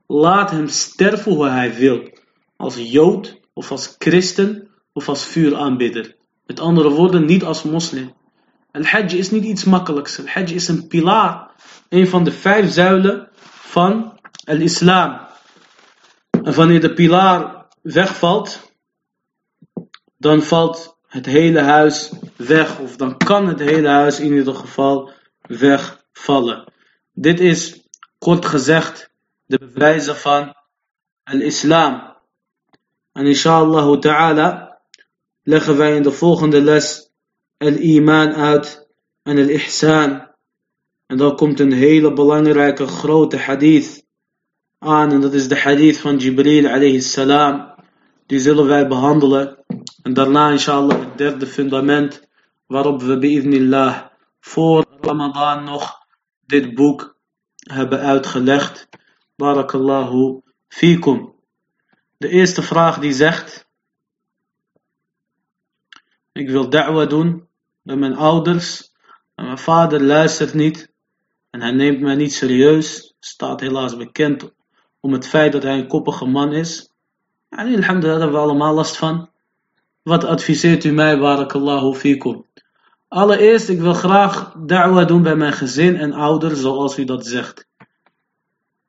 laat 0.07 0.51
hem 0.51 0.69
sterven 0.69 1.33
hoe 1.33 1.49
hij 1.49 1.75
wil. 1.75 2.09
Als 2.57 2.77
jood, 2.77 3.41
of 3.55 3.71
als 3.71 3.95
christen, 3.99 4.69
of 4.93 5.09
als 5.09 5.25
vuuraanbidder. 5.25 6.17
Met 6.47 6.61
andere 6.61 6.91
woorden, 6.91 7.25
niet 7.25 7.45
als 7.45 7.63
moslim. 7.63 8.13
Al-Hajj 8.73 9.15
is 9.15 9.31
niet 9.31 9.45
iets 9.45 9.65
makkelijks. 9.65 10.19
Al-Hajj 10.19 10.55
is 10.55 10.69
een 10.69 10.87
pilaar. 10.87 11.51
Een 11.89 12.09
van 12.09 12.25
de 12.25 12.33
vijf 12.33 12.73
zuilen 12.73 13.29
van 13.75 14.19
al-Islam. 14.45 15.21
En 16.44 16.54
wanneer 16.54 16.82
de 16.82 16.94
pilaar 16.94 17.66
wegvalt, 17.82 18.72
dan 20.18 20.42
valt 20.42 20.98
het 21.08 21.26
hele 21.26 21.60
huis 21.60 22.12
weg. 22.36 22.80
Of 22.80 22.96
dan 22.96 23.18
kan 23.18 23.48
het 23.48 23.60
hele 23.60 23.88
huis 23.88 24.20
in 24.20 24.34
ieder 24.34 24.56
geval 24.56 25.12
wegvallen. 25.42 26.74
Dit 27.14 27.40
is 27.40 27.88
kort 28.18 28.46
gezegd 28.46 29.10
de 29.46 29.58
bewijzen 29.58 30.16
van 30.16 30.56
al-Islam. 31.24 32.16
En 33.12 33.26
inshallah 33.26 34.00
ta'ala 34.00 34.80
leggen 35.44 35.78
wij 35.78 35.96
in 35.96 36.04
de 36.04 36.12
volgende 36.12 36.62
les 36.62 37.10
al-iman 37.58 38.34
uit 38.34 38.88
en 39.24 39.38
al-ihsan. 39.38 40.28
En 41.06 41.18
dan 41.18 41.36
komt 41.36 41.60
een 41.60 41.74
hele 41.74 42.14
belangrijke 42.14 42.88
grote 42.88 43.38
hadith 43.38 44.03
aan. 44.84 45.12
En 45.12 45.22
dat 45.22 45.34
is 45.34 45.48
de 45.48 45.60
hadith 45.60 46.00
van 46.00 46.18
Jibril 46.18 46.68
alayhi 46.68 47.02
salam. 47.02 47.74
Die 48.26 48.40
zullen 48.40 48.66
wij 48.66 48.88
behandelen. 48.88 49.58
En 50.02 50.14
daarna 50.14 50.50
inshallah 50.50 51.00
het 51.00 51.18
derde 51.18 51.48
fundament 51.48 52.28
waarop 52.66 53.02
we 53.02 53.18
bi'idnillah 53.18 54.06
voor 54.40 54.86
Ramadan 55.02 55.64
nog 55.64 56.06
dit 56.46 56.76
boek 56.76 57.18
hebben 57.56 58.00
uitgelegd. 58.00 58.88
Barakallahu 59.36 60.42
fikum. 60.68 61.34
De 62.18 62.28
eerste 62.28 62.62
vraag 62.62 63.00
die 63.00 63.14
zegt. 63.14 63.68
Ik 66.32 66.50
wil 66.50 66.70
da'wa 66.70 67.06
doen 67.06 67.48
bij 67.82 67.96
mijn 67.96 68.16
ouders. 68.16 68.92
Maar 69.36 69.46
mijn 69.46 69.58
vader 69.58 70.04
luistert 70.04 70.54
niet. 70.54 70.92
En 71.50 71.62
hij 71.62 71.72
neemt 71.72 72.00
mij 72.00 72.16
niet 72.16 72.34
serieus. 72.34 73.16
Staat 73.20 73.60
helaas 73.60 73.98
bekend 73.98 74.52
om 75.04 75.14
het 75.14 75.28
feit 75.28 75.52
dat 75.52 75.64
hij 75.64 75.78
een 75.78 75.88
koppige 75.88 76.26
man 76.26 76.54
is. 76.54 76.90
En 77.50 77.60
alhamdulillah, 77.60 78.02
daar 78.02 78.20
hebben 78.20 78.32
we 78.32 78.46
allemaal 78.46 78.74
last 78.74 78.98
van. 78.98 79.30
Wat 80.04 80.24
adviseert 80.24 80.84
u 80.84 80.92
mij, 80.92 81.20
barakallahu 81.20 81.94
fikum? 81.94 82.46
Allereerst, 83.08 83.70
ik 83.70 83.80
wil 83.80 83.94
graag 83.94 84.54
da'wa 84.66 85.06
doen 85.06 85.22
bij 85.22 85.36
mijn 85.36 85.54
gezin 85.54 85.96
en 85.98 86.14
ouders, 86.14 86.60
zoals 86.60 86.98
u 86.98 87.04
dat 87.04 87.26
zegt. 87.26 87.68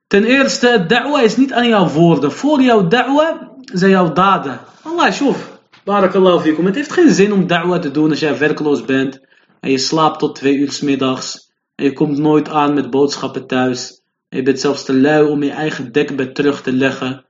Ten 0.06 0.24
eerste, 0.24 0.84
da'wa 0.88 1.20
is 1.20 1.36
niet 1.36 1.52
aan 1.52 1.68
jouw 1.68 1.88
woorden. 1.88 2.32
Voor 2.32 2.62
jouw 2.62 2.88
da'wa 2.88 3.50
zijn 3.72 3.90
jouw 3.90 4.12
daden. 4.12 4.60
Allah, 4.82 5.12
shof. 5.12 5.58
Barakallahu 5.84 6.40
fikum. 6.40 6.66
Het 6.66 6.74
heeft 6.74 6.92
geen 6.92 7.10
zin 7.10 7.32
om 7.32 7.46
da'wa 7.46 7.78
te 7.78 7.90
doen 7.90 8.10
als 8.10 8.20
jij 8.20 8.38
werkloos 8.38 8.84
bent. 8.84 9.20
En 9.60 9.70
je 9.70 9.78
slaapt 9.78 10.18
tot 10.18 10.34
twee 10.34 10.56
uur 10.56 10.72
s 10.72 10.80
middags. 10.80 11.52
En 11.74 11.84
je 11.84 11.92
komt 11.92 12.18
nooit 12.18 12.48
aan 12.48 12.74
met 12.74 12.90
boodschappen 12.90 13.46
thuis. 13.46 14.02
Je 14.34 14.42
bent 14.42 14.60
zelfs 14.60 14.84
te 14.84 14.94
lui 14.94 15.28
om 15.28 15.42
je 15.42 15.50
eigen 15.50 15.92
dekbed 15.92 16.34
terug 16.34 16.62
te 16.62 16.72
leggen. 16.72 17.26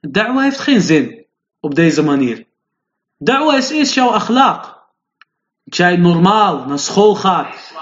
Da'wa 0.00 0.42
heeft 0.42 0.58
geen 0.58 0.80
zin 0.80 1.26
op 1.60 1.74
deze 1.74 2.02
manier. 2.02 2.46
Da'wa 3.18 3.56
is 3.56 3.70
eerst 3.70 3.94
jouw 3.94 4.20
akhlaq. 4.20 4.76
Dat 5.64 5.76
jij 5.76 5.96
normaal 5.96 6.64
naar 6.66 6.78
school 6.78 7.14
gaat. 7.14 7.72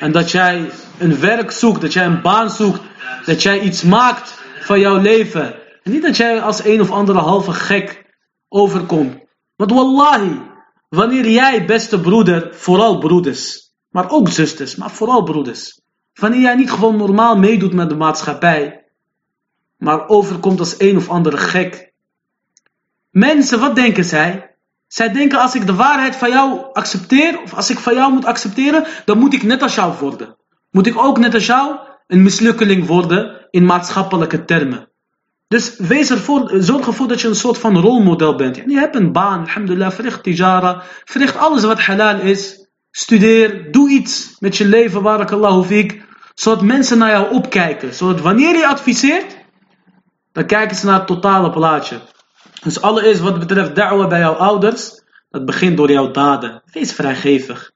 En 0.00 0.12
dat 0.12 0.30
jij 0.30 0.70
een 0.98 1.20
werk 1.20 1.50
zoekt, 1.50 1.80
dat 1.80 1.92
jij 1.92 2.06
een 2.06 2.22
baan 2.22 2.50
zoekt. 2.50 2.80
Dat 3.24 3.42
jij 3.42 3.60
iets 3.60 3.82
maakt 3.82 4.42
van 4.60 4.80
jouw 4.80 4.96
leven. 4.96 5.54
En 5.82 5.92
niet 5.92 6.02
dat 6.02 6.16
jij 6.16 6.40
als 6.42 6.64
een 6.64 6.80
of 6.80 6.90
andere 6.90 7.18
halve 7.18 7.52
gek 7.52 8.04
overkomt. 8.48 9.16
Want 9.56 9.72
wallahi, 9.72 10.40
wanneer 10.88 11.28
jij, 11.28 11.66
beste 11.66 12.00
broeder, 12.00 12.54
vooral 12.54 12.98
broeders, 12.98 13.72
maar 13.88 14.10
ook 14.10 14.28
zusters, 14.28 14.76
maar 14.76 14.90
vooral 14.90 15.22
broeders. 15.22 15.80
Wanneer 16.18 16.40
jij 16.40 16.54
niet 16.54 16.70
gewoon 16.70 16.96
normaal 16.96 17.36
meedoet 17.36 17.72
met 17.72 17.88
de 17.88 17.96
maatschappij, 17.96 18.84
maar 19.76 20.08
overkomt 20.08 20.58
als 20.58 20.74
een 20.78 20.96
of 20.96 21.08
andere 21.08 21.36
gek. 21.36 21.92
Mensen, 23.10 23.60
wat 23.60 23.74
denken 23.74 24.04
zij? 24.04 24.56
Zij 24.86 25.12
denken 25.12 25.40
als 25.40 25.54
ik 25.54 25.66
de 25.66 25.74
waarheid 25.74 26.16
van 26.16 26.30
jou 26.30 26.72
accepteer, 26.72 27.42
of 27.42 27.54
als 27.54 27.70
ik 27.70 27.78
van 27.78 27.94
jou 27.94 28.12
moet 28.12 28.24
accepteren, 28.24 28.86
dan 29.04 29.18
moet 29.18 29.34
ik 29.34 29.42
net 29.42 29.62
als 29.62 29.74
jou 29.74 29.94
worden. 30.00 30.36
Moet 30.70 30.86
ik 30.86 30.98
ook 30.98 31.18
net 31.18 31.34
als 31.34 31.46
jou 31.46 31.78
een 32.06 32.22
mislukkeling 32.22 32.86
worden 32.86 33.46
in 33.50 33.64
maatschappelijke 33.64 34.44
termen. 34.44 34.88
Dus 35.48 35.76
wees 35.76 36.10
ervoor, 36.10 36.50
zorg 36.58 36.86
ervoor 36.86 37.08
dat 37.08 37.20
je 37.20 37.28
een 37.28 37.34
soort 37.34 37.58
van 37.58 37.78
rolmodel 37.78 38.36
bent. 38.36 38.56
Je 38.56 38.78
hebt 38.78 38.94
een 38.94 39.12
baan, 39.12 39.40
alhamdulillah, 39.40 39.90
verricht 39.90 40.22
tijara, 40.22 40.82
verricht 41.04 41.36
alles 41.36 41.64
wat 41.64 41.80
halal 41.80 42.20
is. 42.20 42.68
Studeer, 42.90 43.72
doe 43.72 43.90
iets 43.90 44.36
met 44.38 44.56
je 44.56 44.64
leven, 44.64 45.02
barakallahu 45.02 45.64
fiek. 45.64 46.06
Zodat 46.38 46.62
mensen 46.62 46.98
naar 46.98 47.10
jou 47.10 47.34
opkijken. 47.34 47.94
Zodat 47.94 48.20
wanneer 48.20 48.56
je 48.56 48.66
adviseert, 48.66 49.36
dan 50.32 50.46
kijken 50.46 50.76
ze 50.76 50.86
naar 50.86 50.98
het 50.98 51.06
totale 51.06 51.50
plaatje. 51.50 52.00
Dus 52.62 52.82
allereerst 52.82 53.20
wat 53.20 53.38
betreft 53.38 53.74
da'wa 53.74 54.06
bij 54.06 54.18
jouw 54.18 54.34
ouders, 54.34 55.02
dat 55.30 55.44
begint 55.44 55.76
door 55.76 55.90
jouw 55.90 56.10
daden. 56.10 56.62
Wees 56.72 56.92
vrijgevig. 56.92 57.72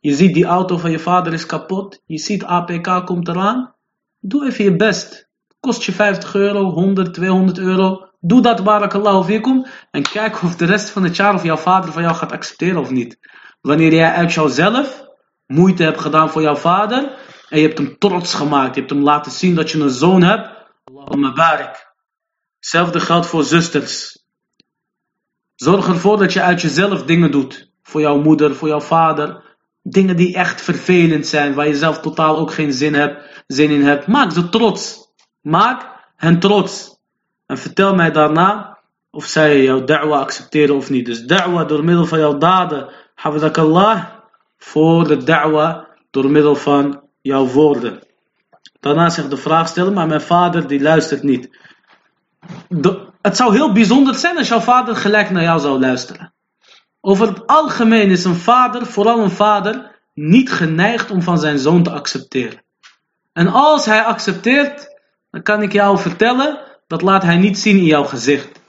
Je 0.00 0.14
ziet 0.14 0.34
die 0.34 0.44
auto 0.44 0.76
van 0.76 0.90
je 0.90 0.98
vader 0.98 1.32
is 1.32 1.46
kapot. 1.46 2.00
Je 2.06 2.18
ziet 2.18 2.44
APK 2.44 3.06
komt 3.06 3.28
eraan. 3.28 3.74
Doe 4.20 4.46
even 4.46 4.64
je 4.64 4.76
best. 4.76 5.28
Kost 5.60 5.82
je 5.82 5.92
50 5.92 6.34
euro, 6.34 6.70
100, 6.70 7.14
200 7.14 7.58
euro. 7.58 8.08
Doe 8.20 8.42
dat 8.42 8.64
barakallahu 8.64 9.24
fikum. 9.24 9.66
En 9.90 10.02
kijk 10.02 10.42
of 10.42 10.56
de 10.56 10.64
rest 10.64 10.90
van 10.90 11.02
het 11.02 11.16
jaar 11.16 11.34
of 11.34 11.42
jouw 11.42 11.56
vader 11.56 11.92
van 11.92 12.02
jou 12.02 12.14
gaat 12.14 12.32
accepteren 12.32 12.80
of 12.80 12.90
niet. 12.90 13.18
Wanneer 13.60 13.94
jij 13.94 14.12
uit 14.12 14.32
jouzelf 14.32 15.04
moeite 15.46 15.82
hebt 15.82 16.00
gedaan 16.00 16.30
voor 16.30 16.42
jouw 16.42 16.56
vader. 16.56 17.32
En 17.54 17.60
je 17.60 17.66
hebt 17.66 17.78
hem 17.78 17.98
trots 17.98 18.34
gemaakt. 18.34 18.74
Je 18.74 18.80
hebt 18.80 18.92
hem 18.92 19.02
laten 19.02 19.32
zien 19.32 19.54
dat 19.54 19.70
je 19.70 19.80
een 19.80 19.90
zoon 19.90 20.22
hebt. 20.22 20.48
Allahumma 20.84 21.32
barik. 21.32 21.92
Hetzelfde 22.56 23.00
geldt 23.00 23.26
voor 23.26 23.44
zusters. 23.44 24.24
Zorg 25.54 25.86
ervoor 25.86 26.18
dat 26.18 26.32
je 26.32 26.42
uit 26.42 26.60
jezelf 26.60 27.02
dingen 27.02 27.30
doet. 27.30 27.70
Voor 27.82 28.00
jouw 28.00 28.20
moeder, 28.20 28.54
voor 28.54 28.68
jouw 28.68 28.80
vader. 28.80 29.56
Dingen 29.82 30.16
die 30.16 30.34
echt 30.34 30.60
vervelend 30.60 31.26
zijn, 31.26 31.54
waar 31.54 31.68
je 31.68 31.76
zelf 31.76 32.00
totaal 32.00 32.38
ook 32.38 32.52
geen 32.52 32.72
zin, 32.72 32.94
hebt, 32.94 33.44
zin 33.46 33.70
in 33.70 33.84
hebt. 33.84 34.06
Maak 34.06 34.32
ze 34.32 34.48
trots. 34.48 35.12
Maak 35.40 36.04
hen 36.16 36.40
trots. 36.40 36.98
En 37.46 37.58
vertel 37.58 37.94
mij 37.94 38.10
daarna 38.10 38.78
of 39.10 39.24
zij 39.24 39.62
jouw 39.62 39.84
da'wa 39.84 40.18
accepteren 40.18 40.76
of 40.76 40.90
niet. 40.90 41.06
Dus 41.06 41.22
da'wa 41.22 41.64
door 41.64 41.84
middel 41.84 42.06
van 42.06 42.18
jouw 42.18 42.38
daden, 42.38 42.88
Allah, 43.52 44.04
voor 44.56 45.08
de 45.08 45.24
da'wa 45.24 45.88
door 46.10 46.30
middel 46.30 46.56
van 46.56 47.03
jouw 47.24 47.46
woorden. 47.46 48.00
Daarna 48.80 49.08
zich 49.08 49.28
de 49.28 49.36
vraag 49.36 49.68
stellen, 49.68 49.92
maar 49.92 50.06
mijn 50.06 50.20
vader 50.20 50.66
die 50.66 50.80
luistert 50.80 51.22
niet. 51.22 51.58
het 53.20 53.36
zou 53.36 53.54
heel 53.54 53.72
bijzonder 53.72 54.14
zijn 54.14 54.36
als 54.36 54.48
jouw 54.48 54.60
vader 54.60 54.96
gelijk 54.96 55.30
naar 55.30 55.42
jou 55.42 55.60
zou 55.60 55.78
luisteren. 55.78 56.34
Over 57.00 57.28
het 57.28 57.46
algemeen 57.46 58.10
is 58.10 58.24
een 58.24 58.34
vader, 58.34 58.86
vooral 58.86 59.20
een 59.20 59.30
vader, 59.30 60.00
niet 60.14 60.52
geneigd 60.52 61.10
om 61.10 61.22
van 61.22 61.38
zijn 61.38 61.58
zoon 61.58 61.82
te 61.82 61.90
accepteren. 61.90 62.62
En 63.32 63.48
als 63.48 63.86
hij 63.86 64.02
accepteert, 64.02 64.88
dan 65.30 65.42
kan 65.42 65.62
ik 65.62 65.72
jou 65.72 65.98
vertellen, 65.98 66.60
dat 66.86 67.02
laat 67.02 67.22
hij 67.22 67.36
niet 67.36 67.58
zien 67.58 67.76
in 67.76 67.84
jouw 67.84 68.04
gezicht. 68.04 68.60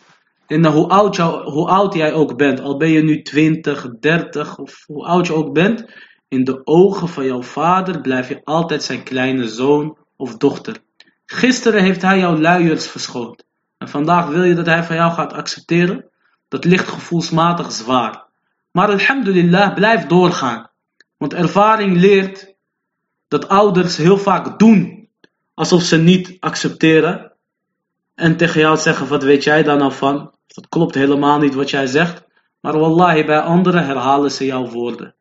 En 0.48 0.66
hoe 0.66 0.88
oud, 0.88 1.18
hoe 1.44 1.68
oud 1.68 1.94
jij 1.94 2.14
ook 2.14 2.38
bent, 2.38 2.60
al 2.60 2.78
ben 2.78 2.90
je 2.90 3.04
nu 3.04 3.22
20, 3.22 4.00
30 4.00 4.58
of 4.58 4.84
hoe 4.86 5.06
oud 5.06 5.28
je 5.28 5.34
ook 5.34 5.54
bent, 5.54 5.86
in 6.36 6.44
de 6.44 6.62
ogen 6.66 7.08
van 7.08 7.26
jouw 7.26 7.42
vader 7.42 8.02
blijf 8.02 8.30
je 8.30 8.42
altijd 8.44 8.84
zijn 8.84 9.04
kleine 9.04 9.48
zoon 9.48 9.98
of 10.16 10.38
dochter. 10.38 10.78
Gisteren 11.26 11.84
heeft 11.84 12.02
hij 12.02 12.20
jouw 12.20 12.38
luiers 12.38 12.88
verschoond. 12.88 13.46
En 13.78 13.90
vandaag 13.90 14.28
wil 14.28 14.44
je 14.44 14.54
dat 14.54 14.66
hij 14.66 14.84
van 14.84 14.96
jou 14.96 15.12
gaat 15.12 15.34
accepteren? 15.34 16.10
Dat 16.48 16.66
ligt 16.66 16.88
gevoelsmatig 16.88 17.72
zwaar. 17.72 18.24
Maar 18.72 18.90
alhamdulillah, 18.90 19.74
blijf 19.74 20.06
doorgaan. 20.06 20.70
Want 21.18 21.34
ervaring 21.34 21.98
leert 21.98 22.56
dat 23.28 23.48
ouders 23.48 23.98
heel 23.98 24.18
vaak 24.18 24.60
doen 24.60 25.10
alsof 25.54 25.82
ze 25.82 25.98
niet 25.98 26.38
accepteren. 26.40 27.32
En 28.16 28.38
tegen 28.38 28.60
jou 28.60 28.78
zeggen, 28.78 29.08
wat 29.08 29.24
weet 29.24 29.44
jij 29.44 29.64
daar 29.64 29.78
nou 29.78 29.92
van? 29.92 30.34
Dat 30.48 30.68
klopt 30.70 30.96
helemaal 30.96 31.40
niet 31.40 31.54
wat 31.54 31.70
jij 31.70 31.88
zegt. 31.88 32.24
Maar 32.62 32.80
wallahi, 32.80 33.26
bij 33.26 33.40
anderen 33.40 33.86
herhalen 33.86 34.32
ze 34.32 34.46
jouw 34.46 34.70
woorden. 34.70 35.15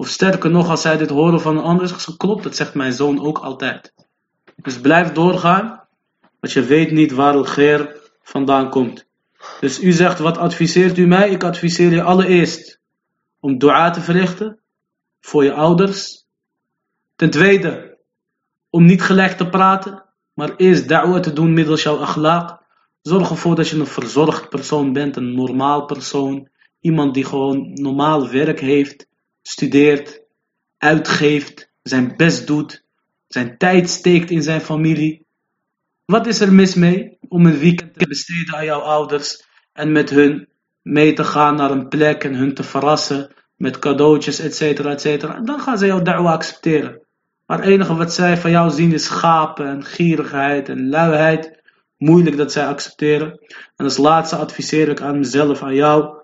Of 0.00 0.08
sterker 0.08 0.50
nog, 0.50 0.68
als 0.68 0.80
zij 0.80 0.96
dit 0.96 1.10
horen 1.10 1.40
van 1.40 1.56
een 1.56 1.64
ander, 1.64 1.88
zeggen 1.88 2.12
ze, 2.12 2.16
klopt, 2.16 2.42
dat 2.42 2.56
zegt 2.56 2.74
mijn 2.74 2.92
zoon 2.92 3.20
ook 3.20 3.38
altijd. 3.38 3.94
Dus 4.56 4.80
blijf 4.80 5.12
doorgaan, 5.12 5.86
want 6.40 6.52
je 6.52 6.62
weet 6.62 6.90
niet 6.90 7.12
waar 7.12 7.34
het 7.34 7.46
geer 7.46 7.96
vandaan 8.22 8.70
komt. 8.70 9.06
Dus 9.60 9.82
u 9.82 9.92
zegt, 9.92 10.18
wat 10.18 10.38
adviseert 10.38 10.98
u 10.98 11.06
mij? 11.06 11.30
Ik 11.30 11.44
adviseer 11.44 11.90
je 11.90 12.02
allereerst 12.02 12.80
om 13.40 13.58
dua 13.58 13.90
te 13.90 14.00
verrichten 14.00 14.60
voor 15.20 15.44
je 15.44 15.52
ouders. 15.52 16.26
Ten 17.16 17.30
tweede, 17.30 17.98
om 18.70 18.84
niet 18.84 19.02
gelijk 19.02 19.36
te 19.36 19.48
praten, 19.48 20.04
maar 20.34 20.56
eerst 20.56 20.88
da'wa 20.88 21.20
te 21.20 21.32
doen 21.32 21.52
middels 21.52 21.82
jouw 21.82 22.06
akhlaq. 22.06 22.56
Zorg 23.02 23.30
ervoor 23.30 23.54
dat 23.54 23.68
je 23.68 23.78
een 23.78 23.86
verzorgd 23.86 24.48
persoon 24.48 24.92
bent, 24.92 25.16
een 25.16 25.34
normaal 25.34 25.84
persoon. 25.84 26.48
Iemand 26.80 27.14
die 27.14 27.24
gewoon 27.24 27.72
normaal 27.72 28.28
werk 28.28 28.60
heeft, 28.60 29.07
studeert, 29.48 30.22
uitgeeft, 30.78 31.70
zijn 31.82 32.16
best 32.16 32.46
doet, 32.46 32.84
zijn 33.26 33.58
tijd 33.58 33.88
steekt 33.90 34.30
in 34.30 34.42
zijn 34.42 34.60
familie. 34.60 35.26
Wat 36.04 36.26
is 36.26 36.40
er 36.40 36.52
mis 36.52 36.74
mee 36.74 37.18
om 37.28 37.46
een 37.46 37.58
weekend 37.58 37.98
te 37.98 38.08
besteden 38.08 38.54
aan 38.54 38.64
jouw 38.64 38.80
ouders 38.80 39.44
en 39.72 39.92
met 39.92 40.10
hun 40.10 40.48
mee 40.82 41.12
te 41.12 41.24
gaan 41.24 41.54
naar 41.56 41.70
een 41.70 41.88
plek 41.88 42.24
en 42.24 42.34
hun 42.34 42.54
te 42.54 42.62
verrassen 42.62 43.34
met 43.56 43.78
cadeautjes, 43.78 44.38
et 44.38 44.56
cetera, 44.56 44.90
et 44.90 45.00
cetera. 45.00 45.40
Dan 45.40 45.60
gaan 45.60 45.78
ze 45.78 45.86
jouw 45.86 46.02
da'wa 46.02 46.32
accepteren. 46.32 47.00
Maar 47.46 47.58
het 47.58 47.66
enige 47.66 47.94
wat 47.94 48.12
zij 48.12 48.36
van 48.36 48.50
jou 48.50 48.70
zien 48.70 48.92
is 48.92 49.04
schapen 49.04 49.66
en 49.66 49.84
gierigheid 49.84 50.68
en 50.68 50.88
luiheid. 50.88 51.62
Moeilijk 51.96 52.36
dat 52.36 52.52
zij 52.52 52.66
accepteren. 52.66 53.30
En 53.76 53.84
als 53.84 53.96
laatste 53.96 54.36
adviseer 54.36 54.88
ik 54.88 55.00
aan 55.00 55.18
mezelf, 55.18 55.62
aan 55.62 55.74
jou, 55.74 56.17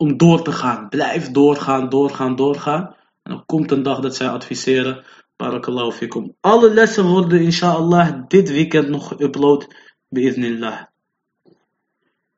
om 0.00 0.16
door 0.16 0.42
te 0.42 0.52
gaan. 0.52 0.88
Blijf 0.88 1.30
doorgaan, 1.30 1.88
doorgaan, 1.88 2.36
doorgaan. 2.36 2.94
En 3.22 3.32
dan 3.32 3.42
komt 3.46 3.70
een 3.70 3.82
dag 3.82 4.00
dat 4.00 4.16
zij 4.16 4.28
adviseren. 4.28 5.04
Barakallahu 5.36 5.92
fikum. 5.92 6.34
Alle 6.40 6.70
lessen 6.74 7.04
worden 7.06 7.40
inshallah 7.40 8.22
dit 8.28 8.50
weekend 8.50 8.88
nog 8.88 9.12
geüpload. 9.12 9.66
Bi'idnillah. 10.08 10.80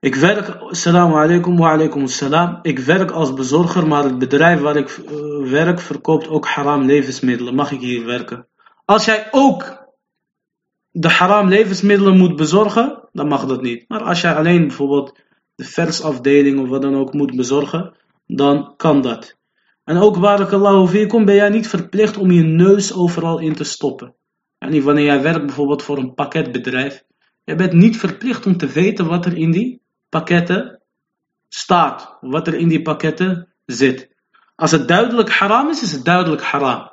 Ik 0.01 0.15
werk, 0.15 0.49
assalamu 0.49 1.15
alaikum 1.15 1.57
wa 1.57 1.71
alaikum 1.73 2.03
assalam. 2.03 2.59
Ik 2.63 2.79
werk 2.79 3.11
als 3.11 3.35
bezorger, 3.35 3.87
maar 3.87 4.05
het 4.05 4.19
bedrijf 4.19 4.61
waar 4.61 4.77
ik 4.77 4.97
uh, 4.97 5.51
werk 5.51 5.81
verkoopt 5.81 6.29
ook 6.29 6.47
haram 6.47 6.83
levensmiddelen. 6.83 7.55
Mag 7.55 7.71
ik 7.73 7.81
hier 7.81 8.05
werken? 8.05 8.47
Als 8.85 9.05
jij 9.05 9.29
ook 9.31 9.87
de 10.91 11.09
haram 11.09 11.49
levensmiddelen 11.49 12.17
moet 12.17 12.37
bezorgen, 12.37 13.09
dan 13.13 13.29
mag 13.29 13.47
dat 13.47 13.63
niet. 13.63 13.85
Maar 13.89 14.03
als 14.03 14.21
jij 14.21 14.35
alleen 14.35 14.67
bijvoorbeeld 14.67 15.13
de 15.63 15.69
versafdeling 15.69 16.61
of 16.61 16.69
wat 16.69 16.83
dan 16.83 16.97
ook 16.97 17.13
moet 17.13 17.37
bezorgen, 17.37 17.95
dan 18.27 18.77
kan 18.77 19.01
dat. 19.03 19.37
En 19.85 19.97
ook 19.97 20.21
barakallahu 20.21 20.87
fikum 20.87 21.25
ben 21.25 21.35
jij 21.35 21.49
niet 21.49 21.69
verplicht 21.69 22.17
om 22.17 22.31
je 22.31 22.43
neus 22.43 22.95
overal 22.95 23.39
in 23.39 23.55
te 23.55 23.65
stoppen. 23.65 24.15
En 24.59 24.83
wanneer 24.83 25.05
jij 25.05 25.23
werkt 25.23 25.47
bijvoorbeeld 25.47 25.83
voor 25.83 25.99
een 25.99 26.15
pakketbedrijf. 26.15 27.05
Je 27.45 27.55
bent 27.55 27.73
niet 27.73 27.97
verplicht 27.97 28.47
om 28.47 28.57
te 28.57 28.67
weten 28.67 29.07
wat 29.07 29.27
er 29.27 29.37
in 29.37 29.51
die 29.51 29.83
pakketten 30.09 30.83
staat. 31.49 32.17
Wat 32.21 32.47
er 32.47 32.55
in 32.55 32.69
die 32.69 32.83
pakketten 32.83 33.55
zit. 33.65 34.11
Als 34.55 34.71
het 34.71 34.89
duidelijk 34.89 35.31
haram 35.31 35.69
is, 35.69 35.83
is 35.83 35.93
het 35.93 36.05
duidelijk 36.05 36.43
haram. 36.43 36.91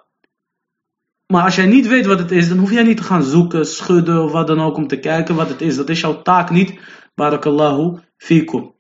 Maar 1.28 1.44
als 1.44 1.56
jij 1.56 1.66
niet 1.66 1.88
weet 1.88 2.06
wat 2.06 2.20
het 2.20 2.32
is, 2.32 2.50
dan 2.50 2.58
hoef 2.58 2.72
jij 2.72 2.84
niet 2.84 2.98
te 2.98 3.04
gaan 3.04 3.24
zoeken, 3.24 3.66
schudden 3.66 4.24
of 4.24 4.32
wat 4.32 4.48
dan 4.48 4.62
ook 4.62 4.76
om 4.76 4.88
te 4.88 5.00
kijken 5.00 5.36
wat 5.36 5.50
het 5.50 5.62
is. 5.62 5.76
Dat 5.76 5.90
is 5.90 6.00
jouw 6.00 6.22
taak 6.22 6.50
niet. 6.50 6.80
Barakallahu 7.16 8.00
fikum. 8.20 8.74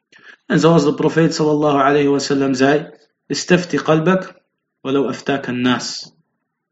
En 0.45 0.59
zoals 0.59 0.83
de 0.83 0.93
profeet 0.93 1.35
sallallahu 1.35 1.77
alayhi 1.77 2.07
wa 2.07 2.19
sallam 2.19 2.53
zei, 2.53 2.89
istafti 3.27 3.77
qalbak, 3.77 4.41
walau 4.81 5.13
nas. 5.51 6.13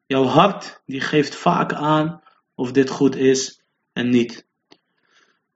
Jouw 0.05 0.23
hart, 0.23 0.81
die 0.85 1.01
geeft 1.01 1.35
vaak 1.35 1.73
aan 1.73 2.21
of 2.55 2.71
dit 2.71 2.89
goed 2.89 3.15
is 3.15 3.63
en 3.93 4.09
niet. 4.09 4.45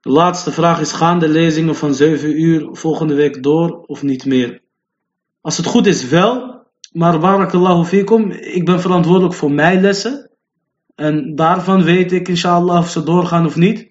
De 0.02 0.10
laatste 0.10 0.52
vraag 0.52 0.80
is, 0.80 0.92
gaan 0.92 1.20
de 1.20 1.30
lezingen 1.30 1.76
van 1.76 1.94
7 1.94 2.42
uur 2.42 2.70
volgende 2.72 3.14
week 3.14 3.44
door 3.44 3.84
of 3.86 4.02
niet 4.04 4.26
meer? 4.26 4.62
Als 5.42 5.58
het 5.58 5.66
goed 5.66 5.88
is 5.88 6.08
wel, 6.08 6.66
maar 6.92 7.20
barakallahu 7.20 7.84
fikum, 7.84 8.32
ik 8.32 8.66
ben 8.66 8.82
verantwoordelijk 8.82 9.34
voor 9.34 9.52
mijn 9.52 9.82
lessen. 9.82 10.30
En 10.96 11.36
daarvan 11.36 11.84
weet 11.84 12.12
ik 12.12 12.28
inshallah 12.28 12.80
of 12.80 12.90
ze 12.90 13.04
doorgaan 13.04 13.46
of 13.46 13.56
niet. 13.56 13.91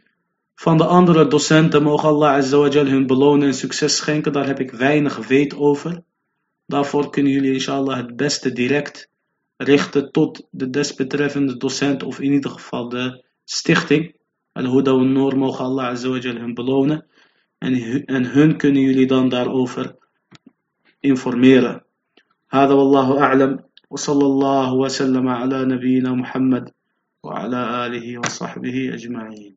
Van 0.59 0.77
de 0.77 0.85
andere 0.85 1.27
docenten 1.27 1.83
mogen 1.83 2.09
Allah 2.09 2.31
azawajal 2.31 2.85
hun 2.85 3.07
belonen 3.07 3.47
en 3.47 3.53
succes 3.53 3.95
schenken. 3.95 4.33
Daar 4.33 4.45
heb 4.45 4.59
ik 4.59 4.71
weinig 4.71 5.27
weet 5.27 5.55
over. 5.55 6.03
Daarvoor 6.65 7.09
kunnen 7.09 7.31
jullie 7.31 7.53
inshallah 7.53 7.97
het 7.97 8.15
beste 8.15 8.51
direct 8.51 9.09
richten 9.57 10.11
tot 10.11 10.47
de 10.51 10.69
desbetreffende 10.69 11.57
docent 11.57 12.03
of 12.03 12.19
in 12.19 12.31
ieder 12.31 12.51
geval 12.51 12.89
de 12.89 13.23
stichting. 13.43 14.15
Al-Huda 14.51 14.91
Noor 14.91 15.37
mogen 15.37 15.65
Allah 15.65 15.85
azawajal 15.85 16.35
hun 16.35 16.53
belonen. 16.53 17.05
En, 17.57 18.05
en 18.05 18.25
hun 18.25 18.57
kunnen 18.57 18.81
jullie 18.81 19.07
dan 19.07 19.29
daarover 19.29 19.95
informeren. 20.99 21.83
هذا 22.55 22.73
والله 22.73 23.21
أعلم 23.21 23.59
وصلى 23.89 24.25
الله 24.25 24.73
وسلم 24.73 25.27
على 25.27 25.65
نبينا 25.65 26.13
محمد 26.13 26.71
وعلى 27.23 27.85
آله 27.85 28.19
وصحبه 28.19 28.93
أجمعين 28.93 29.55